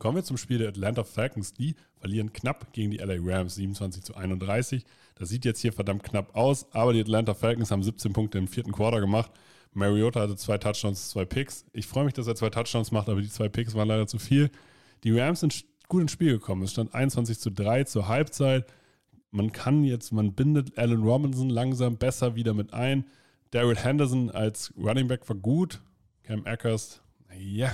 Kommen 0.00 0.16
wir 0.16 0.24
zum 0.24 0.38
Spiel 0.38 0.56
der 0.56 0.70
Atlanta 0.70 1.04
Falcons. 1.04 1.52
Die 1.52 1.74
verlieren 1.98 2.32
knapp 2.32 2.72
gegen 2.72 2.90
die 2.90 2.96
LA 2.96 3.16
Rams 3.18 3.54
27 3.56 4.02
zu 4.02 4.14
31. 4.14 4.86
Das 5.14 5.28
sieht 5.28 5.44
jetzt 5.44 5.60
hier 5.60 5.74
verdammt 5.74 6.02
knapp 6.02 6.34
aus, 6.34 6.66
aber 6.72 6.94
die 6.94 7.02
Atlanta 7.02 7.34
Falcons 7.34 7.70
haben 7.70 7.82
17 7.82 8.14
Punkte 8.14 8.38
im 8.38 8.48
vierten 8.48 8.72
Quarter 8.72 9.00
gemacht. 9.00 9.30
Mariota 9.74 10.20
hatte 10.20 10.36
zwei 10.36 10.56
Touchdowns, 10.56 11.10
zwei 11.10 11.26
Picks. 11.26 11.66
Ich 11.74 11.86
freue 11.86 12.06
mich, 12.06 12.14
dass 12.14 12.26
er 12.26 12.34
zwei 12.34 12.48
Touchdowns 12.48 12.92
macht, 12.92 13.10
aber 13.10 13.20
die 13.20 13.28
zwei 13.28 13.50
Picks 13.50 13.74
waren 13.74 13.88
leider 13.88 14.06
zu 14.06 14.18
viel. 14.18 14.50
Die 15.04 15.16
Rams 15.16 15.40
sind 15.40 15.66
gut 15.88 16.00
ins 16.00 16.12
Spiel 16.12 16.32
gekommen. 16.32 16.62
Es 16.62 16.72
stand 16.72 16.94
21 16.94 17.38
zu 17.38 17.50
3 17.50 17.84
zur 17.84 18.08
Halbzeit. 18.08 18.72
Man 19.30 19.52
kann 19.52 19.84
jetzt, 19.84 20.12
man 20.12 20.32
bindet 20.32 20.78
Allen 20.78 21.02
Robinson 21.02 21.50
langsam 21.50 21.98
besser 21.98 22.36
wieder 22.36 22.54
mit 22.54 22.72
ein. 22.72 23.04
Daryl 23.50 23.76
Henderson 23.76 24.30
als 24.30 24.72
Running 24.78 25.08
Back 25.08 25.28
war 25.28 25.36
gut. 25.36 25.82
Cam 26.22 26.46
Akers, 26.46 27.02
ja. 27.38 27.70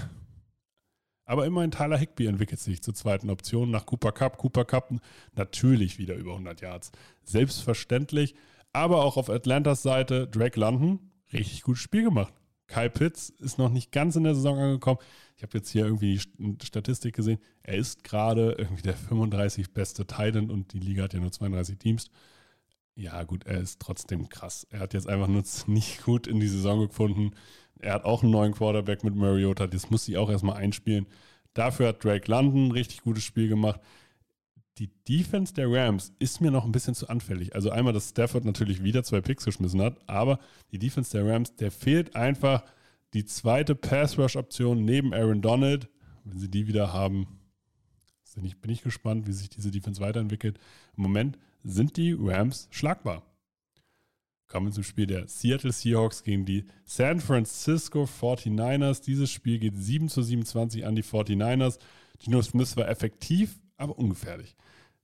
Aber 1.27 1.45
immerhin 1.45 1.73
Tyler 1.73 1.99
Higby 1.99 2.27
entwickelt 2.27 2.61
sich 2.61 2.83
zur 2.83 2.95
zweiten 2.95 3.31
Option 3.31 3.71
nach 3.71 3.85
Cooper 3.85 4.13
Cup. 4.13 4.39
Cooper 4.39 4.65
Cup 4.65 4.95
natürlich 5.35 5.99
wieder 5.99 6.15
über 6.15 6.31
100 6.31 6.61
Yards. 6.61 6.93
Selbstverständlich. 7.25 8.37
Aber 8.73 9.05
auch 9.05 9.17
auf 9.17 9.29
Atlantas 9.29 9.83
Seite 9.83 10.29
Drake 10.29 10.59
London, 10.59 11.01
richtig 11.33 11.63
gutes 11.63 11.83
Spiel 11.83 12.05
gemacht. 12.05 12.33
Kyle 12.69 12.91
Pitts 12.91 13.31
ist 13.31 13.59
noch 13.59 13.71
nicht 13.71 13.93
ganz 13.93 14.17
in 14.17 14.25
der 14.25 14.35
Saison 14.35 14.59
angekommen. 14.59 14.99
Ich 15.37 15.43
habe 15.43 15.59
jetzt 15.59 15.71
hier 15.71 15.85
irgendwie 15.85 16.21
die 16.39 16.67
Statistik 16.67 17.15
gesehen. 17.15 17.39
Er 17.63 17.77
ist 17.77 18.05
gerade 18.05 18.53
irgendwie 18.59 18.83
der 18.83 18.97
35 18.97 19.73
beste 19.73 20.07
Titan 20.07 20.51
und 20.51 20.73
die 20.73 20.81
Liga 20.81 21.05
hat 21.05 21.15
ja 21.15 21.21
nur 21.21 21.33
32 21.33 21.79
Teams. 21.79 22.11
Ja, 22.95 23.23
gut, 23.25 23.45
er 23.45 23.61
ist 23.61 23.81
trotzdem 23.81 24.29
krass. 24.29 24.67
Er 24.71 24.81
hat 24.81 24.95
jetzt 24.95 25.09
einfach 25.09 25.29
nur 25.29 25.43
nicht 25.67 26.03
gut 26.05 26.27
in 26.27 26.41
die 26.41 26.49
Saison 26.49 26.87
gefunden. 26.87 27.33
Er 27.81 27.95
hat 27.95 28.05
auch 28.05 28.23
einen 28.23 28.33
neuen 28.33 28.53
Quarterback 28.53 29.05
mit 29.05 29.15
Mariota. 29.15 29.67
Das 29.67 29.91
muss 29.91 30.05
sie 30.05 30.17
auch 30.17 30.31
erstmal 30.31 30.57
einspielen. 30.57 31.07
Dafür 31.55 31.89
hat 31.89 32.05
Drake 32.05 32.31
London 32.31 32.69
ein 32.69 32.73
richtig 32.73 33.03
gutes 33.03 33.25
Spiel 33.25 33.49
gemacht. 33.49 33.81
Die 34.79 34.91
Defense 35.09 35.55
der 35.55 35.71
Rams 35.71 36.13
ist 36.19 36.41
mir 36.41 36.51
noch 36.51 36.65
ein 36.65 36.73
bisschen 36.73 36.95
zu 36.95 37.09
anfällig. 37.09 37.55
Also 37.55 37.71
einmal, 37.71 37.95
dass 37.95 38.11
Stafford 38.11 38.45
natürlich 38.45 38.83
wieder 38.83 39.03
zwei 39.05 39.23
Picks 39.23 39.47
geschmissen 39.47 39.81
hat, 39.81 39.97
aber 40.07 40.39
die 40.71 40.79
Defense 40.79 41.11
der 41.13 41.27
Rams, 41.27 41.57
der 41.57 41.71
fehlt 41.71 42.15
einfach 42.15 42.63
die 43.15 43.25
zweite 43.25 43.75
Pass-Rush-Option 43.75 44.85
neben 44.85 45.15
Aaron 45.15 45.41
Donald. 45.41 45.89
Wenn 46.25 46.39
sie 46.39 46.51
die 46.51 46.67
wieder 46.67 46.93
haben, 46.93 47.27
bin 48.35 48.71
ich 48.71 48.83
gespannt, 48.83 49.27
wie 49.27 49.33
sich 49.33 49.49
diese 49.49 49.71
Defense 49.71 50.01
weiterentwickelt. 50.01 50.59
Im 50.97 51.05
Moment 51.05 51.39
sind 51.65 51.97
die 51.97 52.13
Rams 52.13 52.69
schlagbar. 52.71 53.23
Kommen 54.49 54.67
wir 54.67 54.73
zum 54.73 54.85
Spiel 54.85 55.07
der 55.07 55.27
Seattle 55.27 55.73
Seahawks 55.73 56.23
gegen 56.23 56.45
die 56.45 56.65
San 56.85 57.21
Francisco 57.21 58.05
49ers. 58.05 59.03
Dieses 59.03 59.31
Spiel 59.31 59.59
geht 59.59 59.77
7 59.77 60.09
zu 60.09 60.23
27 60.23 60.87
an 60.87 60.95
die 60.95 61.03
49ers. 61.03 61.79
Gino 62.21 62.41
Smith 62.43 62.77
war 62.77 62.89
effektiv, 62.89 63.59
aber 63.77 63.99
ungefährlich. 63.99 64.57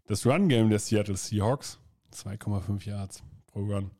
Das 0.06 0.26
Run-Game 0.26 0.70
der 0.70 0.78
Seattle 0.78 1.16
Seahawks, 1.16 1.80
2,5 2.14 2.86
Yards 2.86 3.22
pro 3.46 3.60
Run. 3.60 3.90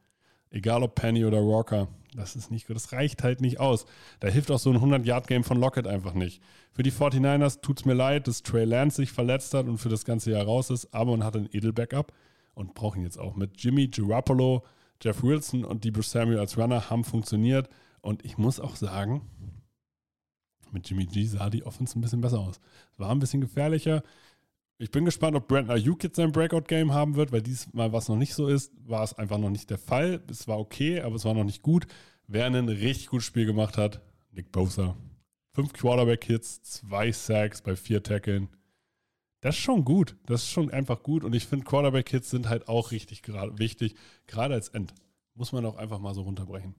Egal 0.50 0.82
ob 0.82 0.94
Penny 0.94 1.24
oder 1.24 1.38
Walker, 1.38 1.88
das 2.14 2.36
ist 2.36 2.50
nicht 2.50 2.66
gut. 2.66 2.76
Das 2.76 2.92
reicht 2.92 3.22
halt 3.22 3.40
nicht 3.40 3.58
aus. 3.58 3.86
Da 4.20 4.28
hilft 4.28 4.50
auch 4.50 4.58
so 4.58 4.70
ein 4.70 4.78
100-Yard-Game 4.78 5.44
von 5.44 5.58
Lockett 5.58 5.86
einfach 5.86 6.14
nicht. 6.14 6.42
Für 6.72 6.82
die 6.82 6.92
49ers 6.92 7.62
tut 7.62 7.80
es 7.80 7.84
mir 7.84 7.94
leid, 7.94 8.28
dass 8.28 8.42
Trey 8.42 8.64
Lance 8.64 8.96
sich 8.96 9.12
verletzt 9.12 9.54
hat 9.54 9.66
und 9.66 9.78
für 9.78 9.88
das 9.88 10.04
ganze 10.04 10.30
Jahr 10.30 10.44
raus 10.44 10.70
ist, 10.70 10.92
aber 10.94 11.12
man 11.12 11.24
hat 11.24 11.36
ein 11.36 11.48
Edel-Backup 11.50 12.12
und 12.54 12.74
braucht 12.74 12.98
ihn 12.98 13.04
jetzt 13.04 13.18
auch. 13.18 13.34
Mit 13.34 13.62
Jimmy 13.62 13.88
Garoppolo, 13.88 14.62
Jeff 15.02 15.22
Wilson 15.22 15.64
und 15.64 15.84
Debo 15.84 16.02
Samuel 16.02 16.38
als 16.38 16.56
Runner 16.56 16.88
haben 16.90 17.04
funktioniert. 17.04 17.68
Und 18.00 18.24
ich 18.24 18.38
muss 18.38 18.60
auch 18.60 18.76
sagen, 18.76 19.22
mit 20.70 20.88
Jimmy 20.88 21.06
G 21.06 21.24
sah 21.26 21.50
die 21.50 21.64
Offense 21.64 21.98
ein 21.98 22.02
bisschen 22.02 22.20
besser 22.20 22.40
aus. 22.40 22.60
War 22.96 23.10
ein 23.10 23.18
bisschen 23.18 23.40
gefährlicher. 23.40 24.02
Ich 24.78 24.90
bin 24.90 25.04
gespannt, 25.04 25.36
ob 25.36 25.46
Brandon 25.46 25.76
Ayuk 25.76 26.02
jetzt 26.02 26.16
sein 26.16 26.32
Breakout-Game 26.32 26.92
haben 26.92 27.14
wird, 27.14 27.30
weil 27.30 27.42
diesmal, 27.42 27.92
was 27.92 28.08
noch 28.08 28.16
nicht 28.16 28.34
so 28.34 28.48
ist, 28.48 28.72
war 28.84 29.04
es 29.04 29.14
einfach 29.14 29.38
noch 29.38 29.50
nicht 29.50 29.70
der 29.70 29.78
Fall. 29.78 30.22
Es 30.28 30.48
war 30.48 30.58
okay, 30.58 31.00
aber 31.00 31.16
es 31.16 31.24
war 31.24 31.34
noch 31.34 31.44
nicht 31.44 31.62
gut. 31.62 31.86
Wer 32.26 32.46
ein 32.46 32.68
richtig 32.68 33.08
gutes 33.08 33.26
Spiel 33.26 33.46
gemacht 33.46 33.76
hat, 33.76 34.00
Nick 34.32 34.50
Bosa. 34.50 34.96
Fünf 35.54 35.72
Quarterback-Hits, 35.74 36.62
zwei 36.62 37.12
Sacks 37.12 37.60
bei 37.60 37.76
vier 37.76 38.02
Tackeln. 38.02 38.48
Das 39.42 39.56
ist 39.56 39.60
schon 39.60 39.84
gut. 39.84 40.16
Das 40.24 40.44
ist 40.44 40.50
schon 40.50 40.70
einfach 40.70 41.02
gut. 41.02 41.24
Und 41.24 41.34
ich 41.34 41.46
finde, 41.46 41.66
Quarterback-Hits 41.66 42.30
sind 42.30 42.48
halt 42.48 42.68
auch 42.68 42.92
richtig 42.92 43.22
wichtig. 43.26 43.96
Gerade 44.26 44.54
als 44.54 44.68
End. 44.68 44.94
Muss 45.34 45.52
man 45.52 45.66
auch 45.66 45.76
einfach 45.76 45.98
mal 45.98 46.14
so 46.14 46.22
runterbrechen. 46.22 46.74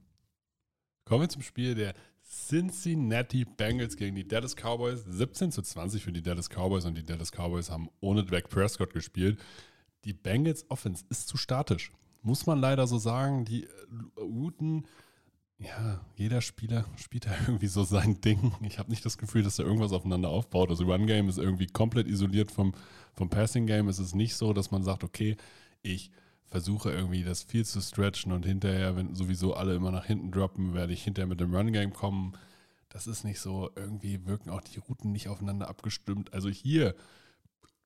Kommen 1.04 1.20
wir 1.20 1.28
zum 1.28 1.42
Spiel 1.42 1.74
der 1.74 1.94
Cincinnati 2.22 3.44
Bengals 3.44 3.96
gegen 3.96 4.16
die 4.16 4.26
Dallas 4.26 4.56
Cowboys. 4.56 5.04
17 5.06 5.52
zu 5.52 5.60
20 5.60 6.02
für 6.02 6.12
die 6.12 6.22
Dallas 6.22 6.48
Cowboys 6.48 6.86
und 6.86 6.96
die 6.96 7.04
Dallas 7.04 7.32
Cowboys 7.32 7.68
haben 7.68 7.90
ohne 8.00 8.24
Dak 8.24 8.48
Prescott 8.48 8.94
gespielt. 8.94 9.38
Die 10.06 10.14
Bengals 10.14 10.64
Offense 10.70 11.04
ist 11.10 11.28
zu 11.28 11.36
statisch. 11.36 11.92
Muss 12.22 12.46
man 12.46 12.58
leider 12.60 12.86
so 12.86 12.96
sagen. 12.96 13.44
Die 13.44 13.68
Routen 14.16 14.86
ja, 15.64 16.00
jeder 16.16 16.40
Spieler 16.40 16.84
spielt 16.96 17.26
da 17.26 17.30
irgendwie 17.46 17.66
so 17.66 17.84
sein 17.84 18.20
Ding. 18.20 18.52
Ich 18.62 18.78
habe 18.78 18.90
nicht 18.90 19.04
das 19.04 19.18
Gefühl, 19.18 19.42
dass 19.42 19.56
da 19.56 19.62
irgendwas 19.62 19.92
aufeinander 19.92 20.28
aufbaut. 20.28 20.70
Also 20.70 20.84
Run 20.84 21.06
Game 21.06 21.28
ist 21.28 21.38
irgendwie 21.38 21.66
komplett 21.66 22.06
isoliert 22.06 22.50
vom, 22.50 22.74
vom 23.14 23.30
Passing 23.30 23.66
Game. 23.66 23.88
Es 23.88 23.98
ist 23.98 24.14
nicht 24.14 24.36
so, 24.36 24.52
dass 24.52 24.70
man 24.70 24.82
sagt, 24.82 25.04
okay, 25.04 25.36
ich 25.82 26.10
versuche 26.46 26.90
irgendwie 26.92 27.24
das 27.24 27.42
viel 27.42 27.64
zu 27.64 27.80
stretchen 27.80 28.32
und 28.32 28.44
hinterher, 28.44 28.96
wenn 28.96 29.14
sowieso 29.14 29.54
alle 29.54 29.74
immer 29.74 29.90
nach 29.90 30.04
hinten 30.04 30.30
droppen, 30.30 30.74
werde 30.74 30.92
ich 30.92 31.02
hinterher 31.02 31.26
mit 31.26 31.40
dem 31.40 31.54
Run 31.54 31.72
Game 31.72 31.92
kommen. 31.92 32.34
Das 32.88 33.06
ist 33.06 33.24
nicht 33.24 33.40
so. 33.40 33.70
Irgendwie 33.74 34.24
wirken 34.26 34.50
auch 34.50 34.60
die 34.60 34.78
Routen 34.78 35.10
nicht 35.10 35.28
aufeinander 35.28 35.68
abgestimmt. 35.68 36.32
Also 36.32 36.48
hier 36.48 36.94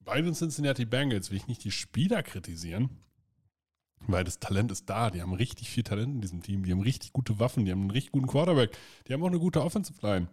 bei 0.01 0.21
den 0.21 0.35
Cincinnati 0.35 0.85
Bengals 0.85 1.31
will 1.31 1.39
ich 1.39 1.49
nicht 1.49 1.65
die 1.65 1.71
Spieler 1.71 2.23
kritisieren, 2.23 2.91
weil 4.07 4.25
das 4.25 4.39
Talent 4.39 4.71
ist 4.71 4.89
da. 4.89 5.11
Die 5.11 5.23
haben 5.23 5.33
richtig 5.33 5.71
viel 5.71 5.83
Talent 5.83 6.15
in 6.15 6.21
diesem 6.21 6.43
Team. 6.43 6.65
Die 6.65 6.73
haben 6.73 6.81
richtig 6.81 7.13
gute 7.13 7.39
Waffen. 7.39 7.65
Die 7.65 7.73
haben 7.73 7.81
einen 7.81 7.91
richtig 7.91 8.13
guten 8.13 8.27
Quarterback. 8.27 8.77
Die 9.07 9.13
haben 9.13 9.23
auch 9.23 9.29
eine 9.29 9.39
gute 9.39 9.63
Offensive 9.63 9.99
Line. 10.07 10.29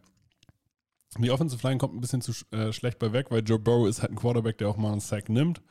Die 1.17 1.31
Offensive 1.31 1.65
Line 1.65 1.77
kommt 1.77 1.95
ein 1.95 2.01
bisschen 2.01 2.21
zu 2.21 2.33
äh, 2.51 2.73
schlecht 2.73 2.99
bei 2.99 3.13
weg, 3.13 3.31
weil 3.31 3.43
Joe 3.43 3.59
Burrow 3.59 3.87
ist 3.87 4.01
halt 4.01 4.11
ein 4.11 4.17
Quarterback, 4.17 4.57
der 4.57 4.69
auch 4.69 4.77
mal 4.77 4.91
einen 4.91 5.01
Sack 5.01 5.29
nimmt. 5.29 5.61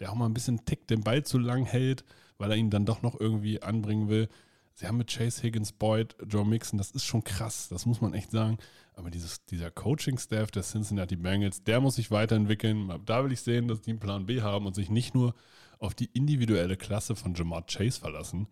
Der 0.00 0.10
auch 0.10 0.14
mal 0.14 0.26
ein 0.26 0.34
bisschen 0.34 0.64
tickt, 0.64 0.90
den 0.90 1.02
Ball 1.02 1.22
zu 1.24 1.38
lang 1.38 1.64
hält, 1.64 2.04
weil 2.36 2.50
er 2.50 2.56
ihn 2.56 2.70
dann 2.70 2.84
doch 2.84 3.02
noch 3.02 3.18
irgendwie 3.18 3.62
anbringen 3.62 4.08
will. 4.08 4.28
Sie 4.74 4.88
haben 4.88 4.96
mit 4.96 5.08
Chase 5.08 5.42
Higgins, 5.42 5.70
Boyd, 5.70 6.16
Joe 6.26 6.44
Mixon, 6.44 6.78
das 6.78 6.90
ist 6.90 7.04
schon 7.04 7.22
krass, 7.22 7.68
das 7.68 7.86
muss 7.86 8.00
man 8.00 8.12
echt 8.12 8.32
sagen. 8.32 8.58
Aber 8.94 9.08
dieses, 9.08 9.44
dieser 9.44 9.70
Coaching-Staff 9.70 10.50
der 10.50 10.62
Cincinnati 10.62 11.14
Bengals, 11.14 11.62
der 11.62 11.80
muss 11.80 11.94
sich 11.94 12.10
weiterentwickeln. 12.10 12.92
Da 13.04 13.24
will 13.24 13.32
ich 13.32 13.40
sehen, 13.40 13.68
dass 13.68 13.82
die 13.82 13.90
einen 13.90 14.00
Plan 14.00 14.26
B 14.26 14.42
haben 14.42 14.66
und 14.66 14.74
sich 14.74 14.90
nicht 14.90 15.14
nur 15.14 15.34
auf 15.78 15.94
die 15.94 16.10
individuelle 16.12 16.76
Klasse 16.76 17.16
von 17.16 17.34
Jamar 17.34 17.66
Chase 17.66 18.00
verlassen. 18.00 18.48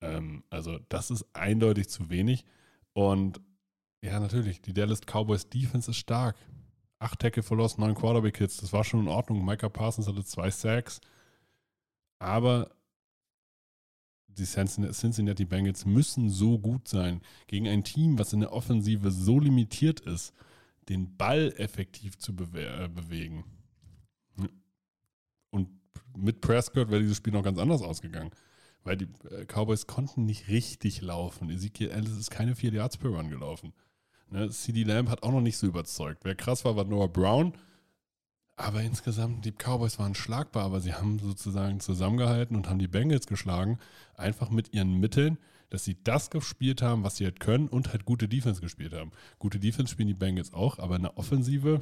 Ähm, 0.00 0.44
also 0.50 0.78
das 0.88 1.10
ist 1.10 1.26
eindeutig 1.32 1.88
zu 1.88 2.10
wenig. 2.10 2.44
Und 2.92 3.40
ja, 4.02 4.20
natürlich, 4.20 4.60
die 4.60 4.72
Dallas 4.72 5.00
Cowboys 5.02 5.48
Defense 5.48 5.90
ist 5.90 5.96
stark. 5.96 6.36
Acht 7.00 7.20
Tackle 7.20 7.42
verlost, 7.42 7.78
neun 7.78 7.94
Quarterback-Hits, 7.94 8.58
das 8.58 8.72
war 8.72 8.84
schon 8.84 9.00
in 9.00 9.08
Ordnung. 9.08 9.44
Micah 9.44 9.68
Parsons 9.68 10.08
hatte 10.08 10.24
zwei 10.24 10.50
Sacks. 10.50 11.00
Aber 12.18 12.70
die 14.28 14.44
Cincinnati 14.44 15.44
Bengals 15.44 15.84
müssen 15.84 16.30
so 16.30 16.58
gut 16.58 16.88
sein 16.88 17.20
gegen 17.46 17.66
ein 17.68 17.84
Team, 17.84 18.18
was 18.18 18.32
in 18.32 18.40
der 18.40 18.52
Offensive 18.52 19.10
so 19.10 19.40
limitiert 19.40 20.00
ist, 20.00 20.32
den 20.88 21.16
Ball 21.16 21.52
effektiv 21.56 22.18
zu 22.18 22.34
bewe 22.34 22.84
äh, 22.84 22.88
bewegen. 22.88 23.44
Und 25.50 25.68
mit 26.16 26.40
Prescott 26.40 26.90
wäre 26.90 27.00
dieses 27.00 27.16
Spiel 27.16 27.32
noch 27.32 27.42
ganz 27.42 27.58
anders 27.58 27.82
ausgegangen. 27.82 28.30
Weil 28.84 28.96
die 28.96 29.08
äh, 29.30 29.44
Cowboys 29.44 29.86
konnten 29.86 30.24
nicht 30.24 30.48
richtig 30.48 31.02
laufen. 31.02 31.50
Ezekiel 31.50 31.90
Ellis 31.90 32.16
ist 32.16 32.30
keine 32.30 32.54
4 32.54 32.72
Yards 32.72 32.96
per 32.96 33.10
Run 33.10 33.30
gelaufen. 33.30 33.72
Ne? 34.30 34.48
CD 34.50 34.84
Lamb 34.84 35.08
hat 35.08 35.22
auch 35.22 35.32
noch 35.32 35.40
nicht 35.40 35.56
so 35.58 35.66
überzeugt. 35.66 36.24
Wer 36.24 36.34
krass 36.34 36.64
war, 36.64 36.76
war 36.76 36.84
Noah 36.84 37.12
Brown. 37.12 37.54
Aber 38.56 38.82
insgesamt, 38.82 39.44
die 39.44 39.52
Cowboys 39.52 39.98
waren 39.98 40.14
schlagbar, 40.14 40.64
aber 40.64 40.80
sie 40.80 40.92
haben 40.92 41.18
sozusagen 41.20 41.78
zusammengehalten 41.78 42.56
und 42.56 42.68
haben 42.68 42.80
die 42.80 42.88
Bengals 42.88 43.26
geschlagen. 43.26 43.78
Einfach 44.14 44.50
mit 44.50 44.74
ihren 44.74 44.98
Mitteln, 44.98 45.38
dass 45.70 45.84
sie 45.84 45.96
das 46.02 46.30
gespielt 46.30 46.82
haben, 46.82 47.04
was 47.04 47.16
sie 47.16 47.24
halt 47.24 47.38
können 47.38 47.68
und 47.68 47.92
halt 47.92 48.04
gute 48.04 48.28
Defense 48.28 48.60
gespielt 48.60 48.94
haben. 48.94 49.12
Gute 49.38 49.60
Defense 49.60 49.92
spielen 49.92 50.08
die 50.08 50.14
Bengals 50.14 50.52
auch, 50.52 50.78
aber 50.78 50.96
in 50.96 51.02
der 51.02 51.16
Offensive 51.16 51.80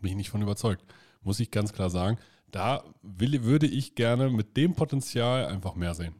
bin 0.00 0.10
ich 0.10 0.16
nicht 0.16 0.30
von 0.30 0.42
überzeugt 0.42 0.84
muss 1.24 1.40
ich 1.40 1.50
ganz 1.50 1.72
klar 1.72 1.90
sagen. 1.90 2.18
Da 2.52 2.84
will, 3.02 3.42
würde 3.44 3.66
ich 3.66 3.94
gerne 3.94 4.30
mit 4.30 4.56
dem 4.56 4.74
Potenzial 4.74 5.46
einfach 5.46 5.74
mehr 5.74 5.94
sehen. 5.94 6.14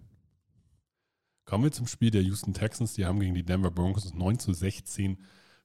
Kommen 1.44 1.64
wir 1.64 1.72
zum 1.72 1.86
Spiel 1.86 2.10
der 2.10 2.22
Houston 2.22 2.54
Texans. 2.54 2.94
Die 2.94 3.04
haben 3.04 3.20
gegen 3.20 3.34
die 3.34 3.44
Denver 3.44 3.70
Broncos 3.70 4.12
9 4.12 4.38
zu 4.38 4.54
16 4.54 5.18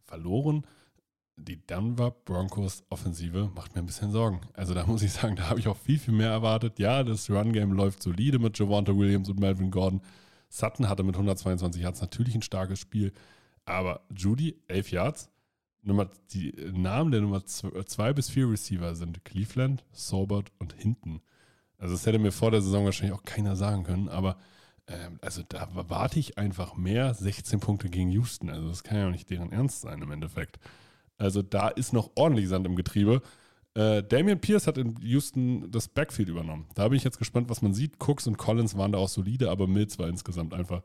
verloren. 0.03 0.67
Die 1.37 1.65
Denver 1.65 2.11
Broncos 2.11 2.83
Offensive 2.89 3.49
macht 3.55 3.75
mir 3.75 3.81
ein 3.81 3.85
bisschen 3.85 4.11
Sorgen. 4.11 4.41
Also 4.53 4.73
da 4.73 4.85
muss 4.85 5.03
ich 5.03 5.13
sagen, 5.13 5.37
da 5.37 5.49
habe 5.49 5.59
ich 5.61 5.69
auch 5.69 5.77
viel, 5.77 5.99
viel 5.99 6.13
mehr 6.13 6.31
erwartet. 6.31 6.79
Ja, 6.79 7.03
das 7.03 7.29
Run-Game 7.29 7.71
läuft 7.71 8.03
solide 8.03 8.37
mit 8.37 8.59
Javante 8.59 8.97
Williams 8.97 9.29
und 9.29 9.39
Melvin 9.39 9.71
Gordon. 9.71 10.01
Sutton 10.49 10.89
hatte 10.89 11.03
mit 11.03 11.15
122 11.15 11.81
Yards 11.81 12.01
natürlich 12.01 12.35
ein 12.35 12.41
starkes 12.41 12.79
Spiel. 12.79 13.13
Aber 13.63 14.01
Judy, 14.13 14.61
11 14.67 14.91
Yards. 14.91 15.29
Nummer, 15.81 16.09
die 16.31 16.53
Namen 16.73 17.11
der 17.11 17.21
Nummer 17.21 17.45
2 17.45 18.13
bis 18.13 18.29
4 18.29 18.49
Receiver 18.49 18.95
sind 18.95 19.23
Cleveland, 19.23 19.85
Saubert 19.91 20.51
und 20.59 20.73
Hinton. 20.73 21.21
Also 21.77 21.93
das 21.93 22.05
hätte 22.05 22.19
mir 22.19 22.31
vor 22.31 22.51
der 22.51 22.61
Saison 22.61 22.85
wahrscheinlich 22.85 23.17
auch 23.17 23.23
keiner 23.23 23.55
sagen 23.55 23.83
können, 23.83 24.09
aber 24.09 24.37
ähm, 24.87 25.19
also 25.21 25.43
da 25.47 25.69
warte 25.73 26.19
ich 26.19 26.37
einfach 26.37 26.75
mehr 26.75 27.13
16 27.13 27.59
Punkte 27.59 27.89
gegen 27.89 28.09
Houston. 28.11 28.49
Also 28.49 28.69
das 28.69 28.83
kann 28.83 28.97
ja 28.97 29.07
auch 29.07 29.11
nicht 29.11 29.29
deren 29.29 29.51
Ernst 29.51 29.81
sein 29.81 30.01
im 30.01 30.11
Endeffekt. 30.11 30.59
Also 31.17 31.41
da 31.41 31.69
ist 31.69 31.93
noch 31.93 32.11
ordentlich 32.15 32.47
Sand 32.47 32.65
im 32.65 32.75
Getriebe. 32.75 33.21
Äh, 33.73 34.03
Damian 34.03 34.39
Pierce 34.39 34.67
hat 34.67 34.77
in 34.77 34.95
Houston 35.01 35.69
das 35.71 35.87
Backfield 35.87 36.29
übernommen. 36.29 36.67
Da 36.75 36.87
bin 36.87 36.97
ich 36.97 37.03
jetzt 37.03 37.19
gespannt, 37.19 37.49
was 37.49 37.61
man 37.61 37.73
sieht. 37.73 37.99
Cooks 37.99 38.27
und 38.27 38.37
Collins 38.37 38.77
waren 38.77 38.91
da 38.91 38.97
auch 38.97 39.09
solide, 39.09 39.51
aber 39.51 39.67
Mills 39.67 39.99
war 39.99 40.07
insgesamt 40.07 40.53
einfach, 40.53 40.83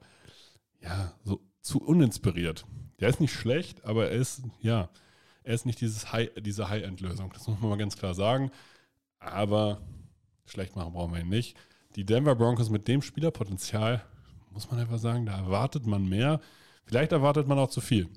ja, 0.81 1.15
so 1.25 1.41
zu 1.63 1.81
uninspiriert. 1.81 2.67
Der 3.01 3.09
ist 3.09 3.21
nicht 3.21 3.33
schlecht, 3.33 3.85
aber 3.85 4.11
er 4.11 4.17
ist, 4.17 4.43
ja, 4.61 4.91
er 5.45 5.55
ist 5.55 5.67
nicht 5.67 5.81
dieses 5.81 6.13
High, 6.13 6.31
diese 6.41 6.69
High-End-Lösung. 6.69 7.31
Das 7.33 7.47
muss 7.47 7.61
man 7.61 7.71
mal 7.71 7.79
ganz 7.79 7.97
klar 7.97 8.15
sagen. 8.15 8.51
Aber 9.19 9.81
schlecht 10.45 10.77
machen 10.77 10.93
brauchen 10.93 11.15
wir 11.15 11.21
ihn 11.21 11.29
nicht. 11.29 11.57
Die 11.97 12.05
Denver 12.05 12.35
Broncos 12.35 12.71
mit 12.71 12.89
dem 12.89 13.03
Spielerpotenzial, 13.03 14.05
muss 14.51 14.71
man 14.71 14.81
einfach 14.81 14.99
sagen, 14.99 15.27
da 15.27 15.37
erwartet 15.37 15.87
man 15.87 16.09
mehr. 16.09 16.41
Vielleicht 16.85 17.13
erwartet 17.13 17.49
man 17.49 17.59
auch 17.59 17.71
zu 17.71 17.81
viel. 17.81 18.09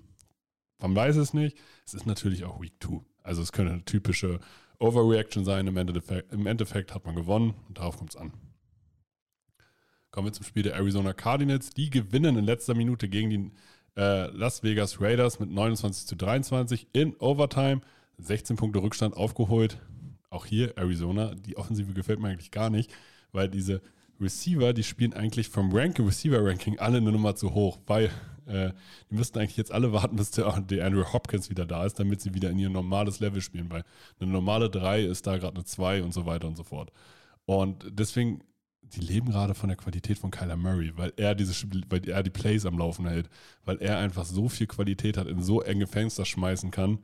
Man 0.79 0.95
weiß 0.95 1.15
es 1.15 1.33
nicht. 1.33 1.57
Es 1.85 1.93
ist 1.93 2.05
natürlich 2.05 2.43
auch 2.43 2.61
Week 2.61 2.73
2. 2.81 3.01
Also 3.23 3.41
es 3.41 3.51
könnte 3.51 3.73
eine 3.73 3.85
typische 3.85 4.39
Overreaction 4.79 5.45
sein. 5.45 5.67
Im 5.67 5.77
Endeffekt, 5.77 6.31
im 6.33 6.45
Endeffekt 6.45 6.93
hat 6.93 7.05
man 7.05 7.15
gewonnen 7.15 7.53
und 7.67 7.77
darauf 7.77 7.97
kommt 7.97 8.11
es 8.11 8.15
an. 8.17 8.33
Kommen 10.15 10.27
wir 10.27 10.31
zum 10.31 10.45
Spiel 10.45 10.63
der 10.63 10.75
Arizona 10.75 11.11
Cardinals. 11.11 11.71
Die 11.71 11.89
gewinnen 11.89 12.37
in 12.37 12.45
letzter 12.45 12.73
Minute 12.73 13.09
gegen 13.09 13.29
die 13.29 13.51
äh, 13.97 14.27
Las 14.27 14.63
Vegas 14.63 15.01
Raiders 15.01 15.41
mit 15.41 15.51
29 15.51 16.07
zu 16.07 16.15
23 16.15 16.87
in 16.93 17.17
Overtime. 17.17 17.81
16 18.19 18.55
Punkte 18.55 18.81
Rückstand 18.81 19.17
aufgeholt. 19.17 19.77
Auch 20.29 20.45
hier 20.45 20.77
Arizona. 20.77 21.35
Die 21.35 21.57
Offensive 21.57 21.91
gefällt 21.91 22.21
mir 22.21 22.29
eigentlich 22.29 22.51
gar 22.51 22.69
nicht, 22.69 22.93
weil 23.33 23.49
diese 23.49 23.81
Receiver, 24.21 24.71
die 24.71 24.83
spielen 24.83 25.11
eigentlich 25.11 25.49
vom 25.49 25.75
Ranking, 25.75 26.05
Receiver-Ranking 26.05 26.79
alle 26.79 26.99
eine 26.99 27.11
Nummer 27.11 27.35
zu 27.35 27.53
hoch, 27.53 27.79
weil 27.85 28.05
äh, 28.45 28.71
die 29.11 29.15
müssten 29.15 29.39
eigentlich 29.39 29.57
jetzt 29.57 29.73
alle 29.73 29.91
warten, 29.91 30.15
bis 30.15 30.31
der, 30.31 30.49
der, 30.61 30.85
Andrew 30.85 31.03
Hopkins 31.11 31.49
wieder 31.49 31.65
da 31.65 31.85
ist, 31.85 31.99
damit 31.99 32.21
sie 32.21 32.33
wieder 32.33 32.51
in 32.51 32.59
ihr 32.59 32.69
normales 32.69 33.19
Level 33.19 33.41
spielen, 33.41 33.69
weil 33.69 33.83
eine 34.21 34.31
normale 34.31 34.69
3 34.69 35.03
ist 35.03 35.27
da 35.27 35.35
gerade 35.35 35.55
eine 35.55 35.65
2 35.65 36.03
und 36.03 36.13
so 36.13 36.25
weiter 36.25 36.47
und 36.47 36.55
so 36.55 36.63
fort. 36.63 36.93
Und 37.45 37.85
deswegen, 37.89 38.39
die 38.93 39.01
leben 39.01 39.29
gerade 39.29 39.53
von 39.53 39.69
der 39.69 39.77
Qualität 39.77 40.17
von 40.17 40.31
Kyler 40.31 40.57
Murray, 40.57 40.91
weil 40.95 41.13
er 41.17 41.35
diese, 41.35 41.53
weil 41.89 42.07
er 42.07 42.23
die 42.23 42.29
Plays 42.29 42.65
am 42.65 42.77
Laufen 42.77 43.07
hält, 43.07 43.29
weil 43.63 43.77
er 43.77 43.97
einfach 43.97 44.25
so 44.25 44.49
viel 44.49 44.67
Qualität 44.67 45.17
hat, 45.17 45.27
in 45.27 45.41
so 45.41 45.61
enge 45.61 45.87
Fenster 45.87 46.25
schmeißen 46.25 46.71
kann. 46.71 46.99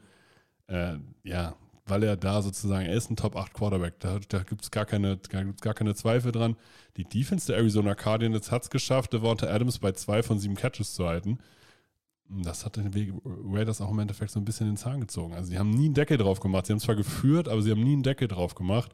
Äh, 0.68 0.98
ja, 1.24 1.56
weil 1.86 2.04
er 2.04 2.16
da 2.16 2.42
sozusagen, 2.42 2.86
er 2.86 2.96
ist 2.96 3.10
ein 3.10 3.16
Top 3.16 3.36
8 3.36 3.54
Quarterback. 3.54 4.00
Da, 4.00 4.20
da 4.30 4.44
gibt 4.44 4.64
es 4.64 4.72
gar 4.72 4.86
keine, 4.86 5.20
gar 5.62 5.74
keine 5.74 5.96
Zweifel 5.96 6.32
dran. 6.32 6.56
Die 6.98 7.04
Defense 7.04 7.48
der 7.48 7.58
Arizona 7.58 7.96
Cardinals 7.96 8.52
hat 8.52 8.64
es 8.64 8.70
geschafft, 8.70 9.14
Devonta 9.14 9.48
Adams 9.48 9.80
bei 9.80 9.92
zwei 9.92 10.24
von 10.24 10.40
sieben 10.40 10.56
Catches 10.56 10.94
zu 10.94 11.08
halten. 11.08 11.40
Das 12.30 12.66
hat 12.66 12.78
den 12.78 13.22
Raiders 13.26 13.82
auch 13.82 13.92
im 13.92 14.00
Endeffekt 14.00 14.32
so 14.32 14.40
ein 14.40 14.46
bisschen 14.46 14.68
in 14.68 14.74
den 14.74 14.78
Zahn 14.78 15.02
gezogen. 15.02 15.34
Also, 15.34 15.50
sie 15.50 15.60
haben 15.60 15.72
nie 15.72 15.86
einen 15.86 15.94
Deckel 15.94 16.18
drauf 16.18 16.40
gemacht. 16.40 16.66
Sie 16.66 16.72
haben 16.72 16.80
zwar 16.80 16.96
geführt, 16.96 17.50
aber 17.50 17.62
sie 17.62 17.72
haben 17.72 17.84
nie 17.84 17.94
einen 17.94 18.04
Deckel 18.04 18.30
drauf 18.30 18.56
gemacht. 18.56 18.94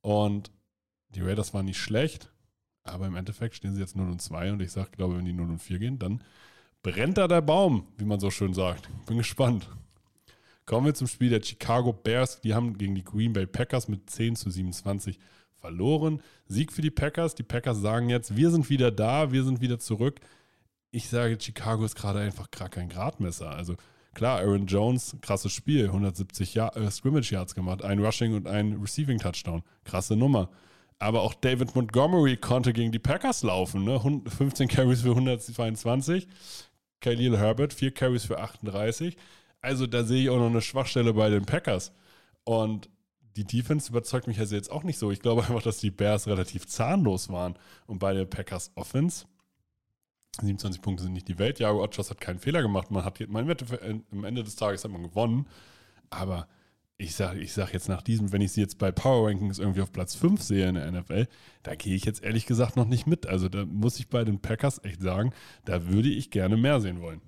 Und 0.00 0.50
die 1.14 1.22
Raiders 1.22 1.54
waren 1.54 1.66
nicht 1.66 1.78
schlecht, 1.78 2.30
aber 2.84 3.06
im 3.06 3.16
Endeffekt 3.16 3.54
stehen 3.54 3.74
sie 3.74 3.80
jetzt 3.80 3.96
0 3.96 4.10
und 4.10 4.20
2. 4.20 4.52
Und 4.52 4.62
ich 4.62 4.72
sage, 4.72 4.90
glaube, 4.92 5.16
wenn 5.16 5.24
die 5.24 5.32
0 5.32 5.50
und 5.50 5.58
4 5.58 5.78
gehen, 5.78 5.98
dann 5.98 6.22
brennt 6.82 7.18
da 7.18 7.28
der 7.28 7.42
Baum, 7.42 7.86
wie 7.98 8.04
man 8.04 8.20
so 8.20 8.30
schön 8.30 8.54
sagt. 8.54 8.88
Bin 9.06 9.18
gespannt. 9.18 9.68
Kommen 10.64 10.86
wir 10.86 10.94
zum 10.94 11.06
Spiel 11.06 11.30
der 11.30 11.42
Chicago 11.42 11.92
Bears. 11.92 12.40
Die 12.40 12.54
haben 12.54 12.78
gegen 12.78 12.94
die 12.94 13.04
Green 13.04 13.32
Bay 13.32 13.46
Packers 13.46 13.88
mit 13.88 14.08
10 14.08 14.36
zu 14.36 14.50
27 14.50 15.18
verloren. 15.58 16.22
Sieg 16.46 16.72
für 16.72 16.82
die 16.82 16.90
Packers. 16.90 17.34
Die 17.34 17.42
Packers 17.42 17.78
sagen 17.78 18.08
jetzt, 18.08 18.36
wir 18.36 18.50
sind 18.50 18.68
wieder 18.70 18.90
da, 18.90 19.32
wir 19.32 19.44
sind 19.44 19.60
wieder 19.60 19.78
zurück. 19.78 20.20
Ich 20.90 21.08
sage, 21.08 21.38
Chicago 21.40 21.84
ist 21.84 21.96
gerade 21.96 22.20
einfach 22.20 22.50
gar 22.50 22.68
kein 22.68 22.88
Gradmesser. 22.88 23.50
Also 23.50 23.76
klar, 24.14 24.40
Aaron 24.40 24.66
Jones, 24.66 25.16
krasses 25.20 25.52
Spiel, 25.52 25.86
170 25.86 26.54
Jahr, 26.54 26.76
äh, 26.76 26.90
Scrimmage 26.90 27.32
Yards 27.32 27.54
gemacht, 27.54 27.82
ein 27.82 27.98
Rushing 27.98 28.34
und 28.34 28.46
ein 28.46 28.74
Receiving 28.74 29.18
Touchdown. 29.18 29.62
Krasse 29.84 30.16
Nummer. 30.16 30.50
Aber 31.02 31.22
auch 31.22 31.34
David 31.34 31.74
Montgomery 31.74 32.36
konnte 32.36 32.72
gegen 32.72 32.92
die 32.92 33.00
Packers 33.00 33.42
laufen. 33.42 33.82
Ne? 33.82 34.00
15 34.24 34.68
Carries 34.68 35.02
für 35.02 35.10
122. 35.10 36.28
Khalil 37.00 37.36
Herbert, 37.36 37.74
4 37.74 37.92
Carries 37.92 38.24
für 38.24 38.38
38. 38.38 39.16
Also 39.60 39.88
da 39.88 40.04
sehe 40.04 40.22
ich 40.22 40.30
auch 40.30 40.38
noch 40.38 40.46
eine 40.46 40.60
Schwachstelle 40.60 41.12
bei 41.12 41.28
den 41.28 41.44
Packers. 41.44 41.92
Und 42.44 42.88
die 43.34 43.42
Defense 43.42 43.90
überzeugt 43.90 44.28
mich 44.28 44.38
also 44.38 44.54
jetzt 44.54 44.70
auch 44.70 44.84
nicht 44.84 44.96
so. 44.96 45.10
Ich 45.10 45.18
glaube 45.18 45.42
einfach, 45.42 45.62
dass 45.62 45.78
die 45.78 45.90
Bears 45.90 46.28
relativ 46.28 46.68
zahnlos 46.68 47.30
waren. 47.30 47.58
Und 47.88 47.98
bei 47.98 48.14
den 48.14 48.30
Packers 48.30 48.70
Offense, 48.76 49.26
27 50.40 50.82
Punkte 50.82 51.02
sind 51.02 51.14
nicht 51.14 51.26
die 51.26 51.40
Welt. 51.40 51.58
Ja, 51.58 51.70
Rodgers 51.70 52.10
hat 52.10 52.20
keinen 52.20 52.38
Fehler 52.38 52.62
gemacht. 52.62 52.92
Man 52.92 53.04
hat 53.04 53.18
man, 53.28 53.50
am 54.12 54.22
Ende 54.22 54.44
des 54.44 54.54
Tages 54.54 54.84
hat 54.84 54.92
man 54.92 55.02
gewonnen. 55.02 55.48
Aber 56.10 56.46
ich 57.02 57.14
sage 57.16 57.40
ich 57.40 57.52
sag 57.52 57.72
jetzt 57.72 57.88
nach 57.88 58.02
diesem, 58.02 58.32
wenn 58.32 58.40
ich 58.40 58.52
sie 58.52 58.60
jetzt 58.60 58.78
bei 58.78 58.92
Power 58.92 59.28
Rankings 59.28 59.58
irgendwie 59.58 59.82
auf 59.82 59.92
Platz 59.92 60.14
5 60.14 60.40
sehe 60.40 60.68
in 60.68 60.76
der 60.76 60.90
NFL, 60.90 61.26
da 61.62 61.74
gehe 61.74 61.94
ich 61.94 62.04
jetzt 62.04 62.22
ehrlich 62.22 62.46
gesagt 62.46 62.76
noch 62.76 62.86
nicht 62.86 63.06
mit. 63.06 63.26
Also 63.26 63.48
da 63.48 63.66
muss 63.66 63.98
ich 63.98 64.08
bei 64.08 64.24
den 64.24 64.40
Packers 64.40 64.82
echt 64.84 65.02
sagen, 65.02 65.32
da 65.64 65.88
würde 65.88 66.08
ich 66.08 66.30
gerne 66.30 66.56
mehr 66.56 66.80
sehen 66.80 67.00
wollen. 67.00 67.20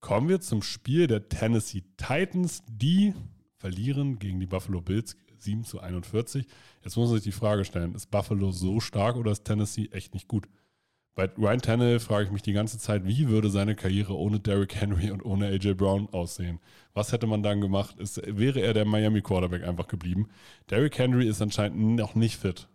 Kommen 0.00 0.28
wir 0.28 0.40
zum 0.40 0.62
Spiel 0.62 1.06
der 1.06 1.28
Tennessee 1.28 1.84
Titans. 1.96 2.64
Die 2.68 3.14
verlieren 3.54 4.18
gegen 4.18 4.40
die 4.40 4.46
Buffalo 4.46 4.80
Bills 4.80 5.16
7 5.38 5.64
zu 5.64 5.80
41. 5.80 6.46
Jetzt 6.82 6.96
muss 6.96 7.10
man 7.10 7.18
sich 7.18 7.24
die 7.24 7.38
Frage 7.38 7.64
stellen, 7.64 7.94
ist 7.94 8.10
Buffalo 8.10 8.50
so 8.50 8.80
stark 8.80 9.16
oder 9.16 9.30
ist 9.30 9.44
Tennessee 9.44 9.88
echt 9.92 10.14
nicht 10.14 10.26
gut? 10.26 10.48
Bei 11.14 11.30
Ryan 11.36 11.60
Tannehill 11.60 12.00
frage 12.00 12.24
ich 12.24 12.30
mich 12.30 12.42
die 12.42 12.54
ganze 12.54 12.78
Zeit, 12.78 13.04
wie 13.04 13.28
würde 13.28 13.50
seine 13.50 13.74
Karriere 13.74 14.16
ohne 14.16 14.40
Derrick 14.40 14.74
Henry 14.74 15.10
und 15.10 15.22
ohne 15.24 15.48
AJ 15.48 15.74
Brown 15.74 16.08
aussehen? 16.10 16.58
Was 16.94 17.12
hätte 17.12 17.26
man 17.26 17.42
dann 17.42 17.60
gemacht? 17.60 17.96
Ist, 17.98 18.22
wäre 18.26 18.60
er 18.60 18.72
der 18.72 18.86
Miami 18.86 19.20
Quarterback 19.20 19.62
einfach 19.62 19.88
geblieben? 19.88 20.28
Derrick 20.70 20.98
Henry 20.98 21.28
ist 21.28 21.42
anscheinend 21.42 21.96
noch 21.96 22.14
nicht 22.14 22.38
fit. 22.38 22.68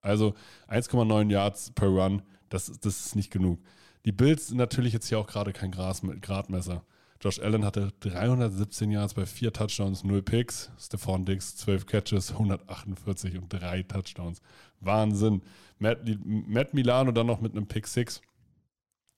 Also 0.00 0.34
1,9 0.68 1.30
Yards 1.30 1.70
per 1.70 1.88
Run, 1.88 2.22
das, 2.48 2.66
das 2.80 3.06
ist 3.06 3.16
nicht 3.16 3.30
genug. 3.30 3.60
Die 4.04 4.12
Bills 4.12 4.48
sind 4.48 4.56
natürlich 4.56 4.92
jetzt 4.92 5.08
hier 5.08 5.18
auch 5.18 5.26
gerade 5.26 5.52
kein 5.52 5.70
Gras 5.70 6.02
Gradmesser. 6.20 6.84
Josh 7.20 7.40
Allen 7.40 7.64
hatte 7.64 7.92
317 8.00 8.90
Yards 8.90 9.14
bei 9.14 9.26
vier 9.26 9.52
Touchdowns, 9.52 10.04
0 10.04 10.22
Picks. 10.22 10.70
Stephon 10.78 11.24
Diggs 11.24 11.56
12 11.56 11.86
Catches, 11.86 12.32
148 12.32 13.38
und 13.38 13.48
drei 13.48 13.82
Touchdowns. 13.82 14.42
Wahnsinn. 14.80 15.42
Matt, 15.78 16.00
Matt 16.24 16.74
Milano 16.74 17.12
dann 17.12 17.26
noch 17.26 17.40
mit 17.40 17.52
einem 17.52 17.66
Pick 17.66 17.86
6. 17.86 18.22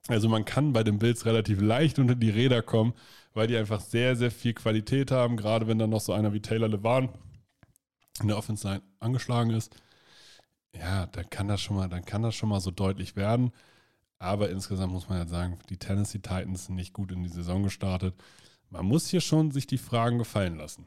Also 0.08 0.28
man 0.28 0.44
kann 0.44 0.72
bei 0.72 0.82
den 0.82 0.98
Bills 0.98 1.26
relativ 1.26 1.60
leicht 1.60 1.98
unter 1.98 2.14
die 2.14 2.30
Räder 2.30 2.62
kommen, 2.62 2.94
weil 3.34 3.46
die 3.46 3.56
einfach 3.56 3.80
sehr, 3.80 4.16
sehr 4.16 4.30
viel 4.30 4.54
Qualität 4.54 5.10
haben, 5.10 5.36
gerade 5.36 5.66
wenn 5.66 5.78
dann 5.78 5.90
noch 5.90 6.00
so 6.00 6.12
einer 6.12 6.32
wie 6.32 6.40
Taylor 6.40 6.68
Levan 6.68 7.10
in 8.20 8.28
der 8.28 8.38
Offense 8.38 8.82
angeschlagen 9.00 9.50
ist. 9.50 9.76
Ja, 10.74 11.06
dann 11.06 11.28
kann 11.30 11.48
das 11.48 11.60
schon 11.60 11.76
mal, 11.76 11.88
dann 11.88 12.04
kann 12.04 12.22
das 12.22 12.34
schon 12.34 12.48
mal 12.48 12.60
so 12.60 12.70
deutlich 12.70 13.16
werden. 13.16 13.52
Aber 14.18 14.50
insgesamt 14.50 14.92
muss 14.92 15.08
man 15.08 15.18
ja 15.18 15.26
sagen, 15.26 15.58
die 15.68 15.76
Tennessee 15.76 16.18
Titans 16.18 16.66
sind 16.66 16.74
nicht 16.74 16.92
gut 16.92 17.12
in 17.12 17.22
die 17.22 17.28
Saison 17.28 17.62
gestartet. 17.62 18.14
Man 18.70 18.86
muss 18.86 19.08
hier 19.08 19.20
schon 19.20 19.50
sich 19.50 19.66
die 19.66 19.78
Fragen 19.78 20.18
gefallen 20.18 20.56
lassen. 20.56 20.86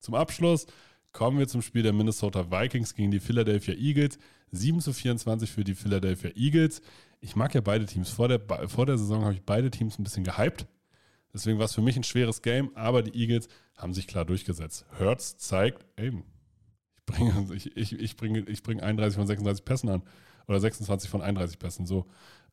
Zum 0.00 0.14
Abschluss 0.14 0.66
kommen 1.12 1.38
wir 1.38 1.48
zum 1.48 1.62
Spiel 1.62 1.82
der 1.82 1.92
Minnesota 1.92 2.50
Vikings 2.50 2.94
gegen 2.94 3.10
die 3.10 3.20
Philadelphia 3.20 3.74
Eagles. 3.74 4.18
7 4.52 4.80
zu 4.80 4.92
24 4.92 5.50
für 5.50 5.64
die 5.64 5.74
Philadelphia 5.74 6.30
Eagles. 6.34 6.82
Ich 7.20 7.36
mag 7.36 7.54
ja 7.54 7.60
beide 7.60 7.86
Teams. 7.86 8.10
Vor 8.10 8.28
der, 8.28 8.40
vor 8.68 8.86
der 8.86 8.98
Saison 8.98 9.24
habe 9.24 9.34
ich 9.34 9.42
beide 9.42 9.70
Teams 9.70 9.98
ein 9.98 10.04
bisschen 10.04 10.24
gehypt. 10.24 10.66
Deswegen 11.32 11.58
war 11.58 11.66
es 11.66 11.74
für 11.74 11.82
mich 11.82 11.96
ein 11.96 12.02
schweres 12.02 12.42
Game, 12.42 12.74
aber 12.74 13.02
die 13.02 13.16
Eagles 13.18 13.48
haben 13.76 13.94
sich 13.94 14.06
klar 14.06 14.24
durchgesetzt. 14.24 14.84
Hertz 14.98 15.36
zeigt, 15.36 15.86
ey, 15.96 16.08
ich 16.96 17.04
bringe, 17.06 17.54
ich, 17.54 17.76
ich, 17.76 17.92
ich 17.92 18.16
bringe, 18.16 18.40
ich 18.40 18.62
bringe 18.62 18.82
31 18.82 19.16
von 19.16 19.26
36 19.26 19.64
Pässen 19.64 19.88
an 19.88 20.02
oder 20.48 20.58
26 20.58 21.08
von 21.08 21.22
31 21.22 21.58
Pässen. 21.58 21.86
So. 21.86 22.06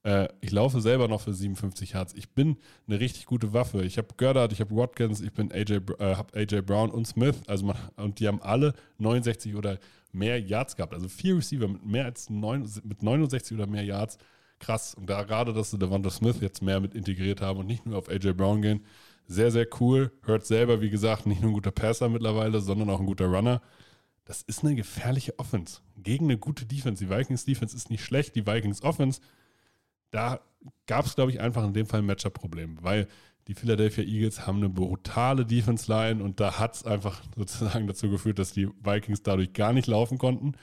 Äh, 0.03 0.27
ich 0.41 0.51
laufe 0.51 0.81
selber 0.81 1.07
noch 1.07 1.21
für 1.21 1.33
57 1.33 1.91
Yards. 1.91 2.13
Ich 2.13 2.29
bin 2.29 2.57
eine 2.87 2.99
richtig 2.99 3.25
gute 3.25 3.53
Waffe. 3.53 3.83
Ich 3.83 3.97
habe 3.97 4.07
Goddard, 4.17 4.51
ich 4.53 4.61
habe 4.61 4.75
Watkins, 4.75 5.21
ich 5.21 5.33
bin 5.33 5.51
AJ, 5.51 5.73
äh, 5.99 6.15
habe 6.15 6.37
AJ 6.37 6.61
Brown 6.61 6.91
und 6.91 7.07
Smith. 7.07 7.41
Also 7.47 7.65
man, 7.65 7.77
und 7.97 8.19
die 8.19 8.27
haben 8.27 8.41
alle 8.41 8.73
69 8.99 9.55
oder 9.55 9.79
mehr 10.11 10.39
Yards 10.39 10.75
gehabt. 10.75 10.93
Also 10.93 11.07
vier 11.07 11.37
Receiver 11.37 11.67
mit 11.67 11.85
mehr 11.85 12.05
als 12.05 12.29
neun, 12.29 12.69
mit 12.83 13.03
69 13.03 13.57
oder 13.57 13.67
mehr 13.67 13.83
Yards. 13.83 14.17
Krass. 14.59 14.95
Und 14.95 15.09
da 15.09 15.23
gerade, 15.23 15.53
dass 15.53 15.71
sie 15.71 15.77
Devonta 15.77 16.09
Smith 16.09 16.37
jetzt 16.41 16.61
mehr 16.61 16.79
mit 16.79 16.95
integriert 16.95 17.41
haben 17.41 17.59
und 17.59 17.67
nicht 17.67 17.85
nur 17.85 17.97
auf 17.97 18.09
AJ 18.09 18.33
Brown 18.33 18.61
gehen, 18.61 18.83
sehr, 19.27 19.51
sehr 19.51 19.67
cool. 19.79 20.11
Hört 20.23 20.45
selber, 20.45 20.81
wie 20.81 20.89
gesagt, 20.89 21.25
nicht 21.25 21.41
nur 21.41 21.51
ein 21.51 21.53
guter 21.53 21.71
Passer 21.71 22.09
mittlerweile, 22.09 22.61
sondern 22.61 22.89
auch 22.89 22.99
ein 22.99 23.05
guter 23.05 23.25
Runner. 23.27 23.61
Das 24.25 24.41
ist 24.41 24.63
eine 24.63 24.75
gefährliche 24.75 25.37
Offense. 25.37 25.81
Gegen 25.97 26.25
eine 26.25 26.37
gute 26.37 26.65
Defense. 26.65 27.03
Die 27.03 27.09
Vikings 27.09 27.45
Defense 27.45 27.75
ist 27.75 27.89
nicht 27.89 28.03
schlecht. 28.03 28.35
Die 28.35 28.45
Vikings 28.45 28.83
Offense, 28.83 29.21
da 30.11 30.39
gab 30.85 31.05
es, 31.05 31.15
glaube 31.15 31.31
ich, 31.31 31.39
einfach 31.39 31.63
in 31.63 31.73
dem 31.73 31.85
Fall 31.85 31.99
ein 31.99 32.05
Matchup-Problem, 32.05 32.77
weil 32.81 33.07
die 33.47 33.53
Philadelphia 33.53 34.03
Eagles 34.03 34.45
haben 34.45 34.57
eine 34.57 34.69
brutale 34.69 35.45
Defense-Line 35.45 36.23
und 36.23 36.39
da 36.39 36.59
hat 36.59 36.75
es 36.75 36.85
einfach 36.85 37.21
sozusagen 37.35 37.87
dazu 37.87 38.09
geführt, 38.09 38.39
dass 38.39 38.51
die 38.51 38.67
Vikings 38.83 39.23
dadurch 39.23 39.53
gar 39.53 39.73
nicht 39.73 39.87
laufen 39.87 40.17
konnten 40.17 40.53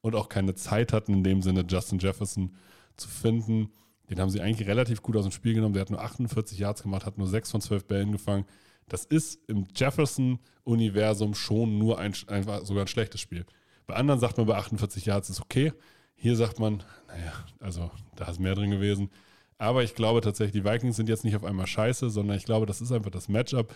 und 0.00 0.14
auch 0.14 0.28
keine 0.28 0.54
Zeit 0.54 0.92
hatten, 0.92 1.12
in 1.12 1.24
dem 1.24 1.42
Sinne 1.42 1.64
Justin 1.68 1.98
Jefferson 1.98 2.54
zu 2.96 3.08
finden. 3.08 3.70
Den 4.08 4.20
haben 4.20 4.30
sie 4.30 4.40
eigentlich 4.40 4.68
relativ 4.68 5.02
gut 5.02 5.16
aus 5.16 5.24
dem 5.24 5.32
Spiel 5.32 5.54
genommen. 5.54 5.74
Der 5.74 5.82
hat 5.82 5.90
nur 5.90 6.00
48 6.00 6.58
Yards 6.58 6.82
gemacht, 6.82 7.06
hat 7.06 7.18
nur 7.18 7.28
6 7.28 7.50
von 7.50 7.60
12 7.60 7.86
Bällen 7.86 8.12
gefangen. 8.12 8.44
Das 8.88 9.04
ist 9.04 9.38
im 9.48 9.66
Jefferson-Universum 9.74 11.34
schon 11.34 11.78
nur 11.78 11.98
ein, 11.98 12.12
einfach 12.26 12.64
sogar 12.64 12.84
ein 12.84 12.88
schlechtes 12.88 13.20
Spiel. 13.20 13.46
Bei 13.86 13.94
anderen 13.94 14.18
sagt 14.18 14.36
man, 14.36 14.46
bei 14.46 14.56
48 14.56 15.06
Yards 15.06 15.30
ist 15.30 15.40
okay. 15.40 15.72
Hier 16.20 16.36
sagt 16.36 16.60
man, 16.60 16.82
naja, 17.08 17.32
also 17.60 17.90
da 18.14 18.26
ist 18.26 18.38
mehr 18.38 18.54
drin 18.54 18.70
gewesen. 18.70 19.10
Aber 19.58 19.82
ich 19.82 19.94
glaube 19.94 20.20
tatsächlich, 20.20 20.62
die 20.62 20.68
Vikings 20.68 20.96
sind 20.96 21.08
jetzt 21.08 21.24
nicht 21.24 21.36
auf 21.36 21.44
einmal 21.44 21.66
scheiße, 21.66 22.10
sondern 22.10 22.36
ich 22.36 22.44
glaube, 22.44 22.66
das 22.66 22.80
ist 22.80 22.92
einfach 22.92 23.10
das 23.10 23.28
Matchup 23.28 23.74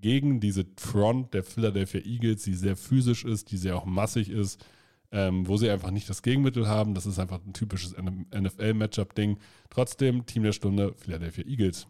gegen 0.00 0.40
diese 0.40 0.64
Front 0.76 1.34
der 1.34 1.44
Philadelphia 1.44 2.00
Eagles, 2.00 2.42
die 2.42 2.54
sehr 2.54 2.76
physisch 2.76 3.24
ist, 3.24 3.50
die 3.50 3.56
sehr 3.56 3.76
auch 3.76 3.84
massig 3.84 4.30
ist 4.30 4.64
ähm, 5.12 5.46
wo 5.46 5.56
sie 5.56 5.70
einfach 5.70 5.90
nicht 5.90 6.08
das 6.08 6.22
Gegenmittel 6.22 6.68
haben. 6.68 6.94
Das 6.94 7.06
ist 7.06 7.18
einfach 7.18 7.40
ein 7.44 7.52
typisches 7.52 7.96
NFL-Matchup-Ding. 7.96 9.38
Trotzdem, 9.68 10.26
Team 10.26 10.42
der 10.44 10.52
Stunde, 10.52 10.94
Philadelphia 10.96 11.44
Eagles. 11.44 11.86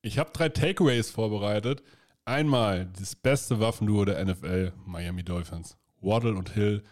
Ich 0.00 0.18
habe 0.18 0.30
drei 0.32 0.48
Takeaways 0.48 1.10
vorbereitet. 1.10 1.82
Einmal 2.24 2.90
das 2.98 3.14
beste 3.14 3.60
Waffenduo 3.60 4.04
der 4.04 4.24
NFL, 4.24 4.72
Miami 4.84 5.22
Dolphins. 5.22 5.76
Waddle 6.00 6.34
und 6.34 6.50
Hill, 6.50 6.82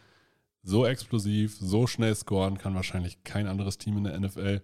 so 0.62 0.86
explosiv, 0.86 1.56
so 1.58 1.86
schnell 1.86 2.14
scoren 2.14 2.58
kann 2.58 2.74
wahrscheinlich 2.74 3.24
kein 3.24 3.46
anderes 3.46 3.78
Team 3.78 3.96
in 3.98 4.04
der 4.04 4.18
NFL. 4.18 4.62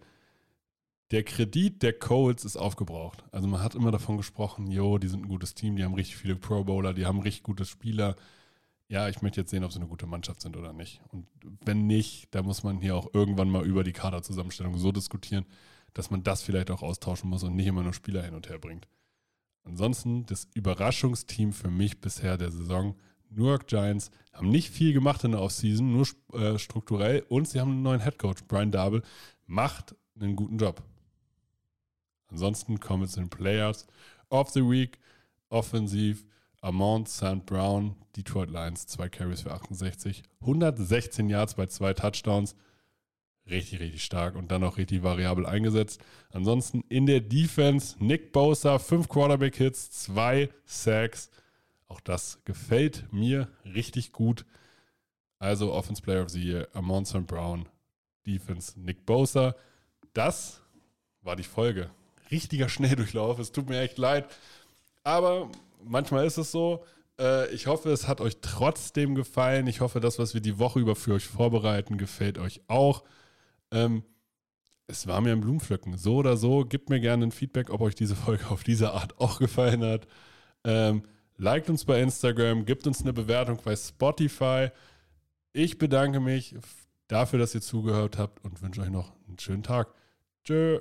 Der 1.11 1.23
Kredit 1.23 1.83
der 1.83 1.93
Colts 1.99 2.45
ist 2.45 2.57
aufgebraucht. 2.57 3.25
Also 3.33 3.47
man 3.49 3.63
hat 3.63 3.75
immer 3.75 3.93
davon 3.93 4.17
gesprochen, 4.17 4.71
jo, 4.71 4.99
die 4.99 5.09
sind 5.09 5.25
ein 5.25 5.29
gutes 5.29 5.55
Team, 5.55 5.77
die 5.77 5.85
haben 5.85 5.95
richtig 5.95 6.17
viele 6.17 6.37
Pro 6.37 6.65
Bowler, 6.65 6.95
die 6.95 7.07
haben 7.07 7.21
richtig 7.21 7.45
gute 7.45 7.65
Spieler 7.65 8.17
ja, 8.89 9.09
ich 9.09 9.21
möchte 9.23 9.41
jetzt 9.41 9.51
sehen, 9.51 9.65
ob 9.65 9.73
sie 9.73 9.79
eine 9.79 9.89
gute 9.89 10.07
Mannschaft 10.07 10.41
sind 10.41 10.57
oder 10.57 10.73
nicht. 10.73 11.01
Und 11.09 11.27
wenn 11.65 11.87
nicht, 11.87 12.35
dann 12.35 12.45
muss 12.45 12.63
man 12.63 12.81
hier 12.81 12.95
auch 12.95 13.13
irgendwann 13.13 13.51
mal 13.51 13.67
über 13.67 13.83
die 13.83 13.93
Kaderzusammenstellung 13.93 14.79
so 14.79 14.93
diskutieren, 14.93 15.45
dass 15.93 16.11
man 16.11 16.23
das 16.23 16.43
vielleicht 16.43 16.71
auch 16.71 16.83
austauschen 16.83 17.29
muss 17.29 17.43
und 17.43 17.57
nicht 17.57 17.67
immer 17.67 17.83
nur 17.83 17.95
Spieler 17.95 18.23
hin 18.23 18.35
und 18.35 18.49
her 18.49 18.59
bringt. 18.59 18.87
Ansonsten 19.65 20.25
das 20.27 20.47
Überraschungsteam 20.55 21.53
für 21.53 21.71
mich 21.71 22.01
bisher 22.01 22.39
der 22.39 22.53
Saison. 22.53 22.95
New 23.37 23.47
York 23.47 23.67
Giants 23.67 24.11
haben 24.33 24.51
nicht 24.51 24.71
viel 24.71 24.93
gemacht 24.93 25.25
in 25.25 25.33
der 25.33 25.43
Offseason, 25.43 25.93
nur 25.93 26.07
äh, 26.33 26.59
strukturell 26.59 27.25
und 27.29 27.49
sie 27.49 27.61
haben 27.61 27.73
einen 27.73 27.83
neuen 27.83 28.01
Headcoach. 28.01 28.47
Brian 28.49 28.71
Dabel 28.71 29.03
macht 29.47 29.95
einen 30.19 30.37
guten 30.37 30.59
Job. 30.59 30.83
Ansonsten 32.29 32.81
kommen 32.81 33.03
wir 33.03 33.09
zu 33.09 33.21
den 33.21 33.31
Players 33.31 33.87
of 34.31 34.51
the 34.51 34.63
Week. 34.63 34.99
Offensiv 35.49 36.25
Amount 36.61 37.09
St. 37.09 37.47
Brown, 37.47 37.95
Detroit 38.17 38.51
Lions, 38.51 38.87
zwei 38.87 39.09
Carries 39.09 39.43
für 39.43 39.53
68, 39.53 40.25
116 40.41 41.29
Yards 41.29 41.55
bei 41.55 41.67
zwei 41.67 41.95
Touchdowns. 41.95 42.57
Richtig, 43.49 43.79
richtig 43.79 44.03
stark 44.03 44.35
und 44.35 44.51
dann 44.51 44.65
auch 44.65 44.77
richtig 44.77 45.05
variabel 45.05 45.47
eingesetzt. 45.47 46.01
Ansonsten 46.31 46.83
in 46.89 47.07
der 47.07 47.21
Defense 47.21 47.97
Nick 48.01 48.33
Bosa, 48.33 48.81
fünf 48.81 49.09
Quarterback-Hits, 49.09 49.91
zwei 49.91 50.49
Sacks. 50.65 51.31
Auch 51.89 52.01
das 52.01 52.41
gefällt 52.45 53.13
mir 53.13 53.49
richtig 53.65 54.13
gut. 54.13 54.45
Also 55.39 55.73
Offense 55.73 56.03
Player 56.03 56.23
of 56.23 56.31
the 56.31 56.43
Year, 56.43 56.69
Amon 56.73 57.05
St. 57.05 57.27
Brown, 57.27 57.69
Defense 58.27 58.79
Nick 58.81 59.07
Bosa. 59.07 59.55
Das 60.13 60.63
war 61.23 61.37
die 61.37 61.43
Folge. 61.45 61.91
Richtiger 62.31 62.69
Schnelldurchlauf. 62.69 63.39
Es 63.39 63.53
tut 63.53 63.69
mir 63.69 63.81
echt 63.81 63.99
leid. 63.99 64.27
Aber 65.05 65.51
manchmal 65.85 66.27
ist 66.27 66.39
es 66.39 66.51
so. 66.51 66.85
Äh, 67.21 67.53
ich 67.55 67.67
hoffe, 67.67 67.91
es 67.91 68.09
hat 68.09 68.21
euch 68.21 68.39
trotzdem 68.41 69.15
gefallen. 69.15 69.67
Ich 69.67 69.81
hoffe, 69.81 70.01
das, 70.01 70.19
was 70.19 70.35
wir 70.35 70.41
die 70.41 70.59
Woche 70.59 70.81
über 70.81 70.97
für 70.97 71.15
euch 71.15 71.27
vorbereiten, 71.27 71.99
gefällt 71.99 72.39
euch 72.39 72.63
auch. 72.69 73.05
Ähm, 73.71 74.03
es 74.89 75.07
war 75.07 75.21
mir 75.21 75.33
ein 75.33 75.41
Blumenpflücken. 75.41 75.99
So 75.99 76.17
oder 76.17 76.37
so, 76.37 76.65
gebt 76.65 76.91
mir 76.91 77.01
gerne 77.01 77.27
ein 77.27 77.33
Feedback, 77.33 77.71
ob 77.71 77.81
euch 77.81 77.95
diese 77.95 78.17
Folge 78.17 78.49
auf 78.51 78.65
diese 78.65 78.93
Art 78.93 79.19
auch 79.21 79.39
gefallen 79.39 79.85
hat. 79.85 80.07
Ähm, 80.65 81.03
liked 81.39 81.71
uns 81.71 81.85
bei 81.85 82.01
Instagram, 82.01 82.65
gebt 82.65 82.87
uns 82.87 83.03
eine 83.03 83.13
Bewertung 83.13 83.61
bei 83.65 83.77
Spotify. 83.77 84.71
Ich 85.53 85.79
bedanke 85.79 86.21
mich 86.21 86.55
dafür, 87.09 87.39
dass 87.39 87.55
ihr 87.55 87.61
zugehört 87.61 88.19
habt 88.19 88.45
und 88.45 88.63
wünsche 88.63 88.83
euch 88.83 88.91
noch 88.91 89.13
einen 89.29 89.39
schönen 89.39 89.63
Tag. 89.63 89.89
Tschö. 90.45 90.81